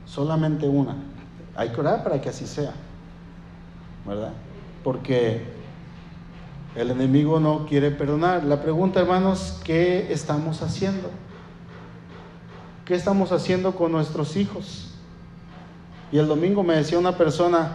Solamente 0.05 0.67
una. 0.67 0.95
Hay 1.55 1.69
que 1.69 1.79
orar 1.79 2.03
para 2.03 2.19
que 2.19 2.29
así 2.29 2.47
sea. 2.47 2.73
¿Verdad? 4.07 4.33
Porque 4.83 5.45
el 6.75 6.89
enemigo 6.89 7.39
no 7.39 7.67
quiere 7.67 7.91
perdonar. 7.91 8.43
La 8.43 8.61
pregunta, 8.63 9.01
hermanos, 9.01 9.61
¿qué 9.63 10.11
estamos 10.11 10.63
haciendo? 10.63 11.11
¿Qué 12.85 12.95
estamos 12.95 13.31
haciendo 13.31 13.75
con 13.75 13.91
nuestros 13.91 14.35
hijos? 14.35 14.89
Y 16.11 16.17
el 16.17 16.27
domingo 16.27 16.63
me 16.63 16.75
decía 16.75 16.99
una 16.99 17.17
persona 17.17 17.73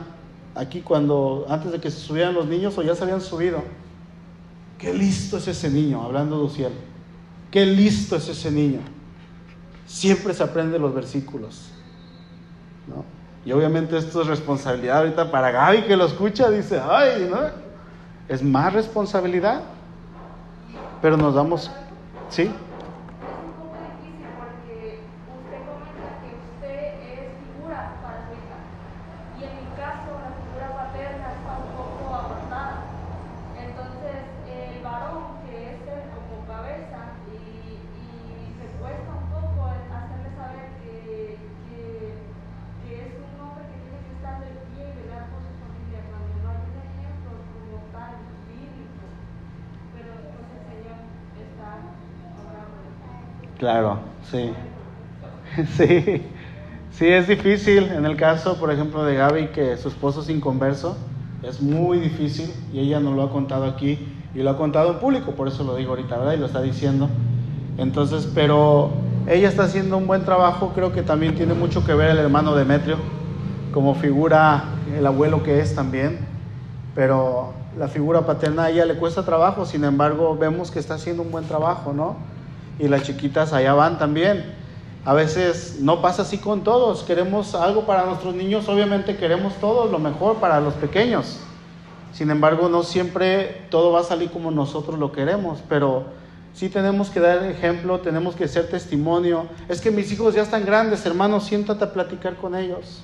aquí 0.55 0.81
cuando, 0.81 1.47
antes 1.49 1.73
de 1.73 1.81
que 1.81 1.91
se 1.91 2.01
subieran 2.01 2.35
los 2.35 2.47
niños 2.47 2.77
o 2.77 2.83
ya 2.83 2.95
se 2.95 3.05
habían 3.05 3.21
subido, 3.21 3.63
qué 4.79 4.93
listo 4.93 5.39
es 5.39 5.49
ese 5.49 5.71
niño, 5.71 6.03
hablando 6.03 6.39
de 6.39 6.45
Uciel, 6.45 6.73
qué 7.51 7.65
listo 7.65 8.17
es 8.17 8.29
ese 8.29 8.51
niño. 8.51 8.81
Siempre 9.87 10.35
se 10.35 10.43
aprende 10.43 10.79
los 10.79 10.95
versículos. 10.95 11.71
Y 13.45 13.53
obviamente 13.53 13.97
esto 13.97 14.23
es 14.23 14.27
responsabilidad 14.27 14.99
ahorita 14.99 15.31
para 15.31 15.53
Gaby 15.53 15.83
que 15.83 15.97
lo 15.97 16.07
escucha, 16.07 16.51
dice, 16.51 16.81
ay, 16.81 17.29
¿no? 17.31 17.39
Es 18.29 18.43
más 18.43 18.73
responsabilidad. 18.73 19.61
Pero 21.01 21.17
nos 21.17 21.35
damos, 21.35 21.71
¿sí? 22.29 22.51
Claro, 53.67 53.99
sí. 54.31 54.53
Sí, 55.77 56.23
sí, 56.93 57.09
es 57.09 57.27
difícil. 57.27 57.91
En 57.91 58.07
el 58.07 58.17
caso, 58.17 58.59
por 58.61 58.71
ejemplo, 58.71 59.03
de 59.05 59.17
Gaby, 59.17 59.49
que 59.49 59.77
su 59.77 59.89
esposo 59.89 60.21
es 60.21 60.29
inconverso, 60.29 60.97
es 61.43 61.61
muy 61.61 61.99
difícil 61.99 62.53
y 62.73 62.79
ella 62.79 63.01
nos 63.01 63.17
lo 63.17 63.25
ha 63.25 63.31
contado 63.33 63.65
aquí 63.65 63.99
y 64.37 64.39
lo 64.45 64.51
ha 64.51 64.57
contado 64.57 64.93
en 64.93 65.01
público, 65.01 65.33
por 65.33 65.49
eso 65.49 65.65
lo 65.65 65.75
digo 65.75 65.91
ahorita, 65.91 66.17
¿verdad? 66.17 66.35
Y 66.35 66.37
lo 66.37 66.47
está 66.47 66.63
diciendo. 66.63 67.09
Entonces, 67.77 68.31
pero 68.33 68.91
ella 69.27 69.49
está 69.49 69.65
haciendo 69.65 69.97
un 69.97 70.07
buen 70.07 70.25
trabajo, 70.25 70.71
creo 70.73 70.93
que 70.93 71.03
también 71.03 71.35
tiene 71.35 71.55
mucho 71.55 71.85
que 71.85 71.95
ver 71.95 72.11
el 72.11 72.19
hermano 72.19 72.55
Demetrio, 72.55 72.99
como 73.73 73.97
figura, 73.97 74.65
el 74.97 75.05
abuelo 75.07 75.43
que 75.43 75.59
es 75.61 75.75
también, 75.75 76.21
pero 76.95 77.53
la 77.77 77.89
figura 77.89 78.27
paterna 78.27 78.65
a 78.65 78.71
ella 78.71 78.87
le 78.87 78.95
cuesta 78.95 79.25
trabajo, 79.25 79.67
sin 79.67 79.83
embargo, 79.85 80.37
vemos 80.39 80.71
que 80.71 80.79
está 80.79 80.95
haciendo 80.95 81.25
un 81.25 81.33
buen 81.33 81.47
trabajo, 81.47 81.93
¿no? 81.93 82.36
Y 82.79 82.89
las 82.89 83.03
chiquitas 83.03 83.53
allá 83.53 83.75
van 83.75 83.99
también. 83.99 84.55
A 85.05 85.15
veces 85.15 85.79
no 85.81 86.03
pasa 86.03 86.23
así 86.23 86.39
con 86.39 86.65
todos. 86.65 87.05
Queremos 87.05 87.55
algo 87.55 87.87
para 87.87 88.07
nuestros 88.07 88.35
niños, 88.35 88.69
obviamente 88.69 89.17
queremos 89.17 89.55
todo 89.55 89.87
lo 89.87 89.99
mejor 89.99 90.37
para 90.37 90.61
los 90.61 90.75
pequeños. 90.75 91.39
Sin 92.13 92.31
embargo, 92.31 92.69
no 92.69 92.83
siempre 92.83 93.67
todo 93.71 93.93
va 93.93 94.01
a 94.01 94.05
salir 94.05 94.31
como 94.31 94.51
nosotros 94.51 94.99
lo 94.99 95.13
queremos, 95.13 95.63
pero 95.69 96.05
sí 96.55 96.69
tenemos 96.71 97.11
que 97.11 97.21
dar 97.21 97.45
ejemplo, 97.45 98.01
tenemos 98.01 98.35
que 98.35 98.49
ser 98.49 98.69
testimonio. 98.69 99.47
Es 99.69 99.81
que 99.81 99.91
mis 99.91 100.11
hijos 100.11 100.35
ya 100.35 100.43
están 100.43 100.65
grandes, 100.65 101.05
hermano, 101.07 101.41
siéntate 101.41 101.85
a 101.85 101.93
platicar 101.93 102.37
con 102.37 102.55
ellos. 102.55 103.03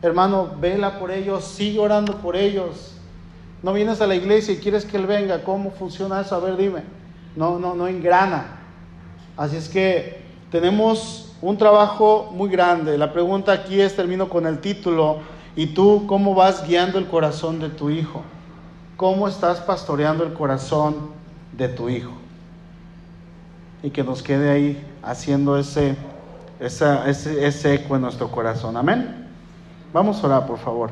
Hermano, 0.00 0.52
vela 0.60 0.98
por 0.98 1.10
ellos, 1.10 1.44
sigue 1.44 1.80
orando 1.80 2.16
por 2.18 2.34
ellos. 2.34 2.94
No 3.62 3.72
vienes 3.72 4.00
a 4.00 4.06
la 4.06 4.14
iglesia 4.14 4.54
y 4.54 4.58
quieres 4.58 4.84
que 4.84 4.96
él 4.96 5.06
venga, 5.06 5.44
¿cómo 5.44 5.70
funciona 5.70 6.20
eso? 6.20 6.34
A 6.34 6.40
ver, 6.40 6.56
dime. 6.56 6.82
No, 7.36 7.58
no, 7.58 7.74
no 7.74 7.88
engrana. 7.88 8.61
Así 9.36 9.56
es 9.56 9.68
que 9.68 10.22
tenemos 10.50 11.34
un 11.40 11.56
trabajo 11.56 12.30
muy 12.32 12.50
grande. 12.50 12.98
La 12.98 13.12
pregunta 13.12 13.52
aquí 13.52 13.80
es, 13.80 13.96
termino 13.96 14.28
con 14.28 14.46
el 14.46 14.60
título, 14.60 15.18
¿y 15.56 15.68
tú 15.68 16.04
cómo 16.06 16.34
vas 16.34 16.66
guiando 16.66 16.98
el 16.98 17.06
corazón 17.06 17.58
de 17.60 17.68
tu 17.68 17.90
hijo? 17.90 18.22
¿Cómo 18.96 19.28
estás 19.28 19.60
pastoreando 19.60 20.24
el 20.24 20.32
corazón 20.32 21.10
de 21.56 21.68
tu 21.68 21.88
hijo? 21.88 22.12
y 23.82 23.90
que 23.90 24.04
nos 24.04 24.22
quede 24.22 24.50
ahí 24.50 24.86
haciendo 25.02 25.58
ese, 25.58 25.96
ese, 26.60 27.46
ese 27.46 27.74
eco 27.74 27.96
en 27.96 28.02
nuestro 28.02 28.30
corazón. 28.30 28.76
Amén. 28.76 29.26
Vamos 29.92 30.22
a 30.22 30.26
orar, 30.26 30.46
por 30.46 30.58
favor. 30.58 30.90